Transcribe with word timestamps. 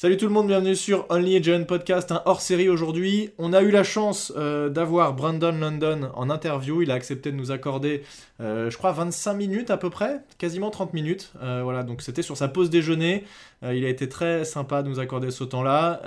Salut 0.00 0.16
tout 0.16 0.24
le 0.24 0.32
monde, 0.32 0.46
bienvenue 0.46 0.76
sur 0.76 1.04
Only 1.10 1.36
a 1.36 1.42
Giant 1.42 1.64
Podcast, 1.64 2.14
hors-série 2.24 2.70
aujourd'hui. 2.70 3.32
On 3.36 3.52
a 3.52 3.60
eu 3.60 3.70
la 3.70 3.84
chance 3.84 4.32
euh, 4.34 4.70
d'avoir 4.70 5.12
Brandon 5.12 5.52
London 5.52 6.10
en 6.14 6.30
interview. 6.30 6.80
Il 6.80 6.90
a 6.90 6.94
accepté 6.94 7.30
de 7.30 7.36
nous 7.36 7.50
accorder, 7.50 8.02
euh, 8.40 8.70
je 8.70 8.78
crois, 8.78 8.92
25 8.92 9.34
minutes 9.34 9.70
à 9.70 9.76
peu 9.76 9.90
près, 9.90 10.22
quasiment 10.38 10.70
30 10.70 10.94
minutes. 10.94 11.34
Euh, 11.42 11.60
voilà, 11.62 11.82
donc 11.82 12.00
c'était 12.00 12.22
sur 12.22 12.38
sa 12.38 12.48
pause 12.48 12.70
déjeuner. 12.70 13.24
il 13.62 13.84
a 13.84 13.90
été 13.90 14.08
très 14.08 14.46
sympa 14.46 14.82
de 14.82 14.88
nous 14.88 15.00
accorder 15.00 15.30
ce 15.30 15.44
temps-là. 15.44 16.00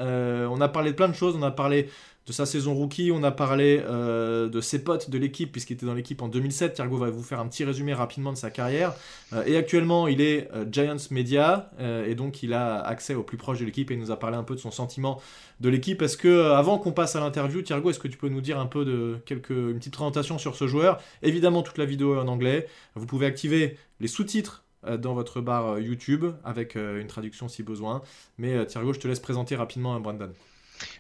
on 0.50 0.60
a 0.60 0.70
parlé 0.70 0.90
de 0.90 0.96
plein 0.96 1.08
de 1.08 1.14
choses. 1.14 1.36
On 1.38 1.44
a 1.44 1.52
parlé 1.52 1.88
de 2.26 2.32
sa 2.32 2.46
saison 2.46 2.74
rookie, 2.74 3.12
on 3.14 3.22
a 3.24 3.32
parlé 3.32 3.82
euh, 3.84 4.48
de 4.48 4.62
ses 4.62 4.82
potes 4.82 5.10
de 5.10 5.18
l'équipe, 5.18 5.52
puisqu'il 5.52 5.74
était 5.74 5.86
dans 5.86 5.94
l'équipe 5.94 6.22
en 6.22 6.30
2007. 6.30 6.76
Thiergo 6.76 6.96
va 6.96 7.10
vous 7.10 7.22
faire 7.22 7.42
un 7.42 7.48
petit 7.48 7.66
résumé 7.66 7.94
rapidement 7.94 8.32
de 8.32 8.38
sa 8.38 8.50
carrière. 8.50 8.94
Euh, 9.34 9.44
et 9.46 9.58
actuellement, 9.58 10.08
il 10.08 10.22
est 10.22 10.50
euh, 10.54 10.66
Giants 10.72 10.96
Media, 11.12 11.72
et 12.08 12.16
donc 12.16 12.42
il 12.42 12.54
a 12.54 12.80
accès 12.80 13.14
au 13.14 13.24
plus 13.24 13.36
proche 13.36 13.60
de 13.60 13.66
l'équipe 13.66 13.92
et 13.92 13.96
il 13.96 14.00
nous 14.00 14.12
a 14.12 14.18
parlé 14.18 14.38
un 14.38 14.44
peu 14.44 14.56
de 14.56 14.60
son 14.60 14.72
sentiment 14.72 15.22
de 15.60 15.68
l'équipe. 15.68 16.02
Est-ce 16.02 16.16
que, 16.16 16.52
avant 16.52 16.78
qu'on 16.78 16.94
passe 16.94 17.16
à 17.18 17.20
l'interview, 17.20 17.62
Thiergo, 17.62 17.90
est-ce 17.90 18.00
que 18.00 18.08
tu 18.08 18.18
peux 18.18 18.30
nous 18.30 18.42
dire 18.42 18.58
un 18.58 18.68
peu 18.68 18.86
de 18.86 19.18
quelques, 19.26 19.50
une 19.50 19.78
petite 19.80 19.94
présentation 19.94 20.38
sur 20.38 20.56
ce 20.56 20.66
joueur? 20.66 21.02
Évidemment, 21.24 21.62
toute 21.62 21.78
la 21.78 21.86
vidéo 21.86 22.16
est 22.16 22.20
en 22.20 22.28
anglais. 22.28 22.68
Vous 22.96 23.06
pouvez 23.06 23.26
activer 23.26 23.78
les 24.00 24.08
sous-titres 24.08 24.64
dans 24.98 25.14
votre 25.14 25.42
barre 25.42 25.80
YouTube 25.80 26.26
avec 26.44 26.76
une 26.76 27.08
traduction 27.08 27.48
si 27.48 27.64
besoin. 27.64 28.02
Mais 28.38 28.66
Thiergo, 28.66 28.94
je 28.94 29.00
te 29.00 29.08
laisse 29.08 29.20
présenter 29.20 29.56
rapidement 29.56 30.00
Brandon. 30.00 30.32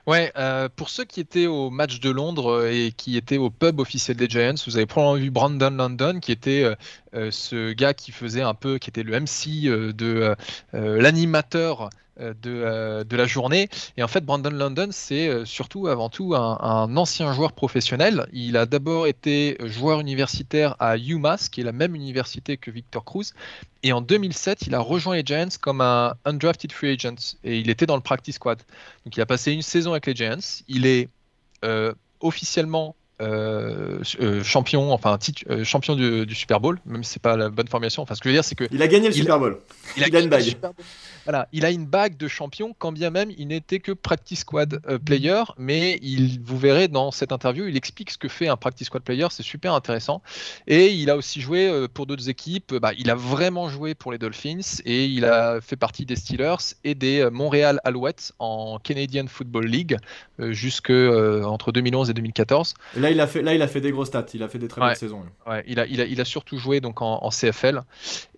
Ouais, 0.05 0.32
euh, 0.38 0.70
pour 0.76 0.90
ceux 0.90 1.05
qui 1.05 1.20
étaient 1.20 1.48
au 1.48 1.70
match 1.70 2.00
de 2.00 2.09
Londres 2.09 2.52
euh, 2.52 2.72
et 2.72 2.91
qui 2.91 3.16
étaient 3.18 3.38
au 3.38 3.50
pub 3.50 3.80
officiel 3.80 4.18
des 4.18 4.27
Giants, 4.27 4.55
vous 4.66 4.76
avez 4.76 4.86
probablement 4.86 5.23
vu 5.23 5.32
Brandon 5.32 5.70
London, 5.70 6.20
qui 6.20 6.32
était 6.32 6.63
euh, 7.13 7.32
ce 7.32 7.73
gars 7.73 7.94
qui 7.94 8.12
faisait 8.12 8.41
un 8.41 8.54
peu, 8.54 8.77
qui 8.77 8.90
était 8.90 9.04
le 9.04 9.18
MC 9.20 9.94
de 9.94 10.36
l'animateur 10.73 11.90
de, 12.20 12.34
euh, 12.45 13.03
de, 13.03 13.17
la 13.17 13.26
journée. 13.26 13.70
Et 13.98 14.03
en 14.03 14.08
fait, 14.08 14.21
Brandon 14.26 14.52
London, 14.52 14.90
c'est 14.91 15.27
euh, 15.27 15.45
surtout 15.45 15.88
avant 15.88 16.09
tout 16.09 16.35
un, 16.35 16.96
ancien 16.96 17.34
joueur 17.34 17.54
professionnel. 17.54 18.27
Il 18.34 18.57
a 18.57 18.65
d'abord 18.65 19.07
été 19.07 19.57
joueur 19.62 19.99
universitaire 19.99 20.76
à 20.79 20.98
UMass, 20.98 21.49
qui 21.49 21.62
est 21.62 21.63
la 21.63 21.71
même 21.71 21.96
université 21.96 22.57
que 22.57 22.71
Victor 22.71 23.04
Cruz. 23.04 23.34
Et 23.82 23.93
en 23.93 24.01
2007, 24.01 24.68
il 24.68 24.76
a 24.76 24.79
rejoint 24.79 25.15
les 25.15 25.23
Giants 25.26 25.49
comme 25.60 25.82
un 25.82 26.13
undrafted 26.26 26.71
free 26.71 26.91
agent. 26.91 27.38
Et 27.43 27.60
il 27.60 27.70
était 27.70 27.85
dans 27.85 27.96
le 27.96 28.01
practice 28.01 28.35
squad. 28.35 28.60
Donc 29.05 29.18
il 29.18 29.21
a 29.21 29.26
passé 29.26 29.51
une 29.51 29.62
saison 29.62 29.91
avec 29.91 30.05
les 30.05 30.16
Giants. 30.16 30.62
Il 30.68 30.85
est 30.85 31.10
officiellement 32.20 32.95
champion, 34.43 34.93
enfin 34.93 35.18
champion 35.63 35.96
du, 35.96 36.35
Super 36.35 36.60
Bowl, 36.60 36.79
même 36.85 37.04
si 37.04 37.13
c'est 37.13 37.21
pas 37.21 37.38
la 37.38 37.49
bonne 37.49 37.68
formation. 37.68 38.02
Enfin, 38.02 38.16
ce 38.16 38.21
que 38.21 38.29
je 38.29 38.34
veux 38.34 38.38
dire, 38.38 38.46
c'est 38.46 38.55
que 38.55 38.66
il 38.71 38.82
a 38.82 38.88
gagné 38.88 39.07
le 39.07 39.13
Super 39.13 39.40
Bowl. 39.40 39.60
Il 39.98 40.04
a, 40.04 40.20
une 40.20 40.29
bague. 40.29 40.55
Voilà, 41.26 41.48
il 41.54 41.66
a 41.66 41.71
une 41.71 41.85
bague 41.85 42.18
de 42.18 42.27
champion, 42.27 42.76
quand 42.77 42.91
bien 42.91 43.10
même 43.10 43.32
il 43.38 43.48
n'était 43.48 43.79
que 43.79 43.91
practice 43.91 44.40
squad 44.40 44.82
euh, 44.88 44.99
player, 44.99 45.44
mais 45.57 45.99
il, 46.01 46.41
vous 46.44 46.57
verrez 46.57 46.88
dans 46.88 47.12
cette 47.12 47.32
interview, 47.32 47.66
il 47.66 47.77
explique 47.77 48.12
ce 48.12 48.18
que 48.18 48.27
fait 48.27 48.48
un 48.48 48.57
practice 48.57 48.88
squad 48.88 49.04
player, 49.04 49.27
c'est 49.29 49.44
super 49.44 49.74
intéressant. 49.74 50.21
Et 50.68 50.88
il 50.88 51.10
a 51.10 51.16
aussi 51.16 51.40
joué 51.40 51.68
euh, 51.68 51.88
pour 51.91 52.05
d'autres 52.07 52.29
équipes, 52.29 52.74
bah, 52.76 52.91
il 52.98 53.10
a 53.10 53.16
vraiment 53.16 53.70
joué 53.70 53.96
pour 53.96 54.12
les 54.12 54.18
Dolphins 54.18 54.82
et 54.85 55.05
il 55.05 55.24
a 55.26 55.62
fait 55.62 55.77
partie 55.77 56.05
des 56.05 56.16
Steelers 56.16 56.76
et 56.84 56.96
des 56.96 57.21
euh, 57.21 57.29
Montréal 57.29 57.79
Alouettes 57.85 58.34
en 58.40 58.79
Canadian 58.79 59.26
Football 59.27 59.66
League 59.68 59.98
jusque 60.40 60.90
entre 60.90 61.71
2011 61.71 62.10
et 62.10 62.13
2014. 62.13 62.74
Et 62.98 62.99
là, 62.99 63.12
il 63.14 63.22
a 63.22 63.28
fait, 63.28 63.42
là, 63.42 63.54
il 63.54 63.62
a 63.62 63.68
fait 63.68 63.82
des 63.82 63.92
grosses 63.92 64.09
stats, 64.09 64.25
il 64.34 64.44
a 64.44 64.47
fait 64.47 64.59
des 64.59 64.68
très 64.68 64.81
bonnes 64.81 64.96
saisons. 64.96 65.24
Ouais, 65.47 65.64
il 65.68 65.80
a, 65.80 65.86
il 65.86 66.02
a, 66.02 66.06
il 66.06 66.19
a 66.19 66.25
surtout 66.25 66.58
joué 66.58 66.81
donc 66.81 67.02
en, 67.02 67.24
en 67.24 67.30
CFL. 67.30 67.81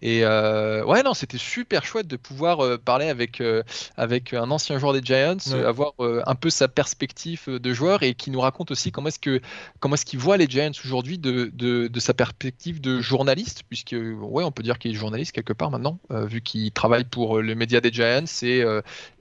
Et 0.02 0.23
ouais, 0.23 1.04
non, 1.04 1.14
c'était 1.14 1.38
super 1.38 1.84
chouette 1.86 2.08
de 2.08 2.18
pouvoir 2.18 2.80
parler 2.80 3.09
avec, 3.09 3.42
euh, 3.42 3.64
avec 3.98 4.34
un 4.34 4.52
ancien 4.52 4.78
joueur 4.78 4.94
des 4.94 5.02
Giants, 5.03 5.38
avoir 5.66 5.94
euh, 6.00 6.22
un 6.26 6.36
peu 6.36 6.50
sa 6.50 6.68
perspective 6.68 7.50
de 7.50 7.73
joueur 7.73 8.03
et 8.03 8.14
qui 8.14 8.31
nous 8.31 8.40
raconte 8.40 8.72
aussi 8.72 8.92
comment 8.92 9.08
est-ce 9.08 9.20
que 9.20 9.42
comment 9.80 9.96
est-ce 9.96 10.06
qu'il 10.06 10.20
voit 10.20 10.38
les 10.38 10.48
Giants 10.48 10.72
aujourd'hui 10.84 11.18
de, 11.18 11.52
de, 11.53 12.00
sa 12.00 12.14
perspective 12.14 12.81
de 12.81 13.00
journaliste, 13.00 13.64
puisque 13.68 13.96
ouais, 13.96 14.44
on 14.44 14.52
peut 14.52 14.64
dire 14.64 14.80
qu'il 14.80 14.91
est 14.91 14.96
journaliste 14.96 15.31
quelque 15.31 15.53
part 15.53 15.72
maintenant, 15.72 16.00
euh, 16.12 16.25
vu 16.25 16.41
qu'il 16.41 16.72
travaille 16.72 17.06
pour 17.06 17.41
le 17.41 17.56
média 17.56 17.81
des 17.81 17.91
Giants 17.91 18.25
et, 18.44 18.64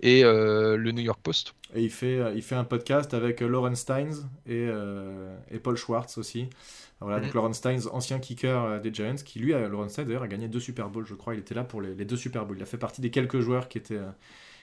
et 0.02 0.22
le 0.22 0.90
New 0.90 1.02
York 1.02 1.20
Post. 1.22 1.54
Et 1.74 1.82
il 1.82 1.90
fait, 1.90 2.20
il 2.36 2.42
fait 2.42 2.54
un 2.54 2.64
podcast 2.64 3.14
avec 3.14 3.40
Lauren 3.40 3.74
Steins 3.74 4.28
et, 4.46 4.68
et 5.50 5.58
Paul 5.58 5.76
Schwartz 5.76 6.18
aussi. 6.18 6.48
Voilà, 7.00 7.20
donc 7.20 7.28
mhm. 7.28 7.34
Lawrence 7.34 7.56
Steins, 7.56 7.86
ancien 7.92 8.18
kicker 8.18 8.64
euh, 8.64 8.80
des 8.80 8.92
Giants, 8.92 9.16
qui 9.24 9.38
lui, 9.38 9.52
Lawrence 9.52 9.92
Steins 9.92 10.04
d'ailleurs, 10.04 10.22
a 10.22 10.28
gagné 10.28 10.48
deux 10.48 10.60
Super 10.60 10.88
Bowls, 10.88 11.06
je 11.06 11.14
crois. 11.14 11.34
Il 11.34 11.40
était 11.40 11.54
là 11.54 11.64
pour 11.64 11.80
les, 11.80 11.94
deux 11.94 12.16
Super 12.16 12.46
Bowls. 12.46 12.56
Il 12.58 12.62
a 12.62 12.66
fait 12.66 12.78
partie 12.78 13.00
des 13.00 13.10
quelques 13.10 13.40
joueurs 13.40 13.68
qui 13.68 13.78
étaient, 13.78 13.96
euh, 13.96 14.10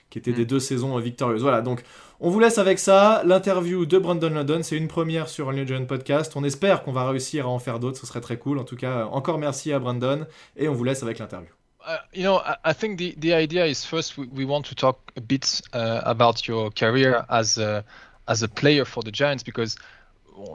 qui 0.09 0.17
étaient 0.17 0.33
des 0.33 0.41
mhm. 0.41 0.47
deux 0.47 0.59
saisons 0.59 0.97
euh, 0.97 1.01
victorieuses. 1.01 1.41
Voilà, 1.41 1.61
donc 1.61 1.83
on 2.19 2.29
vous 2.29 2.39
laisse 2.39 2.57
avec 2.57 2.79
ça. 2.79 3.21
L'interview 3.25 3.85
de 3.85 3.97
Brandon 3.99 4.29
London, 4.29 4.61
c'est 4.63 4.77
une 4.77 4.87
première 4.87 5.29
sur 5.29 5.49
un 5.49 5.53
New 5.53 5.67
Giant 5.67 5.85
Podcast. 5.85 6.33
On 6.35 6.43
espère 6.43 6.83
qu'on 6.83 6.93
va 6.93 7.07
réussir 7.07 7.45
à 7.45 7.49
en 7.49 7.59
faire 7.59 7.79
d'autres, 7.79 7.99
ce 7.99 8.07
serait 8.07 8.21
très 8.21 8.37
cool. 8.37 8.57
En 8.57 8.63
tout 8.63 8.77
cas, 8.77 9.05
encore 9.05 9.37
merci 9.37 9.71
à 9.71 9.79
Brandon 9.79 10.25
et 10.55 10.67
on 10.67 10.73
vous 10.73 10.83
laisse 10.83 11.03
avec 11.03 11.19
l'interview. 11.19 11.60
Uh, 11.85 11.97
you 12.13 12.23
know, 12.23 12.43
I 12.63 12.73
think 12.73 12.99
the, 12.99 13.15
the 13.17 13.33
idea 13.33 13.65
is 13.65 13.83
first 13.83 14.17
we, 14.17 14.27
we 14.27 14.45
want 14.45 14.67
to 14.67 14.75
talk 14.75 15.11
a 15.15 15.21
bit 15.21 15.61
uh, 15.73 16.01
about 16.05 16.47
your 16.47 16.69
career 16.71 17.25
as 17.29 17.57
a, 17.57 17.83
as 18.27 18.43
a 18.43 18.47
player 18.47 18.85
for 18.85 19.01
the 19.01 19.11
Giants 19.11 19.43
because 19.43 19.75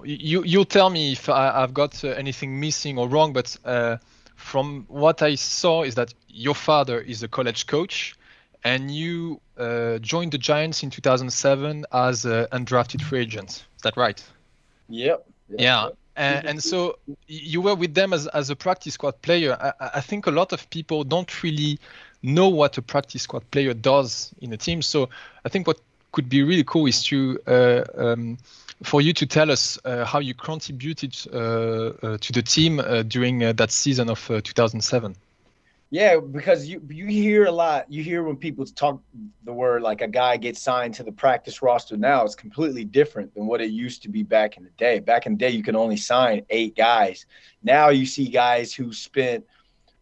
you 0.05 0.43
you 0.45 0.65
tell 0.65 0.91
me 0.91 1.13
if 1.13 1.29
I, 1.29 1.61
have 1.61 1.75
got 1.75 2.03
uh, 2.05 2.09
anything 2.09 2.59
missing 2.61 2.99
or 2.99 3.09
wrong, 3.09 3.33
but 3.33 3.57
uh, 3.65 3.97
from 4.35 4.85
what 4.89 5.23
I 5.23 5.35
saw 5.35 5.83
is 5.83 5.95
that 5.95 6.15
your 6.29 6.55
father 6.55 7.01
is 7.01 7.23
a 7.23 7.29
college 7.29 7.67
coach, 7.67 8.15
and 8.65 8.91
you 8.91 9.41
uh, 9.59 9.99
joined 9.99 10.33
the 10.33 10.39
Giants 10.39 10.83
in 10.83 10.91
2007 10.91 11.87
as 11.93 12.25
an 12.25 12.47
undrafted 12.53 13.03
free 13.03 13.21
agent. 13.21 13.51
Is 13.77 13.83
that 13.83 13.97
right? 13.97 14.23
Yep. 14.89 15.27
yep 15.49 15.61
yeah. 15.61 15.85
Yep. 15.85 15.97
And, 16.17 16.47
and, 16.47 16.63
so 16.63 16.99
you 17.27 17.61
were 17.61 17.75
with 17.75 17.95
them 17.95 18.13
as, 18.15 18.27
as 18.29 18.49
a 18.49 18.57
practice 18.57 18.95
squad 18.95 19.21
player. 19.21 19.57
I, 19.61 19.91
I 19.97 20.01
think 20.01 20.27
a 20.27 20.31
lot 20.31 20.53
of 20.53 20.69
people 20.71 21.05
don't 21.05 21.43
really 21.43 21.79
know 22.23 22.49
what 22.49 22.79
a 22.79 22.83
practice 22.83 23.23
squad 23.23 23.49
player 23.51 23.75
does 23.75 24.33
in 24.41 24.53
a 24.53 24.57
team. 24.57 24.81
So 24.81 25.11
I 25.45 25.51
think 25.51 25.67
what 25.67 25.79
could 26.13 26.29
be 26.31 26.43
really 26.43 26.65
cool 26.65 26.87
is 26.87 27.03
to 27.05 27.39
uh, 27.47 27.85
um, 27.99 28.39
for 28.83 29.01
you 29.01 29.13
to 29.13 29.27
tell 29.27 29.51
us 29.51 29.79
uh, 29.85 30.05
how 30.05 30.19
you 30.19 30.35
contributed 30.35 31.15
uh, 31.33 31.37
uh, 31.37 32.19
to 32.19 32.33
the 32.33 32.43
team 32.43 32.81
during 33.09 33.39
that 33.39 33.71
season 33.71 34.11
of 34.11 34.27
2007. 34.27 35.15
Yeah, 35.91 36.19
because 36.19 36.67
you 36.67 36.83
you 36.89 37.07
hear 37.07 37.45
a 37.45 37.53
lot. 37.53 37.91
You 37.91 38.03
hear 38.03 38.25
when 38.25 38.37
people 38.37 38.67
talk 38.67 39.01
the 39.45 39.53
word 39.53 39.83
like 39.83 40.01
a 40.01 40.09
guy 40.09 40.37
gets 40.37 40.61
signed 40.61 40.95
to 40.95 41.05
the 41.05 41.13
practice 41.13 41.63
roster 41.63 41.97
now. 41.97 42.25
It's 42.25 42.35
completely 42.35 42.85
different 42.85 43.33
than 43.35 43.47
what 43.47 43.61
it 43.61 43.71
used 43.71 44.03
to 44.03 44.09
be 44.09 44.25
back 44.25 44.57
in 44.57 44.65
the 44.65 44.71
day. 44.71 44.99
Back 44.99 45.27
in 45.27 45.33
the 45.33 45.39
day, 45.39 45.51
you 45.51 45.63
can 45.63 45.77
only 45.77 45.97
sign 45.97 46.45
eight 46.51 46.77
guys. 46.77 47.27
Now 47.63 47.91
you 47.91 48.05
see 48.05 48.29
guys 48.29 48.75
who 48.75 48.93
spent 48.93 49.45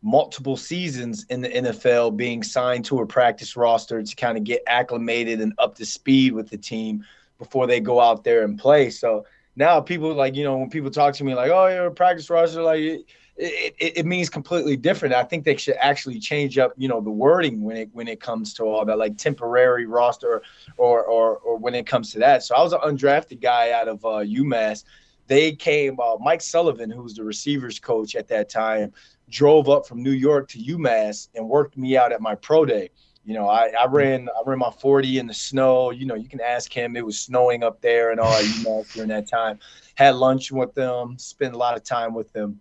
multiple 0.02 0.56
seasons 0.56 1.26
in 1.28 1.42
the 1.42 1.48
NFL 1.48 2.16
being 2.16 2.42
signed 2.42 2.84
to 2.86 3.00
a 3.00 3.06
practice 3.06 3.56
roster 3.56 4.02
to 4.02 4.16
kind 4.16 4.38
of 4.38 4.44
get 4.44 4.62
acclimated 4.66 5.40
and 5.40 5.52
up 5.58 5.74
to 5.74 5.84
speed 5.84 6.32
with 6.32 6.48
the 6.48 6.58
team 6.58 7.04
before 7.38 7.66
they 7.66 7.80
go 7.80 8.00
out 8.00 8.24
there 8.24 8.44
and 8.44 8.58
play. 8.58 8.88
So 8.88 9.26
now 9.56 9.80
people 9.80 10.14
like, 10.14 10.34
you 10.34 10.44
know, 10.44 10.56
when 10.58 10.70
people 10.70 10.90
talk 10.90 11.14
to 11.14 11.24
me 11.24 11.34
like, 11.34 11.50
oh, 11.50 11.66
you're 11.66 11.86
a 11.86 11.90
practice 11.90 12.28
roster, 12.30 12.62
like 12.62 13.06
it, 13.36 13.74
it, 13.78 13.98
it, 13.98 14.06
means 14.06 14.30
completely 14.30 14.76
different. 14.76 15.14
I 15.14 15.24
think 15.24 15.44
they 15.44 15.56
should 15.56 15.76
actually 15.80 16.20
change 16.20 16.56
up, 16.56 16.72
you 16.76 16.86
know, 16.86 17.00
the 17.00 17.10
wording 17.10 17.62
when 17.62 17.76
it 17.76 17.90
when 17.92 18.06
it 18.06 18.20
comes 18.20 18.54
to 18.54 18.64
all 18.64 18.84
that, 18.84 18.96
like 18.96 19.18
temporary 19.18 19.86
roster 19.86 20.42
or 20.76 21.02
or 21.04 21.38
or 21.38 21.56
when 21.56 21.74
it 21.74 21.86
comes 21.86 22.12
to 22.12 22.18
that. 22.20 22.44
So 22.44 22.54
I 22.54 22.62
was 22.62 22.72
an 22.72 22.80
undrafted 22.80 23.40
guy 23.40 23.72
out 23.72 23.88
of 23.88 24.04
uh, 24.04 24.22
UMass. 24.24 24.84
They 25.26 25.52
came, 25.52 25.98
uh, 26.00 26.16
Mike 26.20 26.42
Sullivan, 26.42 26.90
who 26.90 27.02
was 27.02 27.14
the 27.14 27.24
receivers 27.24 27.80
coach 27.80 28.14
at 28.14 28.28
that 28.28 28.50
time, 28.50 28.92
drove 29.30 29.68
up 29.68 29.86
from 29.86 30.02
New 30.02 30.12
York 30.12 30.48
to 30.50 30.58
UMass 30.58 31.28
and 31.34 31.48
worked 31.48 31.76
me 31.76 31.96
out 31.96 32.12
at 32.12 32.20
my 32.20 32.34
pro 32.34 32.64
day. 32.64 32.90
You 33.24 33.32
know, 33.32 33.48
I, 33.48 33.72
I 33.80 33.86
ran 33.86 34.28
I 34.28 34.48
ran 34.48 34.58
my 34.58 34.70
40 34.70 35.18
in 35.18 35.26
the 35.26 35.34
snow. 35.34 35.90
You 35.90 36.06
know, 36.06 36.14
you 36.14 36.28
can 36.28 36.40
ask 36.40 36.72
him. 36.72 36.94
It 36.94 37.04
was 37.04 37.18
snowing 37.18 37.64
up 37.64 37.80
there 37.80 38.12
and 38.12 38.20
all, 38.20 38.40
you 38.40 38.64
UMass 38.64 38.92
during 38.92 39.08
that 39.08 39.26
time. 39.26 39.58
Had 39.96 40.14
lunch 40.16 40.52
with 40.52 40.74
them, 40.74 41.18
spent 41.18 41.54
a 41.54 41.58
lot 41.58 41.76
of 41.76 41.82
time 41.82 42.14
with 42.14 42.32
them. 42.32 42.60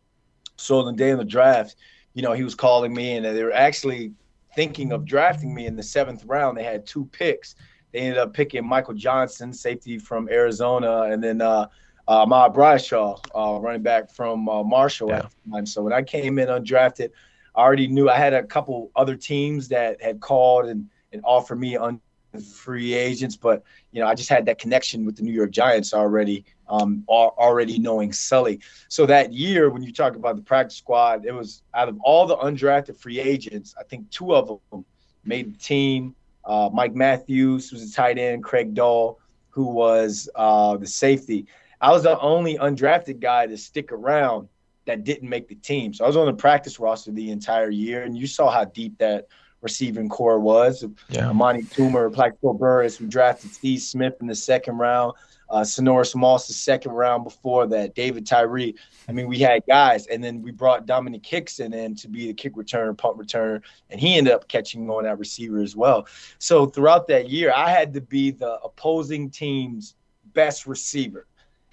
So 0.58 0.84
the 0.84 0.94
day 0.94 1.12
of 1.12 1.20
the 1.20 1.26
draft, 1.26 1.76
you 2.14 2.22
know, 2.22 2.34
he 2.34 2.44
was 2.44 2.56
calling 2.56 2.94
me 2.94 3.18
and 3.18 3.26
they 3.26 3.44
were 3.44 3.54
actually 3.54 4.14
thinking 4.56 4.92
of 4.92 5.06
drafting 5.06 5.54
me 5.54 5.66
in 5.66 5.76
the 5.76 5.84
seventh 5.84 6.24
round. 6.26 6.58
They 6.58 6.64
had 6.64 6.86
two 6.86 7.06
picks. 7.06 7.56
They 7.92 8.00
ended 8.00 8.18
up 8.18 8.34
picking 8.34 8.66
Michael 8.66 8.94
Johnson, 8.94 9.54
safety 9.54 9.98
from 9.98 10.30
Arizona, 10.30 11.04
and 11.04 11.24
then 11.24 11.42
uh, 11.42 11.68
uh, 12.08 12.26
Ma 12.26 12.50
Bradshaw, 12.50 13.20
uh, 13.36 13.60
running 13.60 13.84
back 13.84 14.12
from 14.12 14.50
uh, 14.50 14.64
Marshall 14.64 15.10
yeah. 15.10 15.18
at 15.18 15.32
the 15.46 15.52
time. 15.52 15.66
So 15.66 15.82
when 15.84 15.94
I 15.94 16.02
came 16.02 16.40
in 16.40 16.48
undrafted, 16.48 17.10
I 17.56 17.62
already 17.62 17.88
knew 17.88 18.10
I 18.10 18.18
had 18.18 18.34
a 18.34 18.44
couple 18.44 18.92
other 18.96 19.16
teams 19.16 19.68
that 19.70 20.02
had 20.02 20.20
called 20.20 20.66
and, 20.66 20.90
and 21.12 21.22
offered 21.24 21.60
me 21.60 21.76
on 21.78 22.02
free 22.42 22.94
agents, 22.94 23.36
but 23.36 23.64
you 23.92 24.02
know 24.02 24.08
I 24.08 24.16
just 24.16 24.30
had 24.30 24.46
that 24.48 24.58
connection 24.58 25.06
with 25.06 25.16
the 25.16 25.24
New 25.24 25.32
York 25.32 25.52
Giants 25.52 25.94
already, 25.94 26.46
um, 26.68 27.04
already 27.08 27.78
knowing 27.80 28.14
Sully. 28.14 28.60
So 28.88 29.06
that 29.06 29.34
year, 29.34 29.70
when 29.70 29.84
you 29.84 29.92
talk 29.92 30.16
about 30.16 30.36
the 30.36 30.42
practice 30.42 30.78
squad, 30.78 31.26
it 31.26 31.34
was 31.34 31.64
out 31.74 31.90
of 31.90 32.00
all 32.02 32.26
the 32.26 32.38
undrafted 32.38 32.98
free 32.98 33.20
agents, 33.20 33.76
I 33.80 33.84
think 33.84 34.10
two 34.10 34.34
of 34.36 34.60
them 34.72 34.86
made 35.26 35.54
the 35.54 35.58
team. 35.58 36.16
uh, 36.46 36.70
Mike 36.74 36.96
Matthews 36.96 37.72
was 37.72 37.90
a 37.90 37.94
tight 37.94 38.18
end, 38.18 38.44
Craig 38.44 38.74
Dahl, 38.74 39.20
who 39.50 39.66
was 39.66 40.30
uh, 40.36 40.78
the 40.78 40.88
safety. 40.88 41.46
I 41.80 41.92
was 41.92 42.04
the 42.04 42.20
only 42.20 42.58
undrafted 42.58 43.20
guy 43.20 43.48
to 43.48 43.58
stick 43.58 43.92
around 43.92 44.50
that 44.86 45.04
didn't 45.04 45.30
make 45.30 45.48
the 45.48 45.56
team. 45.56 45.94
So 45.94 46.04
I 46.04 46.08
was 46.08 46.18
on 46.18 46.26
the 46.26 46.34
practice 46.34 46.80
roster 46.80 47.12
the 47.12 47.32
entire 47.32 47.70
year, 47.70 48.04
and 48.04 48.18
you 48.18 48.28
saw 48.28 48.52
how 48.52 48.66
deep 48.66 48.98
that 48.98 49.28
receiving 49.64 50.10
core 50.10 50.40
was. 50.40 50.86
Yeah. 51.10 51.30
Amani 51.30 51.64
Toomer, 51.64 52.14
Plaxico 52.14 52.54
Burress, 52.54 53.00
we 53.00 53.08
drafted 53.08 53.54
Steve 53.54 53.82
Smith 53.82 54.16
in 54.22 54.28
the 54.28 54.36
second 54.36 54.78
round 54.78 55.14
uh, 55.54 55.64
Sinorice 55.64 56.16
Moss 56.16 56.48
the 56.48 56.54
second 56.54 56.94
round 56.94 57.24
before 57.24 57.68
that, 57.68 57.94
David 57.94 58.26
Tyree. 58.26 58.76
I 59.08 59.12
mean, 59.12 59.28
we 59.28 59.38
had 59.38 59.62
guys, 59.68 60.08
and 60.08 60.24
then 60.24 60.42
we 60.42 60.50
brought 60.52 60.88
Domenik 60.88 61.24
Hixon 61.24 61.74
in 61.74 61.96
to 61.98 62.08
be 62.08 62.26
the 62.26 62.34
kick 62.34 62.56
returner, 62.56 62.98
punt 62.98 63.20
returner, 63.20 63.62
and 63.92 64.00
he 64.00 64.18
ended 64.18 64.34
up 64.34 64.48
catching 64.48 64.90
on 64.90 65.04
that 65.04 65.20
receiver 65.20 65.62
as 65.62 65.76
well. 65.76 66.08
So 66.40 66.66
throughout 66.66 67.08
that 67.10 67.30
year, 67.30 67.54
I 67.56 67.70
had 67.70 67.94
to 67.94 68.02
be 68.02 68.32
the 68.32 68.60
opposing 68.62 69.30
team's 69.30 69.94
best 70.34 70.66
receiver. 70.66 71.28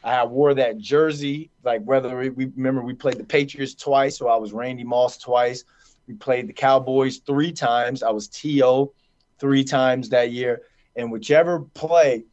I 0.05 0.25
wore 0.25 0.53
that 0.55 0.77
jersey, 0.77 1.51
like 1.65 1.83
whether 1.83 2.17
we, 2.19 2.29
we 2.31 2.47
remember 2.57 2.83
we 2.83 2.93
played 2.93 3.17
the 3.17 3.25
Patriots 3.25 3.75
twice, 3.75 4.19
so 4.19 4.29
I 4.29 4.37
was 4.37 4.53
Randy 4.53 4.85
Moss 4.85 5.17
twice. 5.17 5.65
We 6.07 6.15
played 6.15 6.49
the 6.49 6.53
Cowboys 6.53 7.19
three 7.19 7.53
times. 7.53 8.03
I 8.03 8.11
was 8.11 8.29
T.O. 8.29 8.93
three 9.39 9.65
times 9.65 10.09
that 10.11 10.33
year. 10.33 10.63
And 10.97 11.11
whichever 11.11 11.61
play 11.61 12.25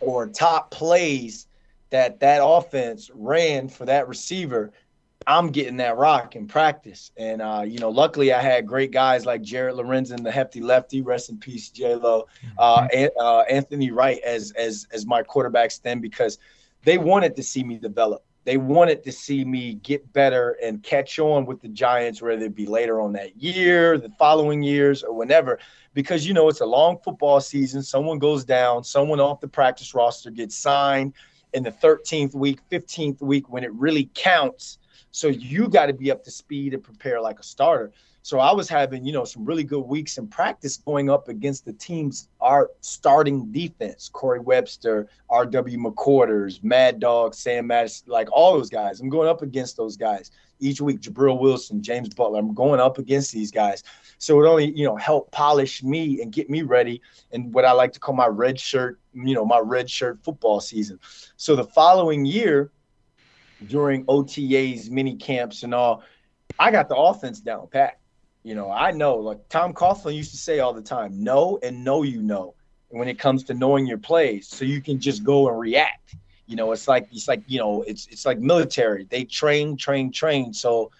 or 0.00 0.26
top 0.28 0.70
plays 0.70 1.46
that 1.90 2.20
that 2.20 2.40
offense 2.42 3.10
ran 3.14 3.68
for 3.68 3.84
that 3.86 4.08
receiver, 4.08 4.72
I'm 5.26 5.50
getting 5.50 5.76
that 5.78 5.96
rock 5.96 6.34
in 6.36 6.46
practice. 6.46 7.12
And 7.16 7.42
uh, 7.42 7.62
you 7.66 7.78
know, 7.78 7.90
luckily 7.90 8.32
I 8.32 8.40
had 8.40 8.66
great 8.66 8.90
guys 8.90 9.26
like 9.26 9.42
Jared 9.42 9.74
Lorenzen, 9.74 10.22
the 10.22 10.30
hefty 10.30 10.60
lefty, 10.60 11.02
rest 11.02 11.30
in 11.30 11.38
peace, 11.38 11.70
J 11.70 11.94
Lo, 11.94 12.26
uh, 12.58 12.82
mm-hmm. 12.82 12.98
and, 12.98 13.10
uh, 13.18 13.40
Anthony 13.40 13.90
Wright 13.90 14.20
as 14.20 14.52
as 14.52 14.86
as 14.92 15.06
my 15.06 15.22
quarterbacks 15.22 15.80
then 15.82 16.00
because 16.00 16.38
they 16.84 16.98
wanted 16.98 17.36
to 17.36 17.42
see 17.42 17.62
me 17.62 17.76
develop. 17.76 18.24
They 18.50 18.56
wanted 18.56 19.04
to 19.04 19.12
see 19.12 19.44
me 19.44 19.74
get 19.74 20.12
better 20.12 20.56
and 20.60 20.82
catch 20.82 21.20
on 21.20 21.46
with 21.46 21.62
the 21.62 21.68
Giants, 21.68 22.20
whether 22.20 22.46
it 22.46 22.56
be 22.56 22.66
later 22.66 23.00
on 23.00 23.12
that 23.12 23.40
year, 23.40 23.96
the 23.96 24.10
following 24.18 24.60
years, 24.60 25.04
or 25.04 25.12
whenever 25.12 25.60
because 25.94 26.26
you 26.26 26.34
know 26.34 26.48
it's 26.48 26.60
a 26.60 26.66
long 26.66 26.98
football 26.98 27.40
season. 27.40 27.80
Someone 27.80 28.18
goes 28.18 28.44
down, 28.44 28.82
someone 28.82 29.20
off 29.20 29.38
the 29.38 29.46
practice 29.46 29.94
roster 29.94 30.32
gets 30.32 30.56
signed 30.56 31.14
in 31.52 31.62
the 31.62 31.70
13th 31.70 32.34
week, 32.34 32.58
15th 32.72 33.20
week 33.20 33.48
when 33.48 33.62
it 33.62 33.72
really 33.74 34.10
counts. 34.14 34.78
So 35.12 35.28
you 35.28 35.68
got 35.68 35.86
to 35.86 35.92
be 35.92 36.10
up 36.10 36.24
to 36.24 36.32
speed 36.32 36.74
and 36.74 36.82
prepare 36.82 37.20
like 37.20 37.38
a 37.38 37.44
starter. 37.44 37.92
So 38.22 38.38
I 38.38 38.52
was 38.52 38.68
having, 38.68 39.04
you 39.04 39.12
know, 39.12 39.24
some 39.24 39.44
really 39.44 39.64
good 39.64 39.80
weeks 39.80 40.18
in 40.18 40.28
practice 40.28 40.76
going 40.76 41.08
up 41.08 41.28
against 41.28 41.64
the 41.64 41.72
team's 41.72 42.28
our 42.40 42.70
starting 42.80 43.50
defense, 43.50 44.10
Corey 44.12 44.40
Webster, 44.40 45.08
R.W. 45.30 45.78
McQuarters, 45.78 46.62
Mad 46.62 47.00
Dog, 47.00 47.34
Sam 47.34 47.68
Madison, 47.68 48.10
like 48.10 48.30
all 48.30 48.52
those 48.52 48.68
guys. 48.68 49.00
I'm 49.00 49.08
going 49.08 49.28
up 49.28 49.40
against 49.40 49.76
those 49.76 49.96
guys 49.96 50.30
each 50.58 50.82
week. 50.82 51.00
Gibril 51.00 51.40
Wilson, 51.40 51.82
James 51.82 52.10
Butler. 52.10 52.38
I'm 52.38 52.52
going 52.52 52.78
up 52.78 52.98
against 52.98 53.32
these 53.32 53.50
guys. 53.50 53.82
So 54.18 54.42
it 54.42 54.46
only, 54.46 54.70
you 54.76 54.84
know, 54.84 54.96
helped 54.96 55.32
polish 55.32 55.82
me 55.82 56.20
and 56.20 56.30
get 56.30 56.50
me 56.50 56.60
ready 56.60 57.00
and 57.32 57.54
what 57.54 57.64
I 57.64 57.72
like 57.72 57.94
to 57.94 58.00
call 58.00 58.14
my 58.14 58.26
red 58.26 58.60
shirt, 58.60 59.00
you 59.14 59.34
know, 59.34 59.46
my 59.46 59.60
red 59.60 59.88
shirt 59.88 60.22
football 60.22 60.60
season. 60.60 61.00
So 61.36 61.56
the 61.56 61.64
following 61.64 62.26
year, 62.26 62.70
during 63.66 64.04
OTAs, 64.06 64.90
mini 64.90 65.16
camps, 65.16 65.62
and 65.62 65.74
all, 65.74 66.02
I 66.58 66.70
got 66.70 66.88
the 66.88 66.96
offense 66.96 67.40
down 67.40 67.68
pat. 67.68 67.99
You 68.42 68.54
know, 68.54 68.70
I 68.70 68.90
know, 68.90 69.16
like 69.16 69.48
Tom 69.48 69.74
Coughlin 69.74 70.14
used 70.14 70.30
to 70.30 70.38
say 70.38 70.60
all 70.60 70.72
the 70.72 70.82
time, 70.82 71.22
know 71.22 71.58
and 71.62 71.84
know 71.84 72.02
you 72.02 72.22
know 72.22 72.54
when 72.88 73.08
it 73.08 73.18
comes 73.18 73.44
to 73.44 73.54
knowing 73.54 73.86
your 73.86 73.98
plays 73.98 74.48
so 74.48 74.64
you 74.64 74.80
can 74.80 74.98
just 74.98 75.24
go 75.24 75.48
and 75.48 75.58
react. 75.58 76.16
You 76.46 76.56
know, 76.56 76.72
it's 76.72 76.88
like 76.88 77.08
it's 77.12 77.28
like, 77.28 77.42
you 77.46 77.58
know, 77.58 77.82
it's 77.82 78.06
it's 78.08 78.26
like 78.26 78.38
military. 78.38 79.04
They 79.04 79.24
train, 79.24 79.76
train, 79.76 80.10
train. 80.10 80.52
So 80.52 80.90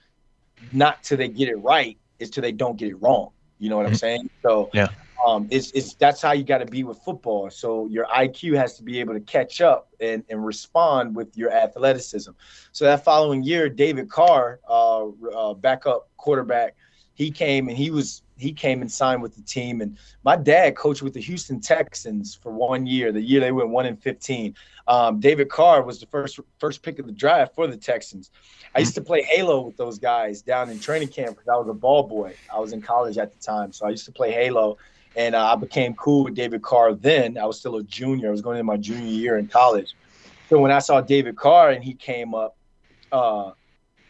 not 0.72 1.02
till 1.02 1.16
they 1.18 1.28
get 1.28 1.48
it 1.48 1.56
right 1.56 1.98
is 2.18 2.30
till 2.30 2.42
they 2.42 2.52
don't 2.52 2.76
get 2.76 2.88
it 2.88 2.96
wrong. 2.96 3.30
You 3.58 3.70
know 3.70 3.76
what 3.76 3.86
mm-hmm. 3.86 3.92
I'm 3.92 3.98
saying? 3.98 4.30
So 4.42 4.70
yeah. 4.72 4.88
Um, 5.26 5.48
it's, 5.50 5.70
it's 5.72 5.94
that's 5.94 6.22
how 6.22 6.32
you 6.32 6.44
got 6.44 6.58
to 6.58 6.66
be 6.66 6.82
with 6.82 6.98
football. 7.00 7.50
So 7.50 7.86
your 7.88 8.06
IQ 8.06 8.56
has 8.56 8.76
to 8.78 8.82
be 8.82 9.00
able 9.00 9.14
to 9.14 9.20
catch 9.20 9.60
up 9.60 9.88
and, 10.00 10.24
and 10.30 10.44
respond 10.44 11.14
with 11.14 11.36
your 11.36 11.52
athleticism. 11.52 12.30
So 12.72 12.84
that 12.86 13.04
following 13.04 13.42
year, 13.42 13.68
David 13.68 14.08
Carr, 14.08 14.60
uh, 14.68 15.08
uh, 15.08 15.54
backup 15.54 16.08
quarterback, 16.16 16.74
he 17.20 17.30
came 17.30 17.68
and 17.68 17.76
he 17.76 17.90
was 17.90 18.22
he 18.38 18.50
came 18.50 18.80
and 18.80 18.90
signed 18.90 19.20
with 19.20 19.34
the 19.36 19.42
team. 19.42 19.82
And 19.82 19.98
my 20.24 20.36
dad 20.36 20.74
coached 20.74 21.02
with 21.02 21.12
the 21.12 21.20
Houston 21.20 21.60
Texans 21.60 22.34
for 22.34 22.50
one 22.50 22.86
year. 22.86 23.12
The 23.12 23.20
year 23.20 23.40
they 23.40 23.52
went 23.52 23.68
one 23.68 23.84
in 23.84 23.96
fifteen. 23.96 24.54
Um, 24.88 25.20
David 25.20 25.50
Carr 25.50 25.82
was 25.82 26.00
the 26.00 26.06
first 26.06 26.40
first 26.58 26.82
pick 26.82 26.98
of 26.98 27.04
the 27.04 27.12
draft 27.12 27.54
for 27.54 27.66
the 27.66 27.76
Texans. 27.76 28.30
I 28.74 28.78
used 28.78 28.94
to 28.94 29.02
play 29.02 29.20
Halo 29.22 29.60
with 29.60 29.76
those 29.76 29.98
guys 29.98 30.40
down 30.40 30.70
in 30.70 30.80
training 30.80 31.08
camp 31.08 31.36
because 31.36 31.48
I 31.48 31.56
was 31.56 31.68
a 31.68 31.74
ball 31.74 32.04
boy. 32.04 32.32
I 32.54 32.58
was 32.58 32.72
in 32.72 32.80
college 32.80 33.18
at 33.18 33.34
the 33.34 33.38
time, 33.38 33.70
so 33.74 33.86
I 33.86 33.90
used 33.90 34.06
to 34.06 34.12
play 34.12 34.32
Halo. 34.32 34.78
And 35.14 35.34
uh, 35.34 35.52
I 35.52 35.56
became 35.56 35.92
cool 35.94 36.24
with 36.24 36.34
David 36.34 36.62
Carr 36.62 36.94
then. 36.94 37.36
I 37.36 37.44
was 37.44 37.58
still 37.58 37.76
a 37.76 37.82
junior. 37.82 38.28
I 38.28 38.30
was 38.30 38.40
going 38.40 38.56
into 38.56 38.64
my 38.64 38.78
junior 38.78 39.12
year 39.12 39.36
in 39.36 39.46
college. 39.48 39.94
So 40.48 40.58
when 40.58 40.70
I 40.70 40.78
saw 40.78 41.02
David 41.02 41.36
Carr 41.36 41.70
and 41.70 41.84
he 41.84 41.92
came 41.92 42.32
up, 42.32 42.56
uh, 43.12 43.50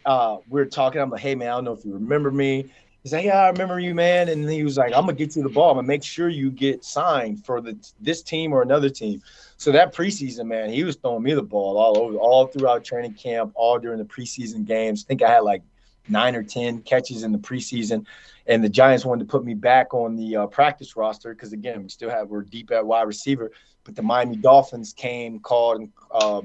uh, 0.04 0.36
we 0.48 0.60
were 0.60 0.66
talking. 0.66 1.00
I'm 1.00 1.10
like, 1.10 1.22
hey 1.22 1.34
man, 1.34 1.48
I 1.48 1.54
don't 1.56 1.64
know 1.64 1.72
if 1.72 1.84
you 1.84 1.94
remember 1.94 2.30
me. 2.30 2.70
He's 3.02 3.14
like, 3.14 3.24
yeah, 3.24 3.44
I 3.44 3.48
remember 3.48 3.80
you, 3.80 3.94
man. 3.94 4.28
And 4.28 4.48
he 4.48 4.62
was 4.62 4.76
like, 4.76 4.92
I'm 4.94 5.02
gonna 5.02 5.14
get 5.14 5.34
you 5.34 5.42
the 5.42 5.48
ball. 5.48 5.70
I'm 5.70 5.76
gonna 5.76 5.88
make 5.88 6.04
sure 6.04 6.28
you 6.28 6.50
get 6.50 6.84
signed 6.84 7.44
for 7.44 7.60
the 7.60 7.78
this 8.00 8.22
team 8.22 8.52
or 8.52 8.62
another 8.62 8.90
team. 8.90 9.22
So 9.56 9.72
that 9.72 9.94
preseason, 9.94 10.46
man, 10.46 10.70
he 10.70 10.84
was 10.84 10.96
throwing 10.96 11.22
me 11.22 11.32
the 11.32 11.42
ball 11.42 11.78
all 11.78 11.98
over, 11.98 12.16
all 12.16 12.46
throughout 12.46 12.84
training 12.84 13.14
camp, 13.14 13.52
all 13.54 13.78
during 13.78 13.98
the 13.98 14.04
preseason 14.04 14.66
games. 14.66 15.04
I 15.04 15.08
think 15.08 15.22
I 15.22 15.30
had 15.30 15.40
like 15.40 15.62
nine 16.08 16.34
or 16.34 16.42
ten 16.42 16.80
catches 16.82 17.22
in 17.22 17.32
the 17.32 17.38
preseason, 17.38 18.04
and 18.46 18.62
the 18.62 18.68
Giants 18.68 19.04
wanted 19.04 19.26
to 19.26 19.30
put 19.30 19.44
me 19.44 19.54
back 19.54 19.94
on 19.94 20.16
the 20.16 20.36
uh, 20.36 20.46
practice 20.46 20.96
roster 20.96 21.34
because 21.34 21.52
again, 21.52 21.82
we 21.82 21.88
still 21.88 22.10
have 22.10 22.28
we're 22.28 22.42
deep 22.42 22.70
at 22.70 22.86
wide 22.86 23.02
receiver. 23.02 23.50
But 23.84 23.96
the 23.96 24.02
Miami 24.02 24.36
Dolphins 24.36 24.92
came, 24.92 25.40
called, 25.40 25.80
and 25.80 25.92
uh, 26.10 26.42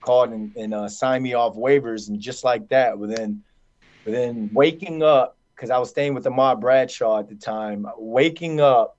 called 0.00 0.30
and, 0.30 0.56
and 0.56 0.72
uh, 0.72 0.88
signed 0.88 1.22
me 1.22 1.34
off 1.34 1.54
waivers, 1.54 2.08
and 2.08 2.18
just 2.18 2.44
like 2.44 2.66
that, 2.68 2.98
within 2.98 3.42
within 4.06 4.48
waking 4.54 5.02
up 5.02 5.37
because 5.58 5.70
I 5.70 5.78
was 5.78 5.90
staying 5.90 6.14
with 6.14 6.24
Ahmad 6.24 6.60
Bradshaw 6.60 7.18
at 7.18 7.28
the 7.28 7.34
time, 7.34 7.84
waking 7.98 8.60
up, 8.60 8.96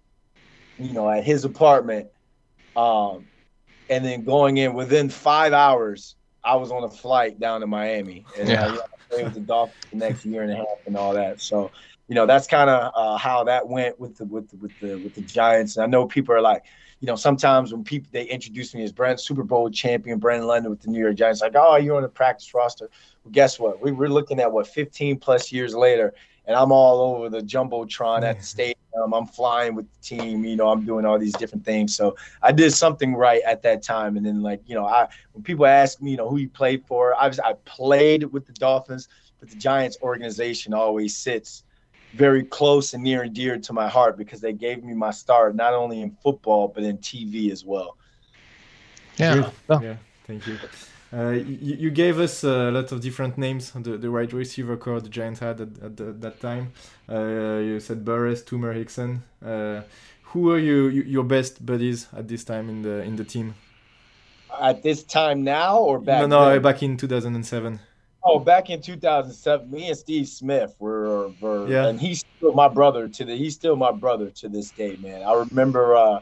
you 0.78 0.92
know, 0.92 1.10
at 1.10 1.24
his 1.24 1.46
apartment, 1.46 2.10
um, 2.76 3.26
and 3.90 4.04
then 4.04 4.26
going 4.26 4.58
in 4.58 4.74
within 4.74 5.10
five 5.10 5.54
hours, 5.54 6.16
I 6.44 6.58
was 6.58 6.70
on 6.70 6.84
a 6.84 6.90
flight 6.90 7.40
down 7.40 7.62
to 7.62 7.68
Miami, 7.68 8.26
and 8.38 8.50
yeah. 8.50 8.68
I 8.68 8.80
played 9.10 9.24
with 9.24 9.34
the 9.36 9.40
Dolphins 9.40 9.86
the 9.90 9.98
next 9.98 10.26
year 10.26 10.44
and 10.44 10.52
a 10.52 10.58
half 10.58 10.86
and 10.86 10.98
all 10.98 11.14
that. 11.14 11.40
So, 11.40 11.72
you 12.10 12.16
know, 12.16 12.26
that's 12.26 12.46
kind 12.46 12.70
of 12.70 12.92
uh, 12.94 13.18
how 13.18 13.46
that 13.46 13.66
went 13.66 13.98
with 13.98 14.18
the 14.18 14.26
with 14.26 14.50
the, 14.50 14.58
with 14.58 14.78
the 14.82 14.96
with 14.98 15.16
the 15.16 15.22
Giants. 15.22 15.78
And 15.78 15.86
I 15.86 15.88
know 15.88 16.08
people 16.08 16.36
are 16.36 16.42
like, 16.42 16.66
you 17.00 17.06
know, 17.06 17.16
sometimes 17.16 17.72
when 17.72 17.86
people 17.86 18.10
they 18.12 18.26
introduce 18.26 18.76
me 18.76 18.84
as 18.84 18.92
Brent 18.92 19.22
Super 19.22 19.44
Bowl 19.44 19.70
champion 19.70 20.20
Brandon 20.20 20.48
London 20.48 20.72
with 20.72 20.82
the 20.82 20.90
New 20.90 21.00
York 21.00 21.16
Giants, 21.16 21.42
like, 21.42 21.56
oh, 21.56 21.78
you're 21.78 21.96
on 21.96 22.02
the 22.02 22.10
practice 22.10 22.54
roster. 22.54 22.90
Well, 23.24 23.32
guess 23.32 23.60
what? 23.60 23.82
We, 23.82 23.94
we're 23.94 24.10
looking 24.10 24.42
at 24.42 24.52
what 24.52 24.68
15 24.68 25.20
plus 25.20 25.52
years 25.54 25.74
later, 25.74 26.14
and 26.50 26.58
I'm 26.58 26.72
all 26.72 27.00
over 27.02 27.30
the 27.30 27.42
jumbotron 27.42 28.24
at 28.24 28.40
the 28.40 28.44
stadium. 28.44 28.76
I'm 29.14 29.28
flying 29.28 29.76
with 29.76 29.86
the 29.94 30.00
team. 30.02 30.44
You 30.44 30.56
know, 30.56 30.70
I'm 30.70 30.84
doing 30.84 31.06
all 31.06 31.20
these 31.20 31.36
different 31.36 31.64
things. 31.64 31.96
So 31.96 32.18
I 32.42 32.52
did 32.52 32.74
something 32.74 33.14
right 33.14 33.42
at 33.46 33.62
that 33.62 33.84
time. 33.84 34.18
And 34.18 34.26
then, 34.26 34.42
like, 34.42 34.60
you 34.66 34.74
know, 34.74 34.84
I 34.86 35.08
when 35.34 35.44
people 35.44 35.68
ask 35.68 36.02
me, 36.02 36.10
you 36.12 36.18
know, 36.18 36.28
who 36.28 36.38
you 36.38 36.50
played 36.50 36.84
for, 36.88 37.14
I 37.14 37.28
was 37.28 37.40
I 37.40 37.54
played 37.66 38.24
with 38.24 38.48
the 38.48 38.54
Dolphins, 38.54 39.08
but 39.40 39.50
the 39.50 39.56
Giants 39.58 40.00
organization 40.02 40.74
always 40.74 41.16
sits 41.16 41.64
very 42.16 42.44
close 42.44 42.96
and 42.96 43.04
near 43.04 43.22
and 43.22 43.36
dear 43.36 43.60
to 43.60 43.72
my 43.72 43.88
heart 43.88 44.18
because 44.18 44.42
they 44.42 44.52
gave 44.52 44.84
me 44.84 44.96
my 44.96 45.12
start 45.12 45.56
not 45.56 45.76
only 45.76 46.02
in 46.02 46.10
football 46.10 46.68
but 46.68 46.84
in 46.84 46.98
TV 46.98 47.52
as 47.52 47.64
well. 47.64 47.96
Yeah, 49.18 49.52
yeah. 49.70 49.96
Thank 50.26 50.48
you. 50.48 50.58
Uh, 51.12 51.30
you, 51.30 51.76
you, 51.76 51.90
gave 51.90 52.20
us 52.20 52.44
a 52.44 52.70
lot 52.70 52.92
of 52.92 53.02
different 53.02 53.36
names, 53.36 53.72
the, 53.72 53.98
the 53.98 54.12
wide 54.12 54.32
receiver 54.32 54.78
core 54.78 55.02
the 55.02 55.10
Giants 55.10 55.40
had 55.40 55.60
at, 55.60 55.70
at, 55.82 55.98
the, 55.98 56.04
that 56.04 56.40
time. 56.40 56.72
Uh, 57.10 57.58
you 57.58 57.80
said 57.80 58.06
Burress, 58.06 58.44
Toomer, 58.44 58.76
Hixon. 58.76 59.24
Uh, 59.44 59.82
who 60.22 60.52
are 60.52 60.60
you, 60.60 60.88
you, 60.90 61.02
your 61.04 61.24
best 61.24 61.66
buddies 61.66 62.08
at 62.16 62.28
this 62.28 62.44
time 62.44 62.70
in 62.70 62.84
the 62.84 63.02
in 63.02 63.16
the 63.16 63.24
team? 63.24 63.56
At 64.62 64.84
this 64.84 65.04
time 65.04 65.44
now 65.44 65.80
or 65.80 66.00
back? 66.00 66.22
No, 66.22 66.28
no, 66.28 66.50
then? 66.52 66.62
back 66.62 66.84
in 66.84 66.98
2007. 66.98 67.80
Oh, 68.24 68.38
back 68.38 68.70
in 68.70 68.82
2007, 68.82 69.72
me 69.72 69.88
and 69.88 69.98
Steve 69.98 70.28
Smith 70.28 70.76
were, 70.78 71.30
were 71.40 71.68
yeah. 71.68 71.88
and 71.88 72.00
he's 72.00 72.26
still 72.38 72.54
my 72.54 72.68
brother 72.68 73.08
to 73.08 73.26
the. 73.26 73.36
He's 73.36 73.56
still 73.56 73.76
my 73.76 73.92
brother 73.92 74.30
to 74.30 74.50
this 74.50 74.70
day, 74.72 74.98
man. 74.98 75.24
I 75.24 75.34
remember 75.34 76.22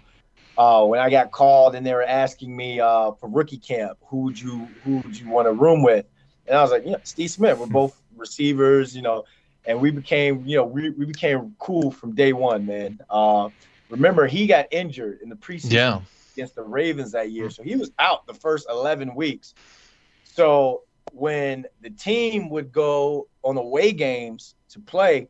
uh, 0.58 0.84
when 0.86 1.00
I 1.00 1.10
got 1.10 1.32
called 1.32 1.76
and 1.76 1.86
they 1.86 1.94
were 1.94 2.04
asking 2.04 2.56
me 2.56 2.80
uh, 2.80 3.12
for 3.14 3.30
rookie 3.30 3.58
camp, 3.60 4.00
who 4.08 4.22
would 4.22 4.40
you 4.40 4.74
who 4.84 5.02
would 5.04 5.16
you 5.18 5.30
want 5.30 5.48
to 5.48 5.54
room 5.54 5.84
with? 5.84 6.06
And 6.48 6.58
I 6.58 6.62
was 6.62 6.72
like, 6.72 6.84
yeah, 6.86 6.98
Steve 7.04 7.30
Smith. 7.30 7.58
We're 7.58 7.68
both 7.68 8.02
receivers, 8.16 8.96
you 8.96 9.02
know, 9.02 9.26
and 9.66 9.80
we 9.80 9.92
became, 9.92 10.46
you 10.46 10.56
know, 10.58 10.66
we, 10.66 10.90
we 10.92 11.06
became 11.06 11.56
cool 11.60 11.92
from 11.92 12.16
day 12.16 12.34
one, 12.34 12.66
man. 12.66 13.00
Uh, 13.10 13.50
remember 13.90 14.26
he 14.28 14.48
got 14.48 14.68
injured 14.72 15.20
in 15.22 15.30
the 15.30 15.36
preseason 15.36 15.72
Yeah. 15.72 16.00
against 16.36 16.56
the 16.56 16.64
Ravens 16.64 17.12
that 17.12 17.32
year, 17.32 17.50
so 17.50 17.64
he 17.64 17.76
was 17.76 17.92
out 18.00 18.26
the 18.28 18.34
first 18.34 18.68
11 18.70 19.14
weeks. 19.14 19.54
So 20.24 20.84
when 21.12 21.66
the 21.82 21.90
team 21.90 22.50
would 22.50 22.72
go 22.72 23.28
on 23.44 23.58
away 23.58 23.92
games 23.92 24.56
to 24.70 24.80
play, 24.80 25.30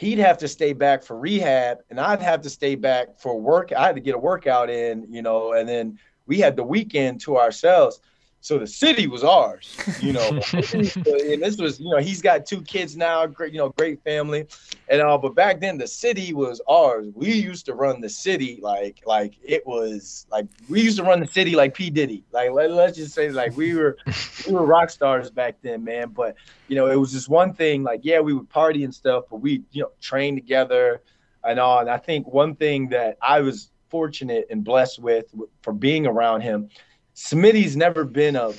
he'd 0.00 0.18
have 0.18 0.38
to 0.38 0.48
stay 0.48 0.72
back 0.72 1.02
for 1.02 1.14
rehab, 1.14 1.80
and 1.90 2.00
I'd 2.00 2.22
have 2.22 2.40
to 2.42 2.50
stay 2.50 2.74
back 2.74 3.20
for 3.20 3.38
work. 3.38 3.70
I 3.70 3.84
had 3.84 3.96
to 3.96 4.00
get 4.00 4.14
a 4.14 4.18
workout 4.18 4.70
in, 4.70 5.06
you 5.12 5.20
know, 5.20 5.52
and 5.52 5.68
then 5.68 5.98
we 6.26 6.38
had 6.38 6.56
the 6.56 6.64
weekend 6.64 7.20
to 7.22 7.36
ourselves. 7.36 8.00
So 8.42 8.58
the 8.58 8.66
city 8.66 9.06
was 9.06 9.22
ours, 9.22 9.76
you 10.00 10.14
know. 10.14 10.28
and 10.52 11.42
this 11.42 11.58
was, 11.58 11.78
you 11.78 11.90
know, 11.90 11.98
he's 11.98 12.22
got 12.22 12.46
two 12.46 12.62
kids 12.62 12.96
now, 12.96 13.26
great, 13.26 13.52
you 13.52 13.58
know, 13.58 13.68
great 13.70 14.02
family, 14.02 14.46
and 14.88 15.02
all. 15.02 15.18
But 15.18 15.34
back 15.34 15.60
then, 15.60 15.76
the 15.76 15.86
city 15.86 16.32
was 16.32 16.60
ours. 16.66 17.08
We 17.14 17.32
used 17.32 17.66
to 17.66 17.74
run 17.74 18.00
the 18.00 18.08
city 18.08 18.58
like, 18.62 19.02
like 19.04 19.34
it 19.42 19.66
was 19.66 20.26
like 20.30 20.46
we 20.70 20.80
used 20.80 20.96
to 20.96 21.04
run 21.04 21.20
the 21.20 21.26
city 21.26 21.54
like 21.54 21.74
P 21.74 21.90
Diddy. 21.90 22.24
Like 22.32 22.50
let, 22.52 22.70
let's 22.70 22.96
just 22.96 23.14
say, 23.14 23.28
like 23.30 23.54
we 23.58 23.74
were, 23.74 23.98
we 24.46 24.54
were 24.54 24.64
rock 24.64 24.88
stars 24.88 25.30
back 25.30 25.56
then, 25.60 25.84
man. 25.84 26.08
But 26.08 26.34
you 26.68 26.76
know, 26.76 26.86
it 26.86 26.96
was 26.96 27.12
just 27.12 27.28
one 27.28 27.52
thing. 27.52 27.82
Like, 27.82 28.00
yeah, 28.04 28.20
we 28.20 28.32
would 28.32 28.48
party 28.48 28.84
and 28.84 28.94
stuff, 28.94 29.24
but 29.30 29.36
we, 29.36 29.64
you 29.70 29.82
know, 29.82 29.90
train 30.00 30.34
together 30.34 31.02
and 31.44 31.58
all. 31.60 31.80
And 31.80 31.90
I 31.90 31.98
think 31.98 32.26
one 32.26 32.54
thing 32.54 32.88
that 32.88 33.18
I 33.20 33.40
was 33.40 33.70
fortunate 33.90 34.46
and 34.50 34.64
blessed 34.64 34.98
with 34.98 35.26
for 35.62 35.72
being 35.72 36.06
around 36.06 36.40
him 36.40 36.70
Smitty's 37.14 37.76
never 37.76 38.04
been 38.04 38.36
a 38.36 38.52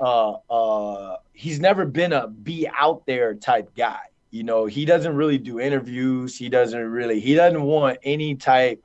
uh 0.00 0.32
uh 0.50 1.16
he's 1.32 1.60
never 1.60 1.84
been 1.86 2.12
a 2.12 2.28
be 2.28 2.68
out 2.68 3.06
there 3.06 3.34
type 3.34 3.74
guy. 3.76 4.00
You 4.30 4.42
know, 4.42 4.66
he 4.66 4.84
doesn't 4.84 5.14
really 5.14 5.38
do 5.38 5.60
interviews. 5.60 6.36
He 6.36 6.48
doesn't 6.48 6.90
really 6.90 7.20
he 7.20 7.34
doesn't 7.34 7.62
want 7.62 7.98
any 8.02 8.34
type 8.34 8.82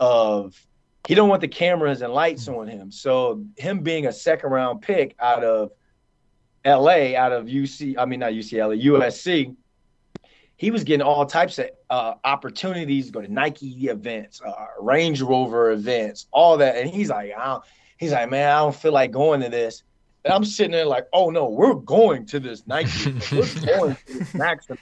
of 0.00 0.58
he 1.06 1.14
don't 1.14 1.28
want 1.28 1.40
the 1.40 1.48
cameras 1.48 2.02
and 2.02 2.12
lights 2.12 2.48
on 2.48 2.66
him. 2.66 2.90
So 2.90 3.44
him 3.56 3.80
being 3.80 4.06
a 4.06 4.12
second 4.12 4.50
round 4.50 4.82
pick 4.82 5.14
out 5.20 5.44
of 5.44 5.70
LA, 6.64 7.14
out 7.14 7.32
of 7.32 7.46
UC, 7.46 7.96
I 7.98 8.06
mean 8.06 8.20
not 8.20 8.32
UCLA, 8.32 8.82
USC, 8.82 9.54
he 10.56 10.70
was 10.70 10.84
getting 10.84 11.02
all 11.02 11.26
types 11.26 11.58
of 11.58 11.68
uh, 11.90 12.14
opportunities, 12.24 13.10
go 13.10 13.20
to 13.20 13.32
Nike 13.32 13.88
events, 13.88 14.40
uh, 14.44 14.52
Range 14.80 15.20
Rover 15.20 15.70
events, 15.72 16.26
all 16.32 16.56
that. 16.56 16.76
And 16.76 16.88
he's 16.88 17.10
like, 17.10 17.32
I 17.36 17.44
don't, 17.44 17.64
He's 17.98 18.12
like, 18.12 18.30
man, 18.30 18.50
I 18.50 18.58
don't 18.58 18.74
feel 18.74 18.92
like 18.92 19.10
going 19.10 19.40
to 19.40 19.48
this. 19.48 19.82
And 20.24 20.34
I'm 20.34 20.44
sitting 20.44 20.72
there 20.72 20.86
like, 20.86 21.06
oh 21.12 21.30
no, 21.30 21.48
we're 21.48 21.74
going 21.74 22.26
to 22.26 22.40
this 22.40 22.66
Nike. 22.66 23.12
we're 23.32 23.66
going 23.66 23.96
to 23.96 24.18
this 24.18 24.34
Maximum. 24.34 24.78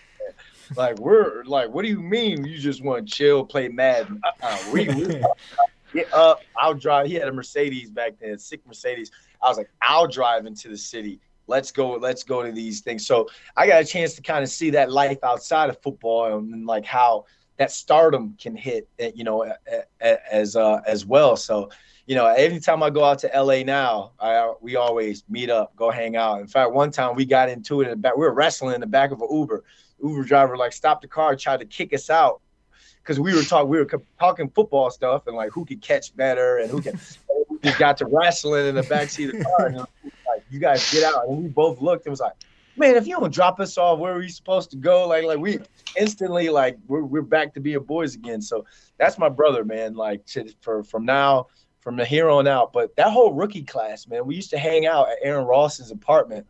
Like 0.76 0.99
we're 0.99 1.44
like, 1.44 1.71
what 1.71 1.83
do 1.83 1.88
you 1.88 2.00
mean 2.00 2.44
you 2.44 2.59
just 2.59 2.83
want 2.83 3.06
to 3.06 3.14
chill, 3.14 3.44
play 3.44 3.68
Madden? 3.68 4.21
Uh-uh. 4.25 4.59
We, 4.73 4.88
we 4.88 5.23
get 5.92 6.12
up. 6.12 6.40
I'll 6.56 6.75
drive. 6.75 7.06
He 7.06 7.14
had 7.14 7.28
a 7.28 7.33
Mercedes 7.33 7.90
back 7.90 8.14
then, 8.21 8.38
sick 8.38 8.66
Mercedes. 8.66 9.11
I 9.42 9.49
was 9.49 9.59
like, 9.59 9.71
I'll 9.83 10.09
drive 10.09 10.47
into 10.47 10.68
the 10.68 10.78
city. 10.78 11.21
Let's 11.47 11.71
go. 11.71 11.92
Let's 11.92 12.23
go 12.23 12.42
to 12.42 12.50
these 12.50 12.80
things. 12.80 13.06
So 13.06 13.28
I 13.56 13.66
got 13.66 13.83
a 13.83 13.85
chance 13.85 14.14
to 14.14 14.23
kind 14.23 14.42
of 14.42 14.49
see 14.49 14.71
that 14.71 14.90
life 14.90 15.18
outside 15.23 15.68
of 15.68 15.80
football 15.83 16.38
and, 16.38 16.54
and 16.54 16.66
like 16.66 16.87
how 16.87 17.26
that 17.59 17.71
stardom 17.71 18.35
can 18.40 18.56
hit, 18.56 18.88
eh, 18.99 19.12
you 19.14 19.25
know, 19.25 19.52
as 20.00 20.56
uh, 20.56 20.80
as 20.87 21.04
well. 21.04 21.37
So 21.37 21.71
you 22.06 22.14
know, 22.14 22.26
anytime 22.26 22.82
I 22.82 22.90
go 22.90 23.04
out 23.04 23.18
to 23.20 23.30
LA 23.34 23.62
now, 23.62 24.12
I 24.20 24.52
we 24.61 24.76
always 24.76 25.25
meet 25.28 25.49
up, 25.50 25.75
go 25.75 25.90
hang 25.90 26.16
out. 26.16 26.40
In 26.40 26.46
fact, 26.46 26.73
one 26.73 26.90
time 26.90 27.14
we 27.14 27.25
got 27.25 27.49
into 27.49 27.80
it 27.80 27.84
in 27.84 27.90
the 27.90 27.96
back. 27.96 28.16
We 28.16 28.25
were 28.25 28.34
wrestling 28.34 28.75
in 28.75 28.80
the 28.80 28.87
back 28.87 29.11
of 29.11 29.23
an 29.23 29.28
Uber. 29.30 29.64
Uber 30.02 30.25
driver 30.25 30.56
like 30.56 30.73
stopped 30.73 31.02
the 31.02 31.08
car, 31.08 31.34
tried 31.34 31.61
to 31.61 31.66
kick 31.66 31.94
us 31.94 32.11
out 32.11 32.42
because 33.02 33.18
we 33.18 33.34
were 33.34 33.42
talking, 33.42 33.68
we 33.68 33.78
were 33.78 33.88
talking 34.18 34.50
football 34.50 34.90
stuff 34.90 35.26
and 35.26 35.37
like 35.37 35.50
who 35.50 35.64
could 35.64 35.80
catch 35.80 36.14
better 36.14 36.58
and 36.58 36.70
who 36.70 36.82
can. 36.82 36.99
we 37.62 37.73
got 37.73 37.96
to 37.99 38.06
wrestling 38.06 38.66
in 38.66 38.75
the 38.75 38.82
back 38.82 39.08
seat 39.08 39.30
of 39.30 39.38
the 39.38 39.44
car. 39.44 39.66
And 39.66 39.76
like, 39.78 40.44
you 40.50 40.58
guys 40.58 40.92
get 40.92 41.04
out, 41.04 41.26
and 41.28 41.42
we 41.42 41.49
both 41.49 41.80
looked 41.80 42.04
and 42.04 42.12
was 42.12 42.20
like, 42.20 42.34
man, 42.76 42.96
if 42.96 43.06
you 43.06 43.18
don't 43.18 43.32
drop 43.32 43.61
us 43.61 43.78
off 43.78 43.99
where 43.99 44.14
are 44.14 44.18
we 44.18 44.28
supposed 44.28 44.70
to 44.73 44.76
go, 44.76 45.08
like 45.08 45.25
like 45.25 45.38
we 45.38 45.58
instantly 45.99 46.49
like 46.50 46.76
we're 46.87 47.02
we're 47.02 47.23
back 47.23 47.54
to 47.54 47.61
being 47.61 47.80
boys 47.80 48.14
again. 48.14 48.42
So 48.42 48.66
that's 48.99 49.18
my 49.18 49.28
brother, 49.28 49.64
man. 49.64 49.94
Like 49.94 50.26
to, 50.26 50.52
for 50.61 50.82
from 50.82 51.04
now 51.04 51.46
from 51.84 51.96
the 51.96 52.04
here 52.04 52.30
on 52.30 52.48
out. 52.48 52.72
But 52.72 52.96
that 52.96 53.10
whole 53.10 53.32
rookie 53.32 53.62
class, 53.62 54.08
man, 54.08 54.26
we 54.26 54.34
used 54.34 54.50
to 54.50 54.58
hang 54.58 54.86
out 54.86 55.10
at 55.10 55.18
Aaron 55.22 55.44
Ross's 55.44 55.90
apartment 55.90 56.46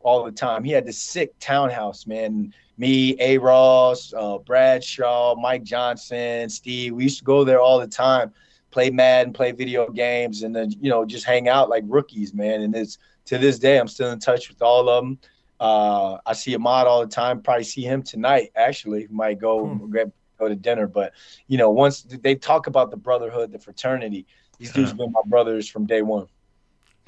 all 0.00 0.24
the 0.24 0.32
time. 0.32 0.62
He 0.62 0.70
had 0.70 0.86
this 0.86 1.02
sick 1.02 1.34
townhouse, 1.40 2.06
man. 2.06 2.54
Me, 2.78 3.16
A. 3.18 3.38
Ross, 3.38 4.14
uh, 4.16 4.38
Bradshaw, 4.38 5.34
Mike 5.34 5.64
Johnson, 5.64 6.48
Steve. 6.48 6.94
We 6.94 7.02
used 7.02 7.18
to 7.18 7.24
go 7.24 7.42
there 7.42 7.60
all 7.60 7.80
the 7.80 7.88
time, 7.88 8.32
play 8.70 8.88
Madden, 8.88 9.32
play 9.32 9.50
video 9.50 9.90
games, 9.90 10.44
and 10.44 10.54
then 10.54 10.70
you 10.80 10.88
know 10.88 11.04
just 11.04 11.24
hang 11.24 11.48
out 11.48 11.68
like 11.68 11.82
rookies, 11.88 12.32
man. 12.32 12.62
And 12.62 12.74
it's 12.76 12.98
to 13.26 13.36
this 13.36 13.58
day, 13.58 13.78
I'm 13.78 13.88
still 13.88 14.12
in 14.12 14.20
touch 14.20 14.48
with 14.48 14.62
all 14.62 14.88
of 14.88 15.04
them. 15.04 15.18
Uh, 15.58 16.18
I 16.24 16.34
see 16.34 16.54
Ahmad 16.54 16.86
all 16.86 17.00
the 17.00 17.08
time. 17.08 17.42
Probably 17.42 17.64
see 17.64 17.82
him 17.82 18.04
tonight. 18.04 18.52
Actually, 18.54 19.08
might 19.10 19.40
go 19.40 19.66
hmm. 19.66 19.92
go 20.38 20.48
to 20.48 20.54
dinner. 20.54 20.86
But 20.86 21.14
you 21.48 21.58
know, 21.58 21.70
once 21.70 22.02
they 22.02 22.36
talk 22.36 22.68
about 22.68 22.92
the 22.92 22.96
brotherhood, 22.96 23.50
the 23.50 23.58
fraternity, 23.58 24.24
these 24.58 24.72
dudes 24.72 24.92
been 24.92 25.12
my 25.12 25.22
brothers 25.26 25.68
from 25.68 25.86
day 25.86 26.02
one. 26.02 26.26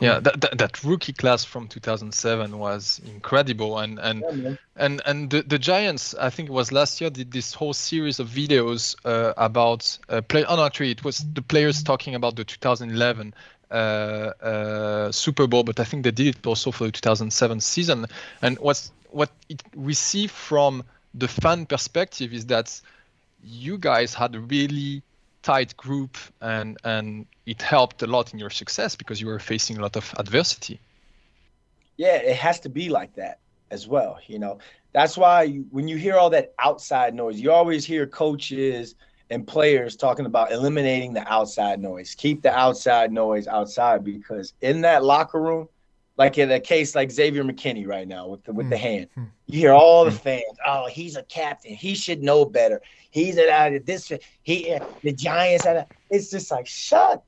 Yeah, 0.01 0.19
that, 0.21 0.41
that, 0.41 0.57
that, 0.57 0.83
rookie 0.83 1.13
class 1.13 1.45
from 1.45 1.69
2007 1.69 2.59
was 2.59 3.03
incredible, 3.05 3.79
and 3.79 3.99
and 3.99 4.25
yeah, 4.33 4.55
and 4.77 5.03
and 5.05 5.29
the, 5.29 5.43
the 5.43 5.59
Giants, 5.59 6.15
I 6.15 6.31
think 6.31 6.49
it 6.49 6.53
was 6.53 6.73
last 6.73 7.03
year, 7.03 7.11
did 7.11 7.31
this 7.31 7.53
whole 7.53 7.75
series 7.75 8.19
of 8.19 8.27
videos 8.29 8.97
uh, 9.05 9.35
about 9.37 9.99
uh, 10.09 10.23
play. 10.23 10.47
Oh, 10.47 10.57
no, 10.57 10.65
actually, 10.65 10.93
it 10.93 11.05
was 11.05 11.19
the 11.35 11.43
players 11.43 11.83
talking 11.83 12.15
about 12.15 12.37
the 12.37 12.45
2011 12.45 13.35
uh, 13.71 13.75
uh, 13.75 15.13
Super 15.13 15.47
Bowl, 15.47 15.65
but 15.65 15.79
I 15.79 15.85
think 15.85 16.05
they 16.05 16.11
did 16.11 16.35
it 16.37 16.47
also 16.47 16.71
for 16.71 16.85
the 16.85 16.93
2007 16.93 17.61
season. 17.61 18.07
And 18.41 18.59
what's 18.59 18.93
what 19.11 19.31
it, 19.51 19.63
we 19.75 19.93
see 19.93 20.29
from 20.29 20.83
the 21.13 21.29
fan 21.29 21.67
perspective 21.67 22.33
is 22.33 22.47
that 22.47 22.81
you 23.45 23.77
guys 23.77 24.15
had 24.15 24.51
really 24.51 25.03
tight 25.43 25.77
group 25.77 26.17
and 26.41 26.77
and 26.85 27.27
it 27.47 27.63
helped 27.63 28.03
a 28.03 28.07
lot 28.07 28.33
in 28.33 28.39
your 28.39 28.51
success 28.51 28.97
because 28.97 29.21
you 29.21 29.27
were 29.27 29.39
facing 29.39 29.79
a 29.79 29.81
lot 29.81 29.97
of 29.97 30.15
adversity. 30.19 30.81
Yeah 31.97 32.17
it 32.17 32.37
has 32.37 32.61
to 32.61 32.69
be 32.69 32.89
like 32.89 33.15
that 33.15 33.39
as 33.71 33.87
well 33.89 34.19
you 34.27 34.39
know. 34.39 34.59
That's 34.93 35.17
why 35.17 35.49
when 35.71 35.87
you 35.87 35.97
hear 35.97 36.17
all 36.17 36.31
that 36.31 36.53
outside 36.59 37.15
noise 37.15 37.41
you 37.41 37.51
always 37.53 37.85
hear 37.85 38.07
coaches 38.07 38.95
and 39.31 39.47
players 39.47 39.97
talking 39.97 40.27
about 40.27 40.51
eliminating 40.51 41.13
the 41.13 41.27
outside 41.33 41.81
noise. 41.81 42.15
Keep 42.17 42.43
the 42.43 42.53
outside 42.53 43.13
noise 43.13 43.47
outside 43.47 44.05
because 44.05 44.53
in 44.61 44.81
that 44.83 45.05
locker 45.05 45.41
room 45.41 45.69
like 46.21 46.37
in 46.37 46.51
a 46.51 46.61
case 46.61 46.95
like 46.95 47.11
Xavier 47.11 47.43
McKinney 47.43 47.87
right 47.87 48.07
now 48.07 48.29
with 48.29 48.45
the 48.45 48.53
with 48.53 48.69
the 48.69 48.77
hmm. 48.77 48.83
hand. 48.83 49.07
Hmm. 49.15 49.25
You 49.47 49.59
hear 49.59 49.73
all 49.73 50.05
the 50.05 50.11
hmm. 50.11 50.19
fans, 50.19 50.59
oh, 50.67 50.87
he's 50.87 51.17
a 51.17 51.23
captain. 51.23 51.73
He 51.75 51.95
should 51.95 52.23
know 52.23 52.45
better. 52.45 52.83
He's 53.11 53.39
at 53.39 53.87
this 53.87 54.13
he 54.43 54.79
the 55.03 55.13
Giants 55.15 55.65
at 55.65 55.91
it's 56.11 56.31
just 56.31 56.51
like 56.51 56.67
shut 56.67 57.25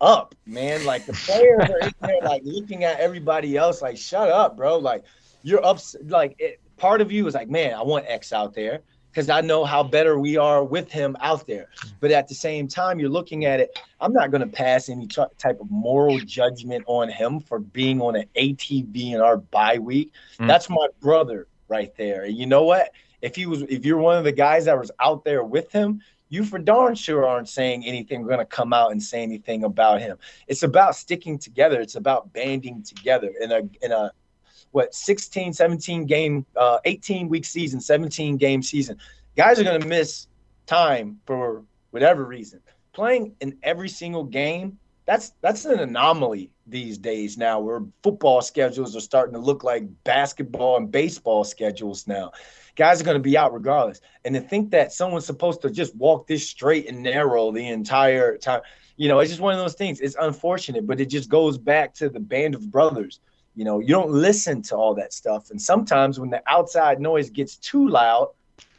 up, 0.00 0.34
man. 0.46 0.84
Like 0.84 1.06
the 1.06 1.12
players 1.12 1.70
are 1.70 1.78
in 1.78 1.92
there 2.00 2.20
like 2.22 2.42
looking 2.44 2.82
at 2.82 2.98
everybody 2.98 3.56
else 3.56 3.82
like 3.82 3.96
shut 3.96 4.28
up, 4.28 4.56
bro. 4.56 4.78
Like 4.78 5.04
you're 5.44 5.64
up 5.64 5.78
like 6.06 6.34
it, 6.40 6.60
part 6.76 7.00
of 7.00 7.12
you 7.12 7.24
is 7.28 7.34
like, 7.34 7.48
man, 7.48 7.72
I 7.72 7.82
want 7.82 8.04
X 8.08 8.32
out 8.32 8.52
there 8.52 8.80
because 9.18 9.30
I 9.30 9.40
know 9.40 9.64
how 9.64 9.82
better 9.82 10.16
we 10.16 10.36
are 10.36 10.62
with 10.62 10.92
him 10.92 11.16
out 11.18 11.44
there. 11.44 11.70
But 11.98 12.12
at 12.12 12.28
the 12.28 12.36
same 12.36 12.68
time, 12.68 13.00
you're 13.00 13.08
looking 13.08 13.46
at 13.46 13.58
it. 13.58 13.76
I'm 14.00 14.12
not 14.12 14.30
going 14.30 14.42
to 14.42 14.46
pass 14.46 14.88
any 14.88 15.08
t- 15.08 15.24
type 15.38 15.58
of 15.60 15.68
moral 15.72 16.20
judgment 16.20 16.84
on 16.86 17.08
him 17.08 17.40
for 17.40 17.58
being 17.58 18.00
on 18.00 18.14
an 18.14 18.26
ATV 18.36 19.14
in 19.14 19.20
our 19.20 19.38
bye 19.38 19.78
week. 19.78 20.12
Mm. 20.38 20.46
That's 20.46 20.70
my 20.70 20.86
brother 21.00 21.48
right 21.66 21.92
there. 21.96 22.22
And 22.22 22.36
you 22.36 22.46
know 22.46 22.62
what? 22.62 22.92
If 23.20 23.34
he 23.34 23.46
was, 23.46 23.62
if 23.62 23.84
you're 23.84 23.98
one 23.98 24.18
of 24.18 24.22
the 24.22 24.30
guys 24.30 24.66
that 24.66 24.78
was 24.78 24.92
out 25.00 25.24
there 25.24 25.42
with 25.42 25.72
him, 25.72 26.00
you 26.28 26.44
for 26.44 26.60
darn 26.60 26.94
sure 26.94 27.26
aren't 27.26 27.48
saying 27.48 27.84
anything 27.84 28.22
going 28.22 28.38
to 28.38 28.46
come 28.46 28.72
out 28.72 28.92
and 28.92 29.02
say 29.02 29.24
anything 29.24 29.64
about 29.64 30.00
him. 30.00 30.16
It's 30.46 30.62
about 30.62 30.94
sticking 30.94 31.40
together. 31.40 31.80
It's 31.80 31.96
about 31.96 32.32
banding 32.32 32.84
together 32.84 33.32
in 33.40 33.50
a 33.50 33.62
in 33.82 33.90
a 33.90 34.12
what 34.72 34.94
16 34.94 35.52
17 35.52 36.06
game 36.06 36.44
uh, 36.56 36.78
18 36.84 37.28
week 37.28 37.44
season 37.44 37.80
17 37.80 38.36
game 38.36 38.62
season. 38.62 38.96
Guys 39.36 39.58
are 39.58 39.64
going 39.64 39.80
to 39.80 39.86
miss 39.86 40.26
time 40.66 41.20
for 41.26 41.64
whatever 41.90 42.24
reason. 42.24 42.60
Playing 42.92 43.34
in 43.40 43.56
every 43.62 43.88
single 43.88 44.24
game 44.24 44.78
that's 45.08 45.32
that's 45.40 45.64
an 45.64 45.80
anomaly 45.80 46.50
these 46.66 46.98
days 46.98 47.38
now 47.38 47.58
where 47.60 47.80
football 48.02 48.42
schedules 48.42 48.94
are 48.94 49.00
starting 49.00 49.32
to 49.32 49.40
look 49.40 49.64
like 49.64 49.84
basketball 50.04 50.76
and 50.76 50.92
baseball 50.92 51.44
schedules 51.44 52.06
now. 52.06 52.30
Guys 52.76 53.00
are 53.00 53.04
going 53.04 53.16
to 53.16 53.22
be 53.22 53.34
out 53.34 53.54
regardless. 53.54 54.02
And 54.26 54.34
to 54.34 54.40
think 54.42 54.70
that 54.72 54.92
someone's 54.92 55.24
supposed 55.24 55.62
to 55.62 55.70
just 55.70 55.96
walk 55.96 56.26
this 56.26 56.46
straight 56.46 56.90
and 56.90 57.02
narrow 57.02 57.50
the 57.50 57.66
entire 57.68 58.36
time 58.36 58.60
you 58.98 59.08
know 59.08 59.20
it's 59.20 59.30
just 59.30 59.40
one 59.40 59.54
of 59.54 59.58
those 59.58 59.74
things. 59.74 59.98
It's 60.00 60.16
unfortunate 60.20 60.86
but 60.86 61.00
it 61.00 61.06
just 61.06 61.30
goes 61.30 61.56
back 61.56 61.94
to 61.94 62.10
the 62.10 62.20
band 62.20 62.54
of 62.54 62.70
brothers 62.70 63.20
you 63.58 63.64
know, 63.64 63.80
you 63.80 63.88
don't 63.88 64.10
listen 64.10 64.62
to 64.62 64.76
all 64.76 64.94
that 64.94 65.12
stuff. 65.12 65.50
And 65.50 65.60
sometimes 65.60 66.20
when 66.20 66.30
the 66.30 66.40
outside 66.46 67.00
noise 67.00 67.28
gets 67.28 67.56
too 67.56 67.88
loud, 67.88 68.28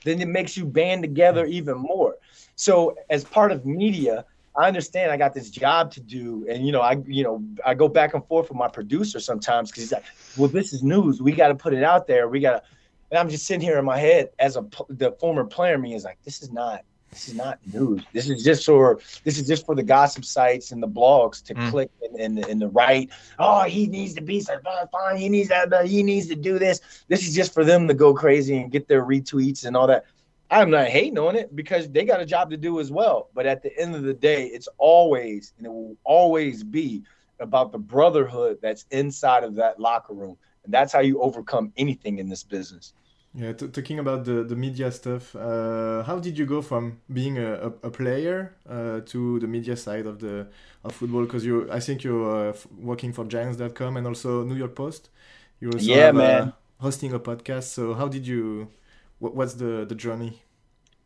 then 0.05 0.21
it 0.21 0.29
makes 0.29 0.55
you 0.55 0.65
band 0.65 1.03
together 1.03 1.45
even 1.45 1.77
more. 1.77 2.15
So 2.55 2.95
as 3.09 3.25
part 3.25 3.51
of 3.51 3.65
media, 3.65 4.23
I 4.55 4.67
understand 4.67 5.11
I 5.11 5.17
got 5.17 5.33
this 5.33 5.49
job 5.49 5.91
to 5.91 5.99
do, 5.99 6.45
and 6.49 6.65
you 6.65 6.71
know, 6.71 6.79
I 6.79 6.95
you 7.05 7.23
know, 7.25 7.43
I 7.65 7.73
go 7.73 7.89
back 7.89 8.13
and 8.13 8.25
forth 8.25 8.47
with 8.47 8.57
my 8.57 8.69
producer 8.69 9.19
sometimes 9.19 9.69
because 9.69 9.83
he's 9.83 9.91
like, 9.91 10.05
"Well, 10.37 10.49
this 10.49 10.71
is 10.71 10.81
news. 10.81 11.21
We 11.21 11.33
got 11.33 11.49
to 11.49 11.55
put 11.55 11.73
it 11.73 11.83
out 11.83 12.07
there. 12.07 12.29
We 12.29 12.39
got 12.39 12.51
to." 12.51 12.63
And 13.11 13.19
I'm 13.19 13.29
just 13.29 13.45
sitting 13.45 13.61
here 13.61 13.79
in 13.79 13.85
my 13.85 13.97
head 13.97 14.29
as 14.39 14.55
a 14.55 14.65
the 14.87 15.11
former 15.19 15.43
player. 15.43 15.77
Me 15.77 15.93
is 15.93 16.05
like, 16.05 16.19
"This 16.23 16.41
is 16.41 16.51
not. 16.51 16.85
This 17.11 17.29
is 17.29 17.33
not 17.33 17.59
news. 17.73 18.03
This 18.13 18.29
is 18.29 18.43
just 18.43 18.65
for 18.65 18.99
this 19.23 19.37
is 19.39 19.47
just 19.47 19.65
for 19.65 19.75
the 19.75 19.83
gossip 19.83 20.25
sites 20.25 20.71
and 20.71 20.81
the 20.81 20.87
blogs 20.87 21.43
to 21.45 21.55
mm. 21.55 21.69
click 21.69 21.89
and, 22.01 22.15
and, 22.19 22.45
and 22.45 22.61
the 22.61 22.67
right. 22.69 23.09
Oh, 23.39 23.63
he 23.63 23.87
needs 23.87 24.13
to 24.13 24.21
be 24.21 24.41
so 24.41 24.59
fine. 24.91 25.17
He 25.17 25.29
needs 25.29 25.49
that. 25.49 25.73
He 25.85 26.03
needs 26.03 26.27
to 26.27 26.35
do 26.35 26.59
this. 26.59 26.81
This 27.07 27.27
is 27.27 27.33
just 27.33 27.53
for 27.53 27.65
them 27.65 27.87
to 27.87 27.93
go 27.93 28.13
crazy 28.13 28.57
and 28.57 28.71
get 28.71 28.87
their 28.87 29.03
retweets 29.03 29.65
and 29.65 29.75
all 29.75 29.87
that. 29.87 30.05
I'm 30.51 30.71
not 30.71 30.87
hating 30.87 31.17
on 31.17 31.35
it 31.35 31.55
because 31.55 31.89
they 31.89 32.05
got 32.05 32.21
a 32.21 32.25
job 32.25 32.49
to 32.51 32.57
do 32.57 32.79
as 32.79 32.91
well. 32.91 33.29
But 33.33 33.45
at 33.45 33.61
the 33.61 33.77
end 33.79 33.95
of 33.95 34.03
the 34.03 34.13
day, 34.13 34.45
it's 34.45 34.67
always 34.77 35.53
and 35.57 35.65
it 35.65 35.69
will 35.69 35.97
always 36.03 36.63
be 36.63 37.03
about 37.39 37.71
the 37.71 37.77
brotherhood 37.77 38.59
that's 38.61 38.85
inside 38.91 39.43
of 39.43 39.55
that 39.55 39.79
locker 39.79 40.13
room. 40.13 40.37
And 40.63 40.73
that's 40.73 40.91
how 40.91 40.99
you 40.99 41.21
overcome 41.21 41.71
anything 41.77 42.19
in 42.19 42.29
this 42.29 42.43
business. 42.43 42.93
Yeah, 43.35 43.53
talking 43.53 43.99
about 43.99 44.25
the, 44.25 44.43
the 44.43 44.55
media 44.55 44.91
stuff, 44.91 45.35
uh, 45.35 46.01
how 46.03 46.17
did 46.17 46.35
you 46.35 46.47
go 46.47 46.63
from 46.63 46.99
being 47.13 47.37
a, 47.37 47.53
a, 47.53 47.67
a 47.83 47.91
player 47.91 48.55
uh, 48.67 49.01
to 49.01 49.39
the 49.39 49.47
media 49.47 49.77
side 49.77 50.07
of 50.07 50.19
the 50.19 50.47
of 50.83 50.95
football? 50.95 51.21
Because 51.25 51.45
you, 51.45 51.71
I 51.71 51.79
think 51.79 52.03
you're 52.03 52.49
uh, 52.49 52.53
working 52.75 53.13
for 53.13 53.25
Giants.com 53.25 53.97
and 53.97 54.07
also 54.07 54.43
New 54.43 54.55
York 54.55 54.73
Post. 54.75 55.09
You 55.59 55.71
also 55.73 55.93
yeah, 55.93 56.11
have, 56.11 56.15
man. 56.15 56.53
hosting 56.79 57.13
a 57.13 57.19
podcast. 57.19 57.65
So 57.65 57.93
how 57.93 58.07
did 58.07 58.25
you 58.25 58.69
what, 59.19 59.35
what's 59.35 59.53
the 59.55 59.85
the 59.85 59.95
journey? 59.95 60.41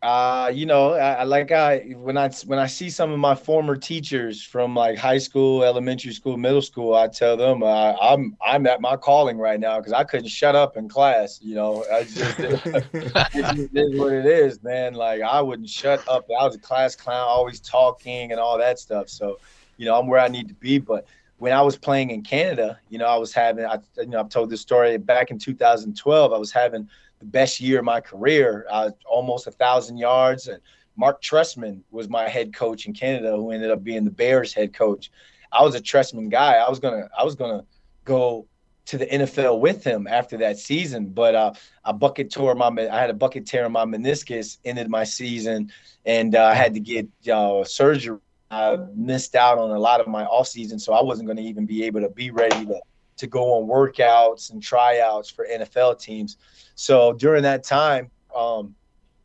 Uh, 0.04 0.52
you 0.54 0.66
know, 0.66 0.96
I, 0.96 1.24
like 1.24 1.54
I 1.54 1.80
when 1.96 2.18
I 2.18 2.30
when 2.46 2.60
I 2.60 2.68
see 2.68 2.90
some 2.90 3.14
of 3.14 3.20
my 3.20 3.36
former 3.36 3.78
teachers 3.78 4.44
from 4.44 4.76
like 4.76 4.98
high 4.98 5.18
school, 5.18 5.64
elementary 5.64 6.12
school, 6.12 6.36
middle 6.36 6.62
school, 6.62 6.94
I 6.94 7.08
tell 7.08 7.38
them 7.38 7.64
uh, 7.64 7.94
I'm 8.02 8.36
I'm 8.46 8.68
at 8.68 8.82
my 8.82 8.98
calling 8.98 9.38
right 9.38 9.58
now 9.58 9.78
because 9.78 9.94
I 9.94 10.04
couldn't 10.04 10.28
shut 10.28 10.56
up 10.56 10.76
in 10.76 10.90
class. 10.90 11.40
You 11.42 11.56
know, 11.56 11.86
I 11.90 12.04
just, 12.04 12.38
it 12.38 13.70
is 13.74 13.98
what 13.98 14.12
it 14.12 14.26
is, 14.26 14.62
man. 14.62 14.94
Like 14.94 15.22
I 15.22 15.42
wouldn't 15.42 15.70
shut 15.70 16.06
up. 16.10 16.26
I 16.38 16.44
was 16.44 16.56
a 16.56 16.60
class 16.60 16.98
clown, 16.98 17.26
always 17.26 17.62
talking 17.62 18.32
and 18.32 18.42
all 18.42 18.58
that 18.58 18.80
stuff. 18.80 19.08
So, 19.08 19.40
you 19.78 19.86
know, 19.86 19.98
I'm 19.98 20.08
where 20.08 20.20
I 20.20 20.28
need 20.28 20.50
to 20.50 20.54
be. 20.56 20.80
But 20.80 21.08
when 21.38 21.54
I 21.54 21.62
was 21.62 21.78
playing 21.78 22.10
in 22.10 22.24
Canada, 22.24 22.78
you 22.90 22.98
know, 22.98 23.06
I 23.06 23.16
was 23.16 23.32
having 23.32 23.66
I 23.66 23.80
you 23.98 24.08
know 24.08 24.20
I've 24.20 24.28
told 24.28 24.50
this 24.50 24.60
story 24.60 24.98
back 24.98 25.32
in 25.32 25.40
2012. 25.40 26.34
I 26.34 26.38
was 26.38 26.52
having 26.52 26.90
best 27.24 27.60
year 27.60 27.80
of 27.80 27.86
my 27.86 28.02
career, 28.02 28.66
uh, 28.70 28.92
almost 29.06 29.48
a 29.48 29.52
thousand 29.52 29.98
yards. 29.98 30.48
And 30.48 30.60
Marc 30.96 31.22
Trestman 31.22 31.82
was 31.92 32.10
my 32.10 32.28
head 32.28 32.54
coach 32.54 32.86
in 32.86 32.94
Canada, 32.94 33.36
who 33.36 33.52
ended 33.52 33.72
up 33.72 33.84
being 33.84 34.04
the 34.04 34.12
Bears 34.12 34.54
head 34.54 34.74
coach. 34.74 35.12
I 35.52 35.64
was 35.64 35.76
a 35.76 35.82
Trestman 35.82 36.30
guy. 36.30 36.56
I 36.56 36.70
was 36.70 36.80
gonna 36.80 37.10
I 37.18 37.24
was 37.24 37.36
gonna 37.36 37.64
go 38.06 38.48
to 38.86 38.98
the 38.98 39.06
NFL 39.06 39.60
with 39.60 39.84
him 39.84 40.08
after 40.08 40.38
that 40.38 40.58
season, 40.58 41.08
but 41.08 41.36
uh, 41.36 41.54
a 41.86 41.94
bucket 41.94 42.32
tore 42.32 42.56
my 42.56 42.68
I 42.68 43.00
had 43.00 43.10
a 43.10 43.14
bucket 43.14 43.46
tear 43.46 43.66
in 43.66 43.72
my 43.72 43.86
meniscus, 43.86 44.58
ended 44.66 44.90
my 44.90 45.04
season, 45.04 45.72
and 46.06 46.36
uh, 46.36 46.46
I 46.46 46.54
had 46.54 46.74
to 46.74 46.80
get 46.80 47.08
uh, 47.32 47.64
surgery. 47.64 48.20
I 48.52 48.78
missed 48.94 49.36
out 49.36 49.58
on 49.58 49.72
a 49.72 49.80
lot 49.80 50.00
of 50.00 50.08
my 50.08 50.26
off 50.26 50.48
season, 50.48 50.78
so 50.78 50.94
I 50.94 51.02
wasn't 51.02 51.28
going 51.28 51.38
to 51.38 51.44
even 51.44 51.66
be 51.66 51.84
able 51.86 52.02
to 52.02 52.10
be 52.10 52.30
ready 52.30 52.66
to 52.66 52.80
to 53.18 53.28
go 53.28 53.54
on 53.54 53.68
workouts 53.68 54.52
and 54.52 54.62
tryouts 54.62 55.30
for 55.30 55.48
NFL 55.52 56.00
teams. 56.00 56.38
So 56.76 57.14
during 57.14 57.44
that 57.44 57.64
time, 57.64 58.10
um, 58.36 58.76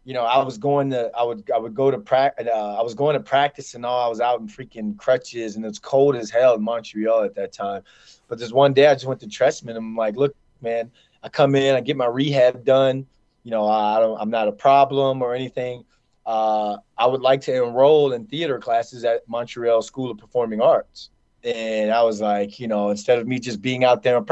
you 0.04 0.14
know, 0.14 0.24
I 0.24 0.42
was 0.42 0.56
going 0.56 0.90
to, 0.90 1.10
I 1.14 1.22
would, 1.22 1.50
I 1.54 1.58
would 1.58 1.74
go 1.74 1.90
to 1.90 1.98
practice. 1.98 2.46
Uh, 2.50 2.76
I 2.78 2.82
was 2.82 2.94
going 2.94 3.14
to 3.14 3.20
practice 3.20 3.74
and 3.74 3.84
all. 3.84 4.06
I 4.06 4.08
was 4.08 4.20
out 4.20 4.40
in 4.40 4.48
freaking 4.48 4.96
crutches, 4.96 5.56
and 5.56 5.66
it's 5.66 5.78
cold 5.78 6.16
as 6.16 6.30
hell 6.30 6.54
in 6.54 6.62
Montreal 6.62 7.24
at 7.24 7.34
that 7.34 7.52
time. 7.52 7.82
But 8.26 8.38
this 8.38 8.50
one 8.50 8.72
day, 8.72 8.86
I 8.86 8.94
just 8.94 9.06
went 9.06 9.20
to 9.20 9.26
Trestman. 9.26 9.70
And 9.70 9.78
I'm 9.78 9.96
like, 9.96 10.16
look, 10.16 10.34
man, 10.62 10.90
I 11.22 11.28
come 11.28 11.54
in, 11.54 11.74
I 11.74 11.80
get 11.80 11.96
my 11.96 12.06
rehab 12.06 12.64
done. 12.64 13.06
You 13.44 13.50
know, 13.50 13.66
I 13.66 13.98
don't, 14.00 14.18
I'm 14.18 14.30
not 14.30 14.48
a 14.48 14.52
problem 14.52 15.20
or 15.20 15.34
anything. 15.34 15.84
Uh, 16.24 16.76
I 16.96 17.06
would 17.06 17.22
like 17.22 17.40
to 17.42 17.64
enroll 17.64 18.12
in 18.12 18.26
theater 18.26 18.58
classes 18.58 19.04
at 19.04 19.28
Montreal 19.28 19.82
School 19.82 20.10
of 20.10 20.18
Performing 20.18 20.60
Arts. 20.60 21.10
And 21.44 21.90
I 21.90 22.02
was 22.02 22.20
like, 22.20 22.58
you 22.58 22.68
know, 22.68 22.90
instead 22.90 23.18
of 23.18 23.26
me 23.26 23.38
just 23.38 23.62
being 23.62 23.84
out 23.84 24.02
there 24.02 24.24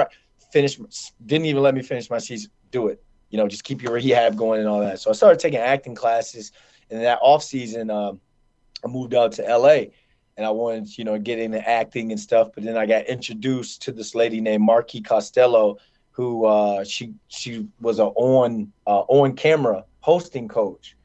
finish, 0.52 0.78
didn't 1.24 1.46
even 1.46 1.62
let 1.62 1.74
me 1.74 1.82
finish 1.82 2.10
my 2.10 2.18
season. 2.18 2.50
Do 2.70 2.88
it 2.88 3.02
you 3.30 3.38
know, 3.38 3.48
just 3.48 3.64
keep 3.64 3.82
your 3.82 3.92
rehab 3.92 4.36
going 4.36 4.60
and 4.60 4.68
all 4.68 4.80
that. 4.80 5.00
So 5.00 5.10
I 5.10 5.12
started 5.12 5.40
taking 5.40 5.58
acting 5.58 5.94
classes, 5.94 6.52
and 6.90 7.02
that 7.02 7.18
off 7.20 7.42
season, 7.42 7.90
um, 7.90 8.20
I 8.84 8.88
moved 8.88 9.14
out 9.14 9.32
to 9.32 9.42
LA, 9.42 9.86
and 10.36 10.46
I 10.46 10.50
wanted, 10.50 10.96
you 10.96 11.04
know, 11.04 11.18
get 11.18 11.38
into 11.38 11.66
acting 11.68 12.12
and 12.12 12.20
stuff. 12.20 12.50
But 12.54 12.64
then 12.64 12.76
I 12.76 12.86
got 12.86 13.06
introduced 13.06 13.82
to 13.82 13.92
this 13.92 14.14
lady 14.14 14.40
named 14.40 14.66
Marki 14.68 15.04
Costello, 15.04 15.78
who 16.12 16.46
uh, 16.46 16.84
she 16.84 17.14
she 17.28 17.66
was 17.80 17.98
a 17.98 18.04
on 18.04 18.72
uh, 18.86 19.00
on 19.08 19.34
camera 19.34 19.84
hosting 20.00 20.48
coach. 20.48 20.95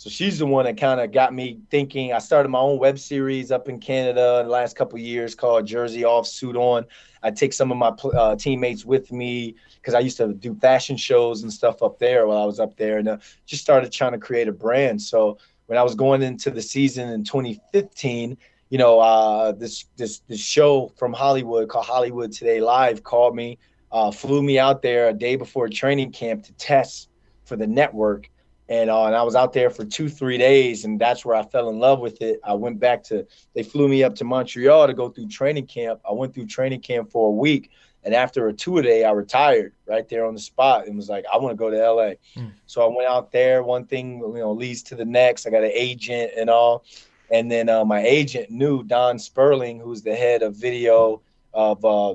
So 0.00 0.08
she's 0.08 0.38
the 0.38 0.46
one 0.46 0.64
that 0.64 0.78
kind 0.78 0.98
of 0.98 1.12
got 1.12 1.34
me 1.34 1.60
thinking. 1.68 2.14
I 2.14 2.20
started 2.20 2.48
my 2.48 2.58
own 2.58 2.78
web 2.78 2.98
series 2.98 3.52
up 3.52 3.68
in 3.68 3.78
Canada 3.78 4.38
in 4.40 4.46
the 4.46 4.50
last 4.50 4.74
couple 4.74 4.98
years 4.98 5.34
called 5.34 5.66
Jersey 5.66 6.06
Off 6.06 6.26
Suit 6.26 6.56
On. 6.56 6.86
I 7.22 7.30
take 7.30 7.52
some 7.52 7.70
of 7.70 7.76
my 7.76 7.88
uh, 8.18 8.34
teammates 8.34 8.82
with 8.86 9.12
me 9.12 9.56
because 9.74 9.92
I 9.92 9.98
used 9.98 10.16
to 10.16 10.32
do 10.32 10.54
fashion 10.54 10.96
shows 10.96 11.42
and 11.42 11.52
stuff 11.52 11.82
up 11.82 11.98
there 11.98 12.26
while 12.26 12.38
I 12.38 12.46
was 12.46 12.58
up 12.58 12.78
there, 12.78 12.96
and 12.96 13.08
uh, 13.08 13.18
just 13.44 13.60
started 13.60 13.92
trying 13.92 14.12
to 14.12 14.18
create 14.18 14.48
a 14.48 14.52
brand. 14.52 15.02
So 15.02 15.36
when 15.66 15.78
I 15.78 15.82
was 15.82 15.94
going 15.94 16.22
into 16.22 16.50
the 16.50 16.62
season 16.62 17.10
in 17.10 17.22
2015, 17.22 18.38
you 18.70 18.78
know, 18.78 19.00
uh, 19.00 19.52
this 19.52 19.84
this 19.98 20.20
this 20.20 20.40
show 20.40 20.90
from 20.96 21.12
Hollywood 21.12 21.68
called 21.68 21.84
Hollywood 21.84 22.32
Today 22.32 22.62
Live 22.62 23.02
called 23.02 23.36
me, 23.36 23.58
uh, 23.92 24.10
flew 24.10 24.42
me 24.42 24.58
out 24.58 24.80
there 24.80 25.10
a 25.10 25.12
day 25.12 25.36
before 25.36 25.68
training 25.68 26.12
camp 26.12 26.44
to 26.44 26.54
test 26.54 27.10
for 27.44 27.56
the 27.56 27.66
network. 27.66 28.30
And, 28.70 28.88
uh, 28.88 29.06
and 29.06 29.16
I 29.16 29.24
was 29.24 29.34
out 29.34 29.52
there 29.52 29.68
for 29.68 29.84
two, 29.84 30.08
three 30.08 30.38
days, 30.38 30.84
and 30.84 30.98
that's 30.98 31.24
where 31.24 31.34
I 31.34 31.42
fell 31.42 31.70
in 31.70 31.80
love 31.80 31.98
with 31.98 32.22
it. 32.22 32.38
I 32.44 32.54
went 32.54 32.78
back 32.78 33.02
to, 33.04 33.26
they 33.52 33.64
flew 33.64 33.88
me 33.88 34.04
up 34.04 34.14
to 34.16 34.24
Montreal 34.24 34.86
to 34.86 34.94
go 34.94 35.08
through 35.08 35.26
training 35.26 35.66
camp. 35.66 36.00
I 36.08 36.12
went 36.12 36.32
through 36.32 36.46
training 36.46 36.80
camp 36.80 37.10
for 37.10 37.28
a 37.28 37.32
week. 37.32 37.72
And 38.04 38.14
after 38.14 38.46
a 38.46 38.52
two 38.52 38.78
a 38.78 38.82
day, 38.82 39.04
I 39.04 39.10
retired 39.10 39.74
right 39.86 40.08
there 40.08 40.24
on 40.24 40.34
the 40.34 40.40
spot 40.40 40.86
and 40.86 40.96
was 40.96 41.08
like, 41.08 41.24
I 41.30 41.36
want 41.36 41.52
to 41.52 41.56
go 41.56 41.68
to 41.68 41.76
LA. 41.76 42.12
Mm. 42.40 42.52
So 42.66 42.82
I 42.82 42.96
went 42.96 43.08
out 43.08 43.32
there. 43.32 43.64
One 43.64 43.86
thing, 43.86 44.20
you 44.20 44.38
know, 44.38 44.52
leads 44.52 44.84
to 44.84 44.94
the 44.94 45.04
next. 45.04 45.46
I 45.46 45.50
got 45.50 45.64
an 45.64 45.72
agent 45.74 46.30
and 46.36 46.48
all. 46.48 46.84
And 47.30 47.50
then 47.50 47.68
uh, 47.68 47.84
my 47.84 48.00
agent 48.00 48.50
knew 48.50 48.84
Don 48.84 49.18
Sperling, 49.18 49.80
who's 49.80 50.02
the 50.02 50.14
head 50.14 50.42
of 50.42 50.54
video 50.54 51.20
of 51.52 51.84
uh, 51.84 52.14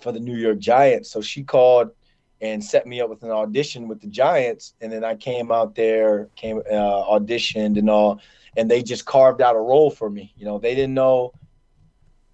for 0.00 0.12
the 0.12 0.20
New 0.20 0.36
York 0.36 0.58
Giants. 0.58 1.10
So 1.10 1.22
she 1.22 1.42
called 1.42 1.90
and 2.40 2.62
set 2.62 2.86
me 2.86 3.00
up 3.00 3.10
with 3.10 3.22
an 3.22 3.30
audition 3.30 3.88
with 3.88 4.00
the 4.00 4.06
Giants. 4.06 4.74
And 4.80 4.92
then 4.92 5.04
I 5.04 5.14
came 5.14 5.50
out 5.50 5.74
there, 5.74 6.28
came 6.36 6.58
uh, 6.58 7.04
auditioned 7.04 7.78
and 7.78 7.90
all, 7.90 8.20
and 8.56 8.70
they 8.70 8.82
just 8.82 9.04
carved 9.04 9.42
out 9.42 9.56
a 9.56 9.60
role 9.60 9.90
for 9.90 10.08
me. 10.08 10.32
You 10.36 10.44
know, 10.44 10.58
they 10.58 10.74
didn't 10.74 10.94
know 10.94 11.32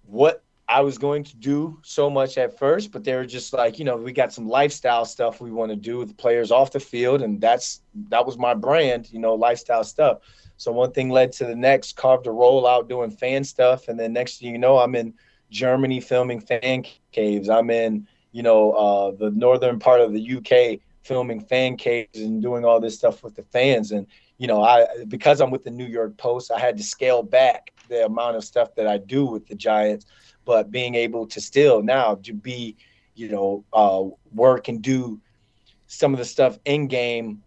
what 0.03 0.43
I 0.67 0.81
was 0.81 0.97
going 0.97 1.23
to 1.25 1.35
do 1.35 1.79
so 1.83 2.09
much 2.09 2.37
at 2.37 2.57
first, 2.57 2.91
but 2.91 3.03
they 3.03 3.13
were 3.15 3.25
just 3.25 3.53
like, 3.53 3.77
you 3.77 3.85
know, 3.85 3.97
we 3.97 4.11
got 4.11 4.33
some 4.33 4.47
lifestyle 4.47 5.05
stuff 5.05 5.39
we 5.39 5.51
want 5.51 5.69
to 5.71 5.75
do 5.75 5.97
with 5.97 6.17
players 6.17 6.51
off 6.51 6.71
the 6.71 6.79
field, 6.79 7.21
and 7.21 7.39
that's 7.39 7.81
that 8.09 8.25
was 8.25 8.37
my 8.37 8.53
brand, 8.53 9.11
you 9.11 9.19
know, 9.19 9.35
lifestyle 9.35 9.83
stuff. 9.83 10.19
So 10.57 10.71
one 10.71 10.91
thing 10.91 11.09
led 11.09 11.31
to 11.33 11.45
the 11.45 11.55
next, 11.55 11.97
carved 11.97 12.25
a 12.27 12.31
role 12.31 12.65
out 12.65 12.89
doing 12.89 13.11
fan 13.11 13.43
stuff, 13.43 13.89
and 13.89 13.99
then 13.99 14.13
next 14.13 14.39
thing 14.39 14.53
you 14.53 14.57
know, 14.57 14.79
I'm 14.79 14.95
in 14.95 15.13
Germany 15.51 15.99
filming 15.99 16.39
fan 16.39 16.85
caves. 17.11 17.49
I'm 17.49 17.69
in, 17.69 18.07
you 18.35 18.43
know, 18.43 18.71
uh, 18.71 19.11
the 19.11 19.31
northern 19.31 19.79
part 19.79 20.01
of 20.01 20.11
the 20.11 20.37
UK 20.37 20.81
filming 21.03 21.39
fan 21.39 21.77
caves 21.77 22.19
and 22.19 22.41
doing 22.41 22.65
all 22.65 22.81
this 22.81 22.95
stuff 22.95 23.23
with 23.23 23.35
the 23.35 23.43
fans. 23.43 23.91
And 23.91 24.07
you 24.37 24.47
know, 24.47 24.61
I 24.61 24.85
because 25.07 25.39
I'm 25.39 25.51
with 25.51 25.63
the 25.63 25.71
New 25.71 25.85
York 25.85 26.17
Post, 26.17 26.51
I 26.51 26.59
had 26.59 26.75
to 26.77 26.83
scale 26.83 27.23
back 27.23 27.71
the 27.87 28.05
amount 28.05 28.35
of 28.35 28.43
stuff 28.43 28.75
that 28.75 28.87
I 28.87 28.97
do 28.97 29.25
with 29.25 29.47
the 29.47 29.55
Giants 29.55 30.05
but 30.45 30.71
being 30.71 30.95
able 30.95 31.25
to 31.27 31.41
still 31.41 31.81
now 31.81 32.15
to 32.23 32.33
be, 32.33 32.77
you 33.15 33.29
know, 33.29 33.65
uh, 33.73 34.03
work 34.33 34.67
and 34.67 34.81
do 34.81 35.19
some 35.87 36.13
of 36.13 36.19
the 36.19 36.25
stuff 36.25 36.57
in 36.65 36.87
game 36.87 37.41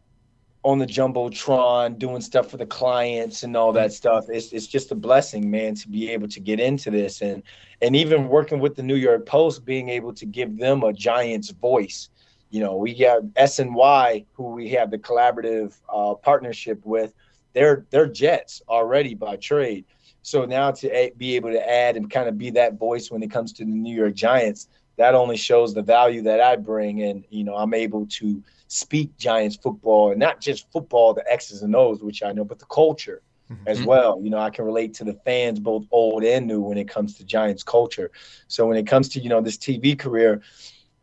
on 0.69 0.79
the 0.79 0.87
jumbotron, 0.87 1.99
doing 1.99 2.21
stuff 2.21 2.51
for 2.51 2.59
the 2.59 2.67
clients 2.67 3.43
and 3.43 3.57
all 3.57 3.73
that 3.73 3.91
stuff. 3.91 4.27
It's 4.29 4.53
it's 4.53 4.67
just 4.67 4.93
a 4.93 4.95
blessing, 4.95 5.51
man, 5.51 5.75
to 5.77 5.89
be 5.89 6.11
able 6.11 6.29
to 6.29 6.41
get 6.41 6.61
into 6.61 6.91
this 6.91 7.23
and 7.23 7.43
and 7.81 7.97
even 7.97 8.29
working 8.29 8.61
with 8.61 8.77
the 8.77 8.83
New 8.83 8.97
York 8.97 9.25
Post, 9.25 9.65
being 9.65 9.89
able 9.89 10.13
to 10.13 10.27
give 10.27 10.59
them 10.59 10.83
a 10.83 10.93
Giants 10.93 11.51
voice. 11.53 12.11
You 12.51 12.61
know, 12.61 12.77
we 12.77 12.95
got 12.95 13.23
SNY, 13.23 14.27
who 14.35 14.51
we 14.53 14.69
have 14.69 14.91
the 14.91 14.99
collaborative 14.99 15.75
uh, 15.91 16.15
partnership 16.17 16.85
with. 16.85 17.15
They're 17.55 17.87
they're 17.89 18.07
Jets 18.07 18.61
already 18.69 19.15
by 19.15 19.37
trade. 19.37 19.87
So 20.21 20.45
now 20.45 20.73
to 20.73 21.11
be 21.17 21.37
able 21.37 21.51
to 21.51 21.67
add 21.67 21.97
and 21.97 22.11
kind 22.11 22.29
of 22.29 22.37
be 22.37 22.51
that 22.51 22.75
voice 22.75 23.11
when 23.11 23.23
it 23.23 23.31
comes 23.31 23.55
to 23.55 23.65
the 23.65 23.71
New 23.71 23.97
York 23.97 24.13
Giants, 24.13 24.69
that 24.99 25.15
only 25.15 25.37
shows 25.37 25.75
the 25.75 25.83
value 25.83 26.23
that 26.23 26.41
I 26.41 26.57
bring. 26.57 27.03
And, 27.03 27.25
you 27.31 27.45
know, 27.45 27.57
I'm 27.57 27.73
able 27.73 28.07
to 28.07 28.43
speak 28.67 29.17
Giants 29.17 29.57
football 29.57 30.11
and 30.11 30.21
not 30.21 30.41
just 30.41 30.71
football, 30.71 31.15
the 31.15 31.25
X's 31.31 31.63
and 31.63 31.75
O's, 31.75 32.03
which 32.03 32.23
I 32.23 32.33
know, 32.33 32.45
but 32.45 32.59
the 32.59 32.67
culture. 32.67 33.23
mm-hmm. 33.51 33.69
as 33.69 33.83
well. 33.83 34.21
You 34.23 34.31
know, 34.31 34.39
I 34.39 34.51
can 34.51 34.65
relate 34.65 34.95
to 34.95 35.05
the 35.05 35.15
fans, 35.25 35.59
both 35.59 35.87
old 35.91 36.25
and 36.25 36.47
new, 36.47 36.61
when 36.61 36.79
it 36.79 36.89
comes 36.89 37.15
to 37.17 37.25
Giants 37.25 37.63
culture. 37.63 38.11
So 38.47 38.67
when 38.67 38.77
it 38.77 38.87
comes 38.87 39.09
to 39.11 39.21
you 39.21 39.29
know 39.29 39.41
this 39.41 39.57
TV 39.57 39.99
career, 39.99 40.43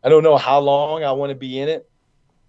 I 0.04 0.08
don't 0.08 0.22
know 0.22 0.36
how 0.36 0.60
long 0.60 1.04
I 1.04 1.12
want 1.12 1.30
to 1.30 1.36
be 1.36 1.58
in 1.60 1.68
it, 1.68 1.88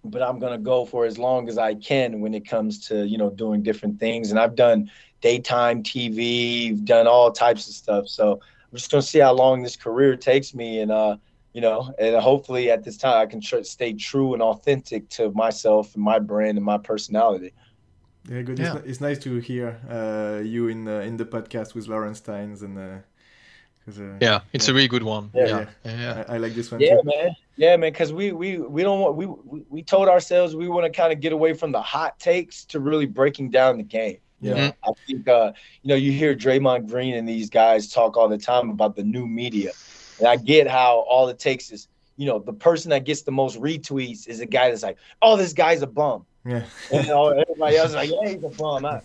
but 0.04 0.22
I'm 0.22 0.38
gonna 0.38 0.58
go 0.58 0.84
for 0.84 1.04
as 1.04 1.18
long 1.18 1.48
as 1.48 1.58
I 1.58 1.74
can 1.74 2.20
when 2.20 2.34
it 2.34 2.48
comes 2.48 2.86
to 2.88 3.06
you 3.06 3.18
know 3.18 3.30
doing 3.30 3.62
different 3.62 3.98
things. 3.98 4.30
And 4.30 4.38
I've 4.38 4.54
done 4.54 4.90
daytime 5.20 5.82
TV, 5.82 6.84
done 6.84 7.06
all 7.06 7.32
types 7.32 7.68
of 7.68 7.74
stuff. 7.74 8.08
So 8.08 8.40
I'm 8.70 8.76
just 8.76 8.90
gonna 8.90 9.02
see 9.02 9.18
how 9.18 9.32
long 9.32 9.62
this 9.62 9.76
career 9.76 10.16
takes 10.16 10.54
me, 10.54 10.80
and 10.80 10.92
uh, 10.92 11.16
you 11.52 11.60
know, 11.60 11.92
and 11.98 12.16
hopefully 12.16 12.70
at 12.70 12.84
this 12.84 12.96
time 12.96 13.20
I 13.20 13.26
can 13.26 13.40
tr- 13.40 13.62
stay 13.62 13.92
true 13.92 14.34
and 14.34 14.42
authentic 14.42 15.08
to 15.10 15.30
myself 15.32 15.94
and 15.94 16.04
my 16.04 16.18
brand 16.18 16.58
and 16.58 16.64
my 16.64 16.78
personality. 16.78 17.52
Yeah, 18.28 18.42
good. 18.42 18.58
Yeah. 18.58 18.76
It's, 18.76 18.86
it's, 18.86 19.00
nice 19.00 19.18
to 19.20 19.38
hear 19.38 19.80
uh, 19.88 20.42
you 20.44 20.68
in 20.68 20.84
the 20.84 21.00
in 21.00 21.16
the 21.16 21.24
podcast 21.24 21.74
with 21.74 21.88
Lawrence 21.88 22.20
Tynes 22.20 22.62
and. 22.62 22.78
Uh, 22.78 22.98
uh, 23.88 24.18
yeah, 24.20 24.40
it's 24.52 24.66
yeah. 24.66 24.72
a 24.72 24.74
really 24.74 24.88
good 24.88 25.02
one. 25.02 25.30
Yeah, 25.32 25.46
yeah, 25.46 25.66
yeah. 25.84 26.24
I, 26.28 26.34
I, 26.34 26.36
like 26.36 26.54
this 26.54 26.70
one. 26.70 26.78
Yeah, 26.78 26.96
too. 26.96 27.04
man. 27.04 27.36
Yeah, 27.56 27.76
man. 27.78 27.90
Because 27.90 28.12
we 28.12 28.32
we 28.32 28.58
we 28.58 28.82
don't 28.82 29.00
want 29.00 29.16
we 29.16 29.26
we 29.70 29.82
told 29.82 30.08
ourselves 30.08 30.54
we 30.54 30.68
want 30.68 30.84
to 30.84 30.90
kind 30.94 31.10
of 31.10 31.20
get 31.20 31.32
away 31.32 31.54
from 31.54 31.72
the 31.72 31.80
hot 31.80 32.18
takes 32.18 32.66
to 32.66 32.80
really 32.80 33.06
breaking 33.06 33.48
down 33.50 33.78
the 33.78 33.82
game. 33.82 34.18
Yeah, 34.40 34.54
mm-hmm. 34.54 34.90
I 34.90 34.92
think 35.06 35.26
uh, 35.26 35.52
you 35.82 35.88
know 35.88 35.94
you 35.94 36.12
hear 36.12 36.34
Draymond 36.34 36.88
Green 36.88 37.14
and 37.14 37.28
these 37.28 37.50
guys 37.50 37.88
talk 37.88 38.16
all 38.16 38.28
the 38.28 38.38
time 38.38 38.70
about 38.70 38.94
the 38.94 39.02
new 39.02 39.26
media, 39.26 39.72
and 40.18 40.28
I 40.28 40.36
get 40.36 40.66
how 40.66 40.98
all 41.08 41.28
it 41.28 41.38
takes 41.38 41.70
is 41.70 41.88
you 42.16 42.26
know 42.26 42.38
the 42.38 42.52
person 42.52 42.90
that 42.90 43.04
gets 43.04 43.22
the 43.22 43.30
most 43.30 43.58
retweets 43.60 44.28
is 44.28 44.40
a 44.40 44.46
guy 44.46 44.68
that's 44.68 44.82
like, 44.82 44.98
oh, 45.22 45.36
this 45.36 45.52
guy's 45.52 45.82
a 45.82 45.86
bum. 45.86 46.26
Yeah. 46.44 46.64
and 46.92 47.06
you 47.06 47.12
know, 47.12 47.28
everybody 47.28 47.76
else 47.76 47.90
is 47.90 47.94
like, 47.94 48.10
yeah, 48.10 48.30
he's 48.30 48.44
a 48.44 48.48
bum. 48.48 48.84
I, 48.84 49.00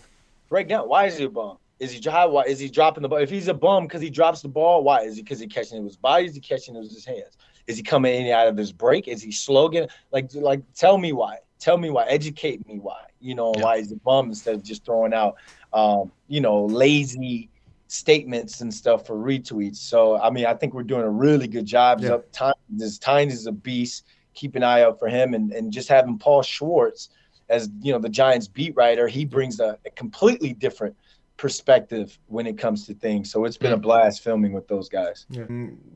break 0.48 0.68
down. 0.68 0.88
Why 0.88 1.06
is 1.06 1.16
he 1.16 1.24
a 1.24 1.28
bum? 1.28 1.58
Is 1.78 1.92
he 1.92 2.00
dry? 2.00 2.24
Why 2.24 2.44
is 2.44 2.58
he 2.58 2.68
dropping 2.68 3.02
the 3.02 3.08
ball? 3.08 3.18
If 3.18 3.30
he's 3.30 3.48
a 3.48 3.54
bum 3.54 3.84
because 3.84 4.02
he 4.02 4.10
drops 4.10 4.42
the 4.42 4.48
ball, 4.48 4.82
why 4.82 5.00
is 5.00 5.16
he? 5.16 5.22
Because 5.22 5.40
he 5.40 5.46
catching 5.46 5.78
it 5.78 5.80
with 5.80 5.90
his 5.90 5.96
body? 5.96 6.26
Is 6.26 6.34
he 6.34 6.40
catching 6.40 6.76
it 6.76 6.80
with 6.80 6.92
his 6.92 7.04
hands? 7.04 7.36
Is 7.66 7.76
he 7.76 7.82
coming 7.82 8.14
in 8.14 8.32
out 8.32 8.48
of 8.48 8.56
his 8.56 8.72
break? 8.72 9.08
Is 9.08 9.22
he 9.22 9.32
slogan? 9.32 9.88
Like, 10.12 10.34
like, 10.34 10.60
tell 10.74 10.98
me 10.98 11.12
why. 11.12 11.38
Tell 11.58 11.78
me 11.78 11.90
why. 11.90 12.04
Educate 12.06 12.66
me 12.68 12.78
why. 12.78 13.00
You 13.20 13.34
know 13.34 13.52
yeah. 13.56 13.62
why 13.62 13.78
he's 13.78 13.90
a 13.90 13.96
bum 13.96 14.28
instead 14.28 14.54
of 14.54 14.62
just 14.62 14.84
throwing 14.84 15.14
out, 15.14 15.36
um, 15.72 16.12
you 16.28 16.40
know, 16.40 16.66
lazy 16.66 17.48
statements 17.88 18.60
and 18.60 18.72
stuff 18.72 19.06
for 19.06 19.16
retweets. 19.16 19.76
So 19.76 20.20
I 20.20 20.30
mean, 20.30 20.46
I 20.46 20.54
think 20.54 20.74
we're 20.74 20.82
doing 20.82 21.02
a 21.02 21.10
really 21.10 21.46
good 21.46 21.66
job. 21.66 22.00
Yeah. 22.00 22.18
Time, 22.32 22.54
this 22.68 22.98
Tynes 22.98 23.34
is 23.34 23.46
a 23.46 23.52
beast. 23.52 24.06
Keep 24.34 24.56
an 24.56 24.62
eye 24.62 24.82
out 24.82 24.98
for 24.98 25.08
him, 25.08 25.34
and 25.34 25.52
and 25.52 25.72
just 25.72 25.88
having 25.88 26.18
Paul 26.18 26.42
Schwartz 26.42 27.10
as 27.48 27.70
you 27.80 27.92
know 27.92 27.98
the 27.98 28.08
Giants 28.08 28.48
beat 28.48 28.74
writer, 28.76 29.06
he 29.08 29.24
brings 29.24 29.60
a, 29.60 29.78
a 29.84 29.90
completely 29.90 30.52
different 30.52 30.96
perspective 31.36 32.18
when 32.26 32.46
it 32.46 32.56
comes 32.58 32.86
to 32.86 32.94
things. 32.94 33.30
So 33.30 33.44
it's 33.44 33.56
been 33.56 33.72
a 33.72 33.76
blast 33.76 34.22
filming 34.22 34.52
with 34.52 34.68
those 34.68 34.88
guys. 34.88 35.26
Yeah. 35.28 35.46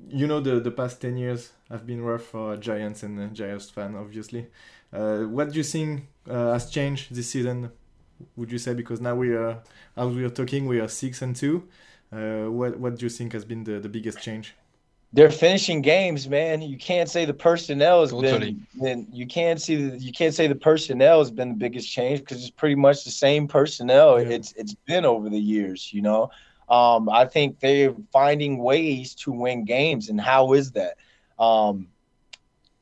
You 0.09 0.27
know, 0.27 0.41
the, 0.41 0.59
the 0.59 0.73
past 0.73 1.01
10 1.01 1.17
years 1.17 1.53
have 1.71 1.87
been 1.87 2.03
rough 2.03 2.23
for 2.23 2.57
Giants 2.57 3.05
and 3.05 3.21
uh, 3.21 3.27
Giants 3.29 3.71
fan, 3.71 3.95
obviously. 3.95 4.49
Uh, 4.93 5.21
what 5.21 5.53
do 5.53 5.59
you 5.59 5.63
think 5.63 6.09
uh, 6.29 6.53
has 6.55 6.71
changed 6.71 7.15
this 7.15 7.31
season, 7.31 7.71
would 8.37 8.51
you 8.51 8.59
say? 8.59 8.75
Because 8.75 9.01
now 9.01 9.15
we 9.15 9.35
are, 9.35 9.59
as 9.97 10.15
we 10.15 10.25
are 10.25 10.31
talking, 10.31 10.67
we 10.67 10.81
are 10.81 10.89
6 10.89 11.23
and 11.23 11.35
2. 11.35 11.69
Uh, 12.11 12.17
what, 12.51 12.79
what 12.79 12.99
do 12.99 13.07
you 13.07 13.11
think 13.11 13.33
has 13.33 13.45
been 13.45 13.65
the, 13.65 13.79
the 13.79 13.89
biggest 13.89 14.21
change? 14.21 14.55
they're 15.13 15.31
finishing 15.31 15.81
games, 15.81 16.29
man. 16.29 16.61
You 16.61 16.77
can't 16.77 17.09
say 17.09 17.25
the 17.25 17.33
personnel 17.33 18.03
has 18.03 18.11
totally. 18.11 18.53
been, 18.53 18.67
been. 18.81 19.09
You 19.11 19.27
can't 19.27 19.61
see 19.61 19.89
the, 19.89 19.99
you 19.99 20.13
can't 20.13 20.35
say 20.35 20.47
the 20.47 20.55
personnel 20.55 21.19
has 21.21 21.31
been 21.31 21.51
the 21.51 21.55
biggest 21.55 21.91
change 21.91 22.21
because 22.21 22.43
it's 22.43 22.51
pretty 22.51 22.75
much 22.75 23.05
the 23.05 23.11
same 23.11 23.49
personnel. 23.49 24.21
Yeah. 24.21 24.29
It's 24.29 24.53
it's 24.53 24.75
been 24.75 25.05
over 25.07 25.31
the 25.31 25.39
years, 25.39 25.93
you 25.93 26.03
know. 26.03 26.31
Um, 26.69 27.09
I 27.09 27.25
think 27.25 27.61
they're 27.61 27.95
finding 28.13 28.59
ways 28.59 29.15
to 29.17 29.33
win 29.33 29.65
games, 29.65 30.11
and 30.11 30.21
how 30.21 30.53
is 30.53 30.73
that? 30.73 30.99
Um, 31.39 31.89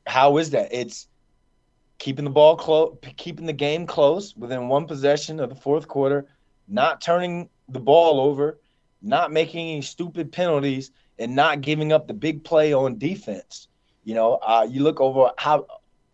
how 0.05 0.37
is 0.37 0.49
that? 0.49 0.67
It's 0.73 1.07
keeping 1.97 2.25
the 2.25 2.31
ball 2.31 2.55
close, 2.55 2.97
keeping 3.17 3.45
the 3.45 3.53
game 3.53 3.85
close 3.85 4.35
within 4.35 4.67
one 4.67 4.85
possession 4.85 5.39
of 5.39 5.49
the 5.49 5.55
fourth 5.55 5.87
quarter, 5.87 6.27
not 6.67 7.01
turning 7.01 7.49
the 7.69 7.79
ball 7.79 8.19
over, 8.19 8.59
not 9.01 9.31
making 9.31 9.69
any 9.69 9.81
stupid 9.81 10.31
penalties 10.31 10.91
and 11.19 11.35
not 11.35 11.61
giving 11.61 11.91
up 11.91 12.07
the 12.07 12.13
big 12.13 12.43
play 12.43 12.73
on 12.73 12.97
defense. 12.97 13.67
You 14.03 14.15
know, 14.15 14.33
uh, 14.35 14.67
you 14.69 14.83
look 14.83 15.01
over 15.01 15.31
how 15.37 15.65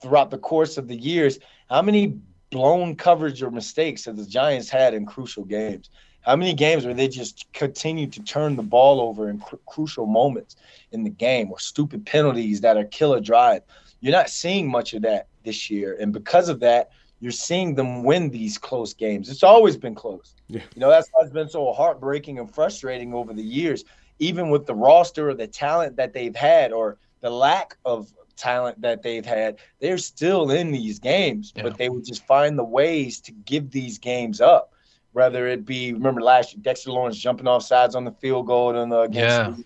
throughout 0.02 0.32
the 0.32 0.38
course 0.38 0.78
of 0.78 0.88
the 0.88 0.96
years, 0.96 1.40
how 1.70 1.82
many 1.82 2.18
blown 2.50 2.96
coverage 2.96 3.42
or 3.42 3.52
mistakes 3.52 4.06
have 4.06 4.18
the 4.18 4.26
Giants 4.26 4.70
had 4.70 4.94
in 4.94 5.06
crucial 5.06 5.44
games? 5.44 5.90
How 6.22 6.36
many 6.38 6.54
games 6.54 6.86
where 6.86 6.94
they 6.94 7.10
just 7.10 7.52
continue 7.52 8.08
to 8.08 8.24
turn 8.24 8.56
the 8.56 8.64
ball 8.64 9.02
over 9.02 9.30
in 9.30 9.40
cr- 9.40 9.58
crucial 9.66 10.06
moments 10.06 10.56
in 10.92 11.04
the 11.04 11.10
game 11.10 11.52
or 11.52 11.60
stupid 11.60 12.06
penalties 12.06 12.62
that 12.62 12.78
are 12.78 12.86
kill 12.86 13.14
a 13.14 13.22
drive? 13.22 13.64
You're 14.00 14.14
not 14.14 14.30
seeing 14.30 14.70
much 14.70 14.94
of 14.94 15.02
that 15.02 15.28
this 15.44 15.70
year. 15.70 15.98
And 16.00 16.12
because 16.14 16.50
of 16.50 16.60
that, 16.62 16.92
you're 17.20 17.32
seeing 17.32 17.76
them 17.76 18.04
win 18.04 18.30
these 18.30 18.58
close 18.58 18.94
games. 18.94 19.30
It's 19.30 19.44
always 19.44 19.78
been 19.78 19.96
close. 19.96 20.36
Yeah. 20.48 20.62
You 20.76 20.82
know, 20.82 20.90
that's 20.90 21.10
why 21.12 21.24
it's 21.24 21.32
been 21.32 21.48
so 21.50 21.72
heartbreaking 21.72 22.40
and 22.40 22.54
frustrating 22.54 23.14
over 23.14 23.34
the 23.34 23.44
years 23.44 23.86
even 24.20 24.50
with 24.50 24.66
the 24.66 24.76
roster 24.76 25.30
or 25.30 25.34
the 25.34 25.48
talent 25.48 25.96
that 25.98 26.14
they've 26.14 26.36
had 26.36 26.72
or 26.72 26.98
the 27.22 27.30
lack 27.30 27.78
of 27.86 28.14
talent 28.36 28.80
that 28.82 29.02
they've 29.02 29.26
had, 29.26 29.58
they're 29.80 29.98
still 29.98 30.52
in 30.52 30.72
these 30.72 31.00
games, 31.00 31.54
yeah. 31.56 31.64
but 31.64 31.78
they 31.78 31.90
would 31.90 32.06
just 32.06 32.26
find 32.26 32.58
the 32.58 32.64
ways 32.64 33.20
to 33.22 33.32
give 33.32 33.72
these 33.72 33.98
games 33.98 34.42
up. 34.42 34.72
Whether 35.12 35.48
it 35.48 35.64
be, 35.64 35.94
remember 35.94 36.22
last 36.22 36.54
year, 36.54 36.62
Dexter 36.64 36.92
Lawrence 36.92 37.20
jumping 37.20 37.48
off 37.48 37.64
sides 37.64 37.96
on 37.96 38.04
the 38.04 38.12
field 38.14 38.48
goal 38.48 38.76
and 38.76 38.92
the 38.92 39.02
against 39.02 39.60
yeah. 39.60 39.64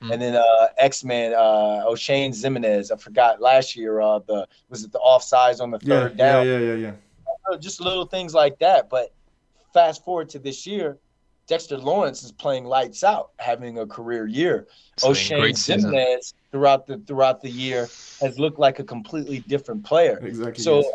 The, 0.00 0.06
mm. 0.06 0.12
and 0.12 0.22
then 0.22 0.36
uh, 0.36 0.68
X 0.76 1.04
Men, 1.04 1.34
uh, 1.34 1.84
Oshane 1.86 2.30
Ximines. 2.30 2.92
I 2.92 2.96
forgot 2.96 3.40
last 3.40 3.76
year. 3.76 4.00
Uh, 4.00 4.20
the 4.20 4.46
was 4.68 4.84
it 4.84 4.92
the 4.92 5.00
offsides 5.00 5.60
on 5.60 5.70
the 5.70 5.78
third 5.78 6.12
yeah, 6.12 6.16
down? 6.16 6.46
Yeah, 6.46 6.58
yeah, 6.58 6.74
yeah, 6.74 6.92
yeah. 7.50 7.56
Just 7.58 7.80
little 7.80 8.06
things 8.06 8.34
like 8.34 8.58
that. 8.58 8.88
But 8.90 9.12
fast 9.72 10.04
forward 10.04 10.28
to 10.30 10.38
this 10.38 10.66
year, 10.66 10.98
Dexter 11.48 11.78
Lawrence 11.78 12.22
is 12.22 12.30
playing 12.30 12.66
lights 12.66 13.02
out, 13.02 13.30
having 13.38 13.78
a 13.78 13.86
career 13.86 14.26
year. 14.26 14.66
Oshane 15.00 15.50
Ximines 15.50 16.34
throughout 16.52 16.86
the 16.86 16.98
throughout 16.98 17.40
the 17.40 17.50
year 17.50 17.88
has 18.20 18.38
looked 18.38 18.58
like 18.58 18.78
a 18.78 18.84
completely 18.84 19.40
different 19.40 19.84
player. 19.84 20.18
Exactly. 20.22 20.62
So, 20.62 20.76
yes. 20.76 20.92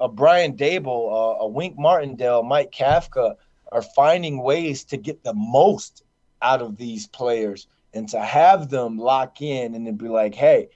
a, 0.00 0.04
a, 0.04 0.08
Brian 0.08 0.56
Daboll, 0.56 1.10
a, 1.10 1.40
a 1.40 1.46
Wink 1.46 1.78
Martindale, 1.78 2.42
Mike 2.42 2.72
Kafka 2.72 3.36
are 3.70 3.82
finding 3.82 4.42
ways 4.42 4.84
to 4.84 4.96
get 4.96 5.22
the 5.22 5.34
most 5.34 6.02
out 6.42 6.62
of 6.62 6.76
these 6.78 7.06
players 7.06 7.66
and 7.94 8.08
to 8.08 8.20
have 8.20 8.68
them 8.70 8.98
lock 8.98 9.42
in 9.42 9.74
and 9.74 9.86
then 9.86 9.96
be 9.96 10.08
like, 10.08 10.34
hey, 10.34 10.68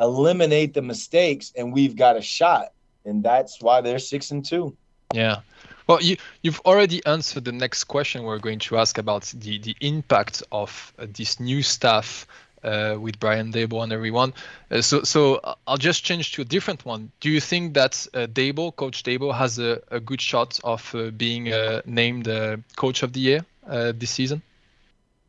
eliminate 0.00 0.74
the 0.74 0.82
mistakes 0.82 1.52
and 1.56 1.72
we've 1.72 1.96
got 1.96 2.16
a 2.16 2.22
shot. 2.22 2.72
And 3.04 3.22
that's 3.22 3.60
why 3.60 3.80
they're 3.80 3.98
six 3.98 4.30
and 4.30 4.44
two. 4.44 4.76
Yeah. 5.14 5.40
Well, 5.86 6.02
you, 6.02 6.16
you've 6.42 6.60
already 6.66 7.04
answered 7.06 7.46
the 7.46 7.52
next 7.52 7.84
question 7.84 8.24
we're 8.24 8.38
going 8.38 8.58
to 8.60 8.76
ask 8.76 8.98
about 8.98 9.24
the, 9.34 9.58
the 9.58 9.74
impact 9.80 10.42
of 10.52 10.92
uh, 10.98 11.06
this 11.10 11.40
new 11.40 11.62
staff 11.62 12.26
uh, 12.62 12.96
with 13.00 13.18
Brian 13.18 13.52
Daboll 13.52 13.84
and 13.84 13.92
everyone. 13.92 14.34
Uh, 14.70 14.82
so, 14.82 15.02
so 15.02 15.40
I'll 15.66 15.78
just 15.78 16.04
change 16.04 16.32
to 16.32 16.42
a 16.42 16.44
different 16.44 16.84
one. 16.84 17.10
Do 17.20 17.30
you 17.30 17.40
think 17.40 17.74
that 17.74 18.06
uh, 18.12 18.26
Daboll, 18.26 18.74
Coach 18.74 19.02
Daboll, 19.02 19.34
has 19.34 19.58
a, 19.58 19.80
a 19.90 20.00
good 20.00 20.20
shot 20.20 20.60
of 20.64 20.94
uh, 20.94 21.10
being 21.10 21.52
uh, 21.52 21.82
named 21.86 22.28
uh, 22.28 22.58
Coach 22.76 23.02
of 23.02 23.12
the 23.12 23.20
Year 23.20 23.44
this 23.66 24.10
season? 24.10 24.42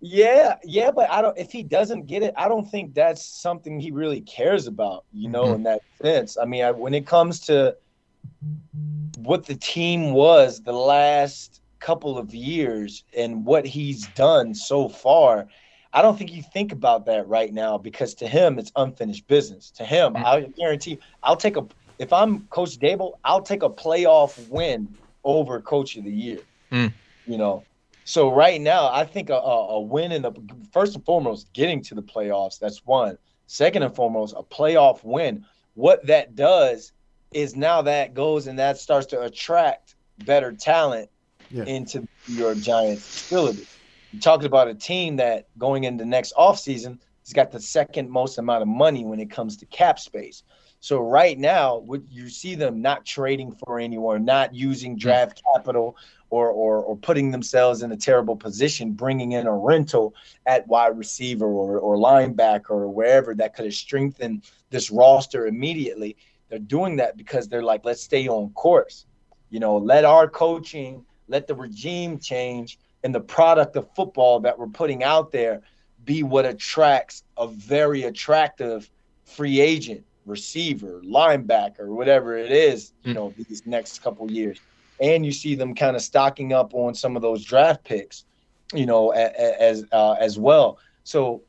Yeah, 0.01 0.55
yeah, 0.63 0.91
but 0.91 1.09
I 1.09 1.21
don't. 1.21 1.37
If 1.37 1.51
he 1.51 1.61
doesn't 1.61 2.07
get 2.07 2.23
it, 2.23 2.33
I 2.37 2.47
don't 2.47 2.69
think 2.69 2.93
that's 2.93 3.25
something 3.25 3.79
he 3.79 3.91
really 3.91 4.21
cares 4.21 4.65
about. 4.65 5.03
You 5.11 5.29
know, 5.29 5.45
mm-hmm. 5.45 5.55
in 5.55 5.63
that 5.63 5.81
sense. 6.01 6.37
I 6.37 6.45
mean, 6.45 6.63
I, 6.63 6.71
when 6.71 6.93
it 6.93 7.05
comes 7.05 7.41
to 7.41 7.75
what 9.17 9.45
the 9.45 9.55
team 9.55 10.13
was 10.13 10.61
the 10.61 10.73
last 10.73 11.61
couple 11.79 12.17
of 12.17 12.33
years 12.33 13.03
and 13.15 13.45
what 13.45 13.65
he's 13.65 14.07
done 14.09 14.53
so 14.53 14.87
far, 14.87 15.47
I 15.91 16.01
don't 16.01 16.17
think 16.17 16.33
you 16.33 16.43
think 16.43 16.71
about 16.71 17.05
that 17.07 17.27
right 17.27 17.53
now 17.53 17.77
because 17.77 18.13
to 18.15 18.27
him 18.27 18.57
it's 18.57 18.71
unfinished 18.75 19.27
business. 19.27 19.69
To 19.71 19.83
him, 19.83 20.13
mm-hmm. 20.13 20.25
I 20.25 20.41
guarantee 20.57 20.99
I'll 21.23 21.37
take 21.37 21.57
a 21.57 21.65
if 21.97 22.13
I'm 22.13 22.47
Coach 22.47 22.79
Daboll, 22.79 23.13
I'll 23.25 23.41
take 23.41 23.63
a 23.63 23.69
playoff 23.69 24.47
win 24.47 24.87
over 25.25 25.59
Coach 25.59 25.97
of 25.97 26.05
the 26.05 26.11
Year. 26.11 26.39
Mm. 26.71 26.93
You 27.27 27.37
know, 27.37 27.63
so 28.09 28.33
right 28.33 28.59
now 28.59 28.89
I 28.91 29.05
think 29.05 29.29
a, 29.29 29.35
a 29.35 29.79
win 29.79 30.11
in 30.11 30.23
the 30.23 30.31
first 30.71 30.95
and 30.95 31.05
foremost 31.05 31.53
getting 31.53 31.79
to 31.83 31.93
the 31.93 32.01
playoffs. 32.01 32.57
That's 32.57 32.83
one. 32.83 33.19
Second 33.45 33.83
and 33.83 33.95
foremost, 33.95 34.33
a 34.35 34.41
playoff 34.41 35.03
win. 35.03 35.45
What 35.75 36.03
that 36.07 36.35
does 36.35 36.91
is 37.31 37.55
now 37.55 37.83
that 37.83 38.15
goes 38.15 38.47
and 38.47 38.57
that 38.57 38.79
starts 38.79 39.05
to 39.07 39.21
attract 39.21 39.93
better 40.25 40.51
talent 40.51 41.11
yeah. 41.51 41.65
into 41.65 42.07
your 42.25 42.55
Giants 42.55 43.05
facility. 43.05 43.67
You 44.11 44.19
talked 44.19 44.43
about 44.43 44.67
a 44.67 44.73
team 44.73 45.17
that 45.17 45.47
going 45.59 45.83
into 45.83 46.03
next 46.03 46.33
offseason 46.33 46.97
has 47.23 47.33
got 47.33 47.51
the 47.51 47.61
second 47.61 48.09
most 48.09 48.39
amount 48.39 48.63
of 48.63 48.67
money 48.67 49.05
when 49.05 49.19
it 49.19 49.29
comes 49.29 49.55
to 49.57 49.67
cap 49.67 49.99
space. 49.99 50.41
So 50.79 50.99
right 50.99 51.37
now, 51.37 51.85
you 52.09 52.29
see 52.29 52.55
them 52.55 52.81
not 52.81 53.05
trading 53.05 53.51
for 53.51 53.79
anyone, 53.79 54.25
not 54.25 54.55
using 54.55 54.95
mm. 54.95 54.99
draft 54.99 55.43
capital 55.53 55.95
or, 56.29 56.49
or 56.49 56.83
or 56.83 56.95
putting 56.95 57.31
themselves 57.31 57.81
in 57.81 57.91
a 57.91 57.97
terrible 57.97 58.35
position, 58.35 58.91
bringing 58.91 59.33
in 59.33 59.47
a 59.47 59.53
rental 59.53 60.13
at 60.45 60.67
wide 60.67 60.97
receiver 60.97 61.45
or, 61.45 61.79
or 61.79 61.97
linebacker 61.97 62.71
or 62.71 62.89
wherever 62.89 63.33
that 63.35 63.55
could 63.55 63.65
have 63.65 63.73
strengthened 63.73 64.43
this 64.69 64.91
roster 64.91 65.47
immediately. 65.47 66.15
They're 66.49 66.59
doing 66.59 66.95
that 66.97 67.17
because 67.17 67.47
they're 67.47 67.63
like, 67.63 67.85
let's 67.85 68.01
stay 68.01 68.27
on 68.27 68.49
course. 68.51 69.05
You 69.49 69.59
know, 69.59 69.77
let 69.77 70.05
our 70.05 70.27
coaching, 70.27 71.05
let 71.27 71.47
the 71.47 71.55
regime 71.55 72.19
change, 72.19 72.79
and 73.03 73.13
the 73.13 73.21
product 73.21 73.75
of 73.75 73.87
football 73.95 74.39
that 74.41 74.57
we're 74.57 74.67
putting 74.67 75.03
out 75.03 75.31
there 75.31 75.61
be 76.05 76.23
what 76.23 76.45
attracts 76.45 77.23
a 77.37 77.47
very 77.47 78.03
attractive 78.03 78.89
free 79.25 79.59
agent, 79.59 80.03
receiver, 80.25 81.01
linebacker, 81.05 81.87
whatever 81.87 82.37
it 82.37 82.51
is, 82.51 82.93
you 83.03 83.11
hmm. 83.11 83.15
know, 83.15 83.33
these 83.47 83.65
next 83.65 84.01
couple 84.01 84.29
years 84.31 84.59
and 84.99 85.25
you 85.25 85.31
see 85.31 85.55
them 85.55 85.73
kind 85.75 85.95
of 85.95 86.01
stocking 86.01 86.53
up 86.53 86.73
on 86.73 86.93
some 86.93 87.15
of 87.15 87.21
those 87.21 87.43
draft 87.43 87.83
picks, 87.83 88.25
you 88.73 88.85
know, 88.85 89.11
as 89.11 89.85
uh, 89.91 90.13
as 90.19 90.37
well. 90.37 90.79
So 91.03 91.43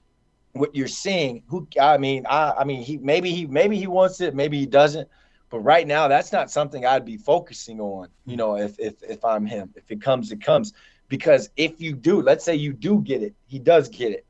what 0.53 0.75
you're 0.75 0.89
seeing, 0.89 1.43
who 1.47 1.67
I 1.81 1.99
mean, 1.99 2.27
I 2.29 2.53
I 2.59 2.65
mean, 2.65 2.83
he 2.83 2.99
maybe 2.99 3.31
he 3.31 3.47
maybe 3.47 3.77
he 3.77 3.87
wants 3.87 4.21
it, 4.21 4.35
maybe 4.35 4.59
he 4.59 4.67
doesn't. 4.67 5.09
But 5.51 5.61
right 5.61 5.87
now, 5.87 6.07
that's 6.07 6.33
not 6.33 6.51
something 6.51 6.87
I'd 6.87 7.05
be 7.05 7.17
focusing 7.17 7.81
on. 7.81 8.09
You 8.25 8.37
know, 8.37 8.57
if 8.57 8.79
if 8.79 9.03
if 9.03 9.25
I'm 9.25 9.47
him, 9.47 9.71
if 9.75 9.91
it 9.91 10.01
comes, 10.01 10.31
it 10.31 10.43
comes. 10.43 10.73
Because 11.09 11.51
if 11.57 11.81
you 11.81 11.93
do, 11.93 12.23
let's 12.23 12.45
say 12.45 12.55
you 12.55 12.73
do 12.73 13.01
get 13.01 13.21
it, 13.23 13.35
he 13.47 13.59
does 13.59 13.89
get 13.89 14.13
it. 14.13 14.25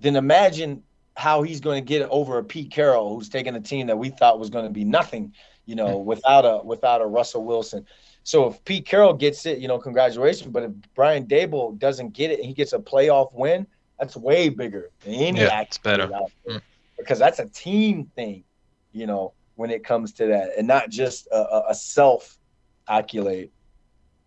Then 0.00 0.16
imagine 0.16 0.82
how 1.16 1.42
he's 1.42 1.60
going 1.60 1.82
to 1.82 1.88
get 1.88 2.02
it 2.02 2.08
over 2.10 2.38
a 2.38 2.44
Pete 2.44 2.70
Carroll, 2.70 3.14
who's 3.14 3.28
taking 3.30 3.54
a 3.54 3.60
team 3.60 3.86
that 3.86 3.96
we 3.96 4.10
thought 4.10 4.38
was 4.38 4.50
going 4.50 4.64
to 4.66 4.70
be 4.70 4.84
nothing, 4.84 5.32
you 5.64 5.76
know, 5.76 5.96
without 5.96 6.44
a 6.44 6.62
without 6.62 7.00
a 7.00 7.06
Russell 7.06 7.44
Wilson. 7.44 7.86
So 8.24 8.48
if 8.48 8.64
Pete 8.64 8.86
Carroll 8.86 9.12
gets 9.12 9.44
it, 9.44 9.58
you 9.58 9.68
know, 9.68 9.78
congratulations. 9.78 10.50
But 10.50 10.64
if 10.64 10.72
Brian 10.94 11.26
Daboll 11.26 11.78
doesn't 11.78 12.14
get 12.14 12.30
it 12.30 12.38
and 12.38 12.48
he 12.48 12.54
gets 12.54 12.72
a 12.72 12.78
playoff 12.78 13.32
win, 13.34 13.66
that's 13.98 14.16
way 14.16 14.48
bigger 14.48 14.90
than 15.04 15.14
any 15.14 15.40
yeah, 15.40 15.60
it's 15.60 15.78
better 15.78 16.10
mm. 16.48 16.60
because 16.98 17.18
that's 17.18 17.38
a 17.38 17.46
team 17.46 18.10
thing, 18.16 18.42
you 18.92 19.06
know, 19.06 19.34
when 19.56 19.70
it 19.70 19.84
comes 19.84 20.12
to 20.14 20.26
that, 20.26 20.50
and 20.58 20.66
not 20.66 20.90
just 20.90 21.28
a, 21.28 21.64
a 21.68 21.74
self 21.74 22.38
accolade. 22.88 23.50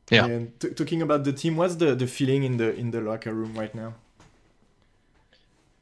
Yeah. 0.10 0.26
And 0.26 0.58
t- 0.60 0.70
talking 0.70 1.02
about 1.02 1.26
the 1.26 1.34
team, 1.34 1.58
what's 1.58 1.76
the, 1.76 1.96
the 1.96 2.08
feeling 2.08 2.44
in 2.44 2.58
the 2.58 2.74
in 2.76 2.92
the 2.92 3.02
locker 3.02 3.34
room 3.34 3.54
right 3.56 3.74
now? 3.74 3.96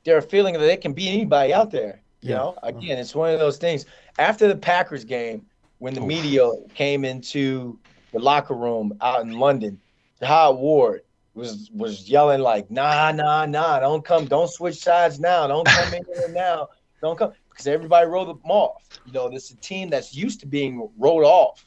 They're 0.04 0.22
feeling 0.22 0.54
that 0.54 0.60
they 0.60 0.78
can 0.78 0.94
beat 0.94 1.10
anybody 1.10 1.54
out 1.54 1.70
there. 1.70 2.02
You 2.22 2.30
yeah. 2.32 2.38
know, 2.38 2.58
again, 2.64 2.98
it's 2.98 3.14
one 3.14 3.34
of 3.34 3.40
those 3.40 3.58
things. 3.58 3.86
After 4.18 4.48
the 4.48 4.56
Packers 4.56 5.04
game, 5.04 5.46
when 5.80 5.94
the 5.94 6.02
media 6.02 6.50
came 6.74 7.06
into 7.06 7.78
the 8.16 8.22
locker 8.22 8.54
room 8.54 8.98
out 9.02 9.24
in 9.24 9.38
London, 9.38 9.78
Jihad 10.20 10.56
Ward 10.56 11.02
was 11.34 11.70
was 11.74 12.10
yelling 12.10 12.40
like, 12.40 12.72
"Nah, 12.72 13.12
nah, 13.12 13.46
nah! 13.46 13.80
Don't 13.80 14.06
come! 14.06 14.24
Don't 14.26 14.50
switch 14.50 14.78
sides 14.78 15.20
now! 15.20 15.48
Don't 15.48 15.68
come 15.68 15.94
in 15.94 16.06
here 16.06 16.30
now! 16.34 16.70
Don't 17.02 17.20
come!" 17.20 17.34
Because 17.50 17.68
everybody 17.68 18.08
wrote 18.08 18.28
them 18.28 18.40
off. 18.46 18.88
You 19.06 19.12
know, 19.12 19.30
this 19.30 19.46
is 19.46 19.52
a 19.52 19.58
team 19.58 19.90
that's 19.90 20.16
used 20.16 20.40
to 20.40 20.46
being 20.48 20.90
wrote 20.98 21.26
off 21.26 21.66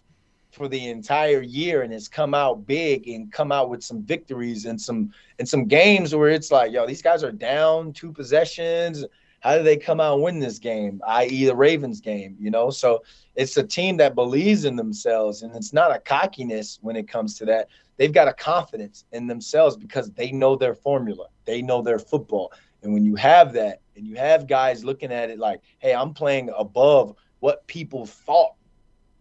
for 0.51 0.69
the 0.69 0.89
entire 0.89 1.43
year 1.43 1.83
and 1.83 1.93
has 1.93 2.09
come 2.09 2.33
out 2.33 2.67
big 2.67 3.07
and 3.09 3.31
come 3.31 3.53
out 3.53 3.69
with 3.69 3.85
some 3.85 4.03
victories 4.03 4.65
and 4.65 4.81
some 4.81 5.13
and 5.39 5.47
some 5.47 5.67
games 5.67 6.15
where 6.15 6.31
it's 6.31 6.51
like, 6.51 6.73
yo, 6.73 6.87
these 6.87 7.03
guys 7.03 7.23
are 7.23 7.31
down 7.31 7.93
two 7.93 8.11
possessions. 8.11 9.05
How 9.41 9.57
do 9.57 9.63
they 9.63 9.77
come 9.77 10.01
out 10.01 10.15
and 10.15 10.23
win 10.23 10.41
this 10.41 10.59
game? 10.59 11.01
I.e., 11.07 11.47
the 11.47 11.55
Ravens 11.55 12.01
game. 12.01 12.37
You 12.39 12.51
know, 12.51 12.71
so 12.71 13.03
it's 13.37 13.57
a 13.57 13.63
team 13.63 13.97
that 13.99 14.15
believes 14.15 14.65
in 14.65 14.77
themselves, 14.77 15.43
and 15.43 15.55
it's 15.55 15.73
not 15.73 15.95
a 15.95 16.01
cockiness 16.01 16.79
when 16.83 16.97
it 16.97 17.09
comes 17.09 17.37
to 17.39 17.45
that. 17.47 17.69
They've 17.97 18.13
got 18.13 18.29
a 18.29 18.33
confidence 18.33 19.05
in 19.13 19.27
themselves 19.27 19.77
because 19.77 20.11
they 20.13 20.33
know 20.33 20.57
their 20.57 20.75
formula, 20.75 21.27
they 21.45 21.63
know 21.63 21.83
their 21.83 21.99
football. 21.99 22.53
And 22.83 22.93
when 22.93 23.05
you 23.05 23.17
have 23.17 23.53
that, 23.55 23.81
and 23.97 24.07
you 24.07 24.15
have 24.17 24.47
guys 24.47 24.85
looking 24.85 25.13
at 25.13 25.31
it 25.31 25.39
like, 25.39 25.61
hey, 25.81 25.95
I'm 25.95 26.15
playing 26.15 26.51
above 26.57 27.17
what 27.41 27.67
people 27.67 28.07
thought 28.07 28.55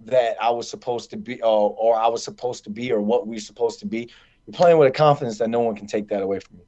that 0.06 0.36
I 0.42 0.52
was 0.52 0.70
supposed 0.70 1.10
to 1.12 1.18
be, 1.18 1.42
or, 1.42 1.76
or 1.78 1.96
I 1.96 2.08
was 2.08 2.24
supposed 2.24 2.64
to 2.66 2.70
be, 2.70 2.92
or 2.92 3.02
what 3.02 3.28
we're 3.28 3.40
supposed 3.40 3.80
to 3.80 3.88
be, 3.88 4.10
you're 4.46 4.54
playing 4.54 4.78
with 4.78 4.88
a 4.88 4.92
confidence 4.92 5.40
that 5.40 5.50
no 5.50 5.60
one 5.60 5.76
can 5.76 5.88
take 5.88 6.08
that 6.10 6.22
away 6.22 6.40
from 6.40 6.58
you. 6.58 6.66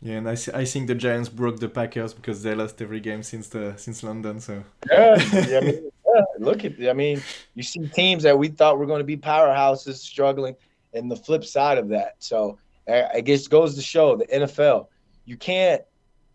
Yeah, 0.00 0.16
and 0.18 0.28
I, 0.28 0.36
I 0.54 0.64
think 0.64 0.86
the 0.86 0.94
Giants 0.94 1.28
broke 1.28 1.58
the 1.58 1.68
Packers 1.68 2.14
because 2.14 2.42
they 2.42 2.54
lost 2.54 2.80
every 2.80 3.00
game 3.00 3.22
since 3.22 3.48
the 3.48 3.74
since 3.76 4.02
London. 4.02 4.40
So 4.40 4.62
yeah, 4.90 5.16
I 5.18 5.60
mean, 5.60 5.90
yeah, 6.06 6.24
look 6.38 6.64
at 6.64 6.74
I 6.88 6.92
mean, 6.92 7.20
you 7.54 7.64
see 7.64 7.88
teams 7.88 8.22
that 8.22 8.38
we 8.38 8.48
thought 8.48 8.78
were 8.78 8.86
going 8.86 9.00
to 9.00 9.04
be 9.04 9.16
powerhouses 9.16 9.96
struggling, 9.96 10.54
and 10.94 11.10
the 11.10 11.16
flip 11.16 11.44
side 11.44 11.78
of 11.78 11.88
that. 11.88 12.14
So 12.20 12.58
I 12.88 13.20
guess 13.20 13.48
goes 13.48 13.74
to 13.74 13.82
show 13.82 14.16
the 14.16 14.26
NFL, 14.26 14.86
you 15.24 15.36
can't 15.36 15.82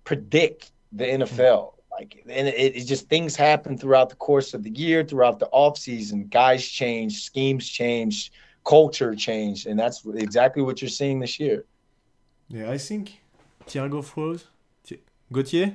predict 0.04 0.72
the 0.92 1.06
NFL. 1.06 1.74
Like, 1.92 2.24
and 2.28 2.48
it, 2.48 2.76
it 2.76 2.86
just 2.86 3.08
things 3.08 3.36
happen 3.36 3.78
throughout 3.78 4.10
the 4.10 4.16
course 4.16 4.54
of 4.54 4.64
the 4.64 4.70
year, 4.72 5.04
throughout 5.04 5.40
the 5.40 5.48
off 5.48 5.78
season. 5.78 6.28
Guys 6.28 6.68
change, 6.68 7.24
schemes 7.24 7.68
change, 7.68 8.32
culture 8.66 9.16
change, 9.16 9.66
and 9.68 9.80
that's 9.80 10.06
exactly 10.16 10.64
what 10.64 10.82
you're 10.82 10.90
seeing 10.90 11.20
this 11.20 11.40
year. 11.40 11.66
Yeah, 12.50 12.70
I 12.70 12.78
think 12.78 13.23
Thiago 13.68 14.04
froze. 14.04 14.48
Gauthier. 15.32 15.74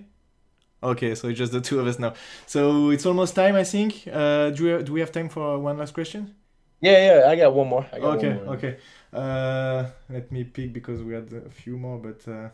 Okay, 0.80 1.14
so 1.16 1.28
it's 1.28 1.38
just 1.38 1.52
the 1.52 1.60
two 1.60 1.80
of 1.80 1.86
us 1.86 1.98
now. 1.98 2.14
So 2.46 2.90
it's 2.90 3.04
almost 3.04 3.34
time, 3.34 3.56
I 3.56 3.64
think. 3.64 4.06
Uh, 4.10 4.50
do 4.50 4.64
we 4.78 4.82
do 4.84 4.92
we 4.92 5.00
have 5.00 5.10
time 5.10 5.28
for 5.28 5.58
one 5.58 5.76
last 5.76 5.92
question? 5.92 6.34
Yeah, 6.80 6.98
yeah, 7.06 7.30
I 7.30 7.34
got 7.34 7.52
one 7.52 7.68
more. 7.68 7.86
Got 7.90 8.18
okay, 8.18 8.34
more. 8.34 8.54
okay. 8.54 8.76
Uh, 9.12 9.86
let 10.08 10.30
me 10.30 10.44
pick 10.44 10.72
because 10.72 11.02
we 11.02 11.14
had 11.14 11.32
a 11.32 11.50
few 11.50 11.76
more, 11.76 11.98
but. 11.98 12.20
Uh, 12.28 12.50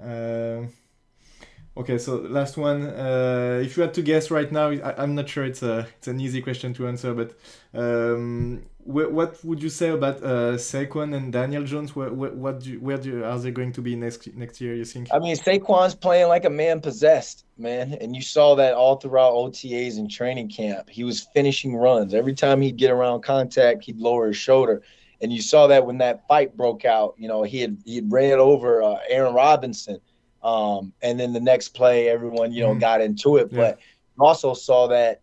uh, 0.00 0.66
okay, 1.76 1.98
so 1.98 2.16
last 2.16 2.56
one. 2.56 2.82
Uh, 2.86 3.60
if 3.62 3.76
you 3.76 3.82
had 3.82 3.94
to 3.94 4.02
guess 4.02 4.30
right 4.30 4.50
now, 4.50 4.70
I, 4.70 5.02
am 5.02 5.14
not 5.14 5.28
sure 5.28 5.44
it's 5.44 5.62
a 5.62 5.86
it's 5.98 6.08
an 6.08 6.20
easy 6.20 6.42
question 6.42 6.74
to 6.74 6.88
answer, 6.88 7.14
but 7.14 7.34
um, 7.74 8.62
what 8.88 9.44
would 9.44 9.62
you 9.62 9.68
say 9.68 9.90
about 9.90 10.22
uh, 10.22 10.56
Saquon 10.56 11.14
and 11.14 11.30
Daniel 11.30 11.62
Jones? 11.62 11.94
Where, 11.94 12.10
what 12.10 12.60
do 12.60 12.70
you, 12.70 12.80
where 12.80 12.96
do 12.96 13.10
you, 13.10 13.24
are 13.24 13.38
they 13.38 13.50
going 13.50 13.72
to 13.72 13.82
be 13.82 13.94
next 13.94 14.34
next 14.34 14.62
year? 14.62 14.74
You 14.74 14.86
think? 14.86 15.08
I 15.12 15.18
mean, 15.18 15.36
Saquon's 15.36 15.94
playing 15.94 16.28
like 16.28 16.46
a 16.46 16.50
man 16.50 16.80
possessed, 16.80 17.44
man, 17.58 17.92
and 18.00 18.16
you 18.16 18.22
saw 18.22 18.54
that 18.54 18.72
all 18.72 18.96
throughout 18.96 19.34
OTAs 19.34 19.98
and 19.98 20.10
training 20.10 20.48
camp. 20.48 20.88
He 20.88 21.04
was 21.04 21.28
finishing 21.34 21.76
runs 21.76 22.14
every 22.14 22.34
time 22.34 22.62
he'd 22.62 22.78
get 22.78 22.90
around 22.90 23.22
contact, 23.22 23.84
he'd 23.84 23.98
lower 23.98 24.28
his 24.28 24.38
shoulder, 24.38 24.80
and 25.20 25.30
you 25.30 25.42
saw 25.42 25.66
that 25.66 25.84
when 25.84 25.98
that 25.98 26.26
fight 26.26 26.56
broke 26.56 26.86
out. 26.86 27.14
You 27.18 27.28
know, 27.28 27.42
he 27.42 27.60
had 27.60 27.76
he 27.84 27.96
had 27.96 28.10
ran 28.10 28.38
over 28.38 28.82
uh, 28.82 28.96
Aaron 29.10 29.34
Robinson, 29.34 30.00
um, 30.42 30.92
and 31.02 31.18
then 31.18 31.32
the 31.32 31.40
next 31.40 31.70
play, 31.70 32.08
everyone 32.08 32.52
you 32.52 32.62
know 32.62 32.74
mm. 32.74 32.80
got 32.80 33.00
into 33.00 33.36
it, 33.36 33.48
yeah. 33.50 33.58
but 33.58 33.78
also 34.18 34.54
saw 34.54 34.86
that 34.88 35.20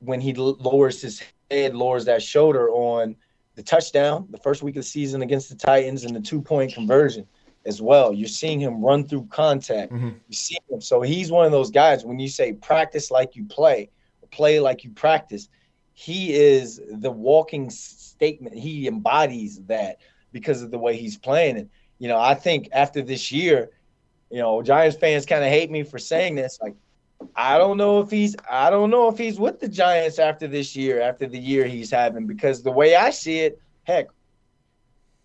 when 0.00 0.20
he 0.20 0.34
lowers 0.34 1.00
his 1.00 1.22
head, 1.50 1.74
lowers 1.74 2.04
that 2.04 2.22
shoulder 2.22 2.70
on 2.70 3.16
the 3.54 3.62
touchdown, 3.62 4.26
the 4.30 4.38
first 4.38 4.62
week 4.62 4.76
of 4.76 4.80
the 4.80 4.88
season 4.88 5.22
against 5.22 5.48
the 5.48 5.56
Titans, 5.56 6.04
and 6.04 6.14
the 6.14 6.20
two 6.20 6.40
point 6.40 6.72
conversion 6.72 7.26
as 7.64 7.82
well. 7.82 8.12
You're 8.12 8.28
seeing 8.28 8.60
him 8.60 8.84
run 8.84 9.06
through 9.06 9.26
contact. 9.30 9.92
Mm-hmm. 9.92 10.10
You 10.28 10.34
see 10.34 10.58
him. 10.70 10.80
So 10.80 11.00
he's 11.00 11.32
one 11.32 11.46
of 11.46 11.52
those 11.52 11.70
guys 11.70 12.04
when 12.04 12.18
you 12.18 12.28
say 12.28 12.52
practice 12.52 13.10
like 13.10 13.34
you 13.34 13.44
play, 13.44 13.90
or 14.22 14.28
play 14.28 14.60
like 14.60 14.84
you 14.84 14.90
practice, 14.90 15.48
he 15.94 16.34
is 16.34 16.80
the 16.90 17.10
walking 17.10 17.70
statement. 17.70 18.54
He 18.54 18.86
embodies 18.86 19.60
that 19.66 19.98
because 20.32 20.62
of 20.62 20.70
the 20.70 20.78
way 20.78 20.96
he's 20.96 21.16
playing. 21.16 21.56
And, 21.56 21.70
you 21.98 22.08
know, 22.08 22.18
I 22.18 22.34
think 22.34 22.68
after 22.72 23.02
this 23.02 23.32
year, 23.32 23.70
you 24.30 24.38
know, 24.38 24.62
Giants 24.62 24.96
fans 24.96 25.26
kind 25.26 25.44
of 25.44 25.50
hate 25.50 25.70
me 25.70 25.82
for 25.82 25.98
saying 25.98 26.34
this. 26.34 26.58
Like, 26.60 26.74
I 27.34 27.58
don't 27.58 27.76
know 27.76 28.00
if 28.00 28.10
he's 28.10 28.36
I 28.50 28.70
don't 28.70 28.90
know 28.90 29.08
if 29.08 29.16
he's 29.18 29.38
with 29.38 29.60
the 29.60 29.68
Giants 29.68 30.18
after 30.18 30.46
this 30.46 30.76
year, 30.76 31.00
after 31.00 31.26
the 31.26 31.38
year 31.38 31.66
he's 31.66 31.90
having, 31.90 32.26
because 32.26 32.62
the 32.62 32.70
way 32.70 32.96
I 32.96 33.10
see 33.10 33.40
it, 33.40 33.60
heck, 33.84 34.08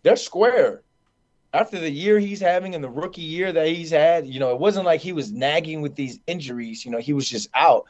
they're 0.04 0.16
square. 0.16 0.82
After 1.54 1.80
the 1.80 1.92
year 1.92 2.18
he's 2.18 2.40
having 2.40 2.76
and 2.76 2.84
the 2.84 2.90
rookie 2.90 3.22
year 3.22 3.52
that 3.52 3.68
he's 3.68 3.92
had, 3.92 4.26
you 4.26 4.40
know, 4.40 4.52
it 4.52 4.60
wasn't 4.60 4.86
like 4.86 5.02
he 5.02 5.12
was 5.12 5.34
nagging 5.34 5.82
with 5.82 5.96
these 5.96 6.20
injuries. 6.26 6.86
You 6.86 6.92
know, 6.92 7.00
he 7.00 7.12
was 7.12 7.28
just 7.28 7.50
out, 7.54 7.86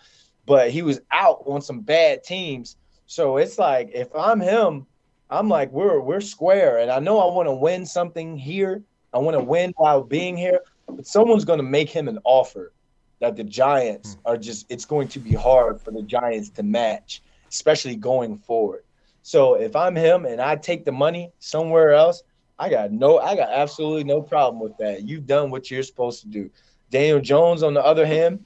but 0.48 0.72
he 0.72 0.82
was 0.82 1.00
out 1.12 1.44
on 1.46 1.62
some 1.62 1.82
bad 1.82 2.24
teams. 2.24 2.76
So 3.06 3.38
it's 3.38 3.60
like 3.60 3.92
if 3.94 4.08
I'm 4.16 4.40
him, 4.40 4.88
I'm 5.32 5.48
like 5.48 5.72
we're 5.72 6.00
we're 6.00 6.22
square, 6.22 6.80
and 6.80 6.92
I 6.92 7.00
know 7.00 7.20
I 7.20 7.34
want 7.34 7.48
to 7.48 7.54
win 7.54 7.86
something 7.86 8.38
here. 8.38 8.84
I 9.14 9.18
want 9.18 9.38
to 9.38 9.44
win 9.44 9.74
while 9.78 10.04
being 10.04 10.38
here, 10.38 10.60
but 10.88 11.08
someone's 11.08 11.46
going 11.46 11.60
to 11.60 11.64
make 11.64 11.90
him 11.90 12.08
an 12.08 12.20
offer 12.24 12.74
that 13.22 13.36
the 13.36 13.44
Giants 13.44 14.16
hmm. 14.16 14.20
are 14.26 14.38
just 14.38 14.66
it's 14.70 14.86
going 14.86 15.08
to 15.10 15.20
be 15.20 15.34
hard 15.34 15.82
for 15.82 15.92
the 15.92 16.02
Giants 16.02 16.50
to 16.50 16.64
match, 16.64 17.22
especially 17.50 17.96
going 17.96 18.38
forward. 18.38 18.84
So 19.24 19.54
if 19.54 19.76
I'm 19.76 19.96
him 19.96 20.26
and 20.26 20.42
I 20.42 20.56
take 20.56 20.84
the 20.84 20.92
money 20.92 21.32
somewhere 21.40 21.94
else, 21.94 22.24
I 22.60 22.70
got 22.70 22.92
no 22.92 23.20
I 23.20 23.36
got 23.36 23.50
absolutely 23.50 24.04
no 24.04 24.22
problem 24.22 24.62
with 24.62 24.78
that. 24.78 25.04
You've 25.08 25.26
done 25.26 25.50
what 25.50 25.72
you're 25.72 25.84
supposed 25.84 26.22
to 26.22 26.28
do. 26.28 26.50
Daniel 26.90 27.22
Jones, 27.22 27.64
on 27.64 27.74
the 27.74 27.84
other 27.84 28.06
hand, 28.06 28.46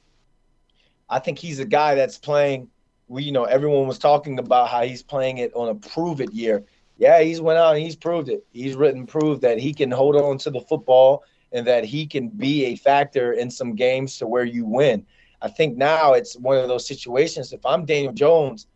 I 1.10 1.20
think 1.20 1.40
he's 1.40 1.60
a 1.60 1.66
guy 1.66 1.96
that's 1.96 2.18
playing. 2.18 2.70
We, 3.08 3.24
you 3.24 3.32
know, 3.32 3.44
everyone 3.46 3.88
was 3.88 4.00
talking 4.00 4.40
about 4.40 4.70
how 4.70 4.84
he's 4.84 5.04
playing 5.04 5.40
it 5.40 5.52
on 5.54 5.70
a 5.70 5.76
prove 5.76 6.22
it 6.22 6.32
year. 6.32 6.64
Yeah, 6.98 7.22
he's 7.22 7.42
went 7.42 7.60
out 7.60 7.76
and 7.76 7.84
he's 7.84 7.96
proved 7.96 8.30
it. 8.30 8.46
He's 8.52 8.76
written 8.76 9.06
proved 9.06 9.42
that 9.42 9.60
he 9.60 9.74
can 9.74 9.92
hold 9.92 10.16
on 10.16 10.38
to 10.40 10.50
the 10.50 10.62
football 10.62 11.24
and 11.52 11.68
that 11.68 11.86
he 11.86 12.06
can 12.06 12.30
be 12.30 12.66
a 12.66 12.76
factor 12.76 13.34
in 13.34 13.50
some 13.50 13.76
games 13.76 14.18
to 14.18 14.28
where 14.28 14.46
you 14.46 14.66
win. 14.66 15.06
I 15.42 15.50
think 15.50 15.78
now 15.78 16.14
it's 16.14 16.38
one 16.38 16.58
of 16.58 16.68
those 16.68 16.88
situations. 16.88 17.54
If 17.54 17.66
I'm 17.66 17.86
Daniel 17.86 18.14
Jones, 18.14 18.68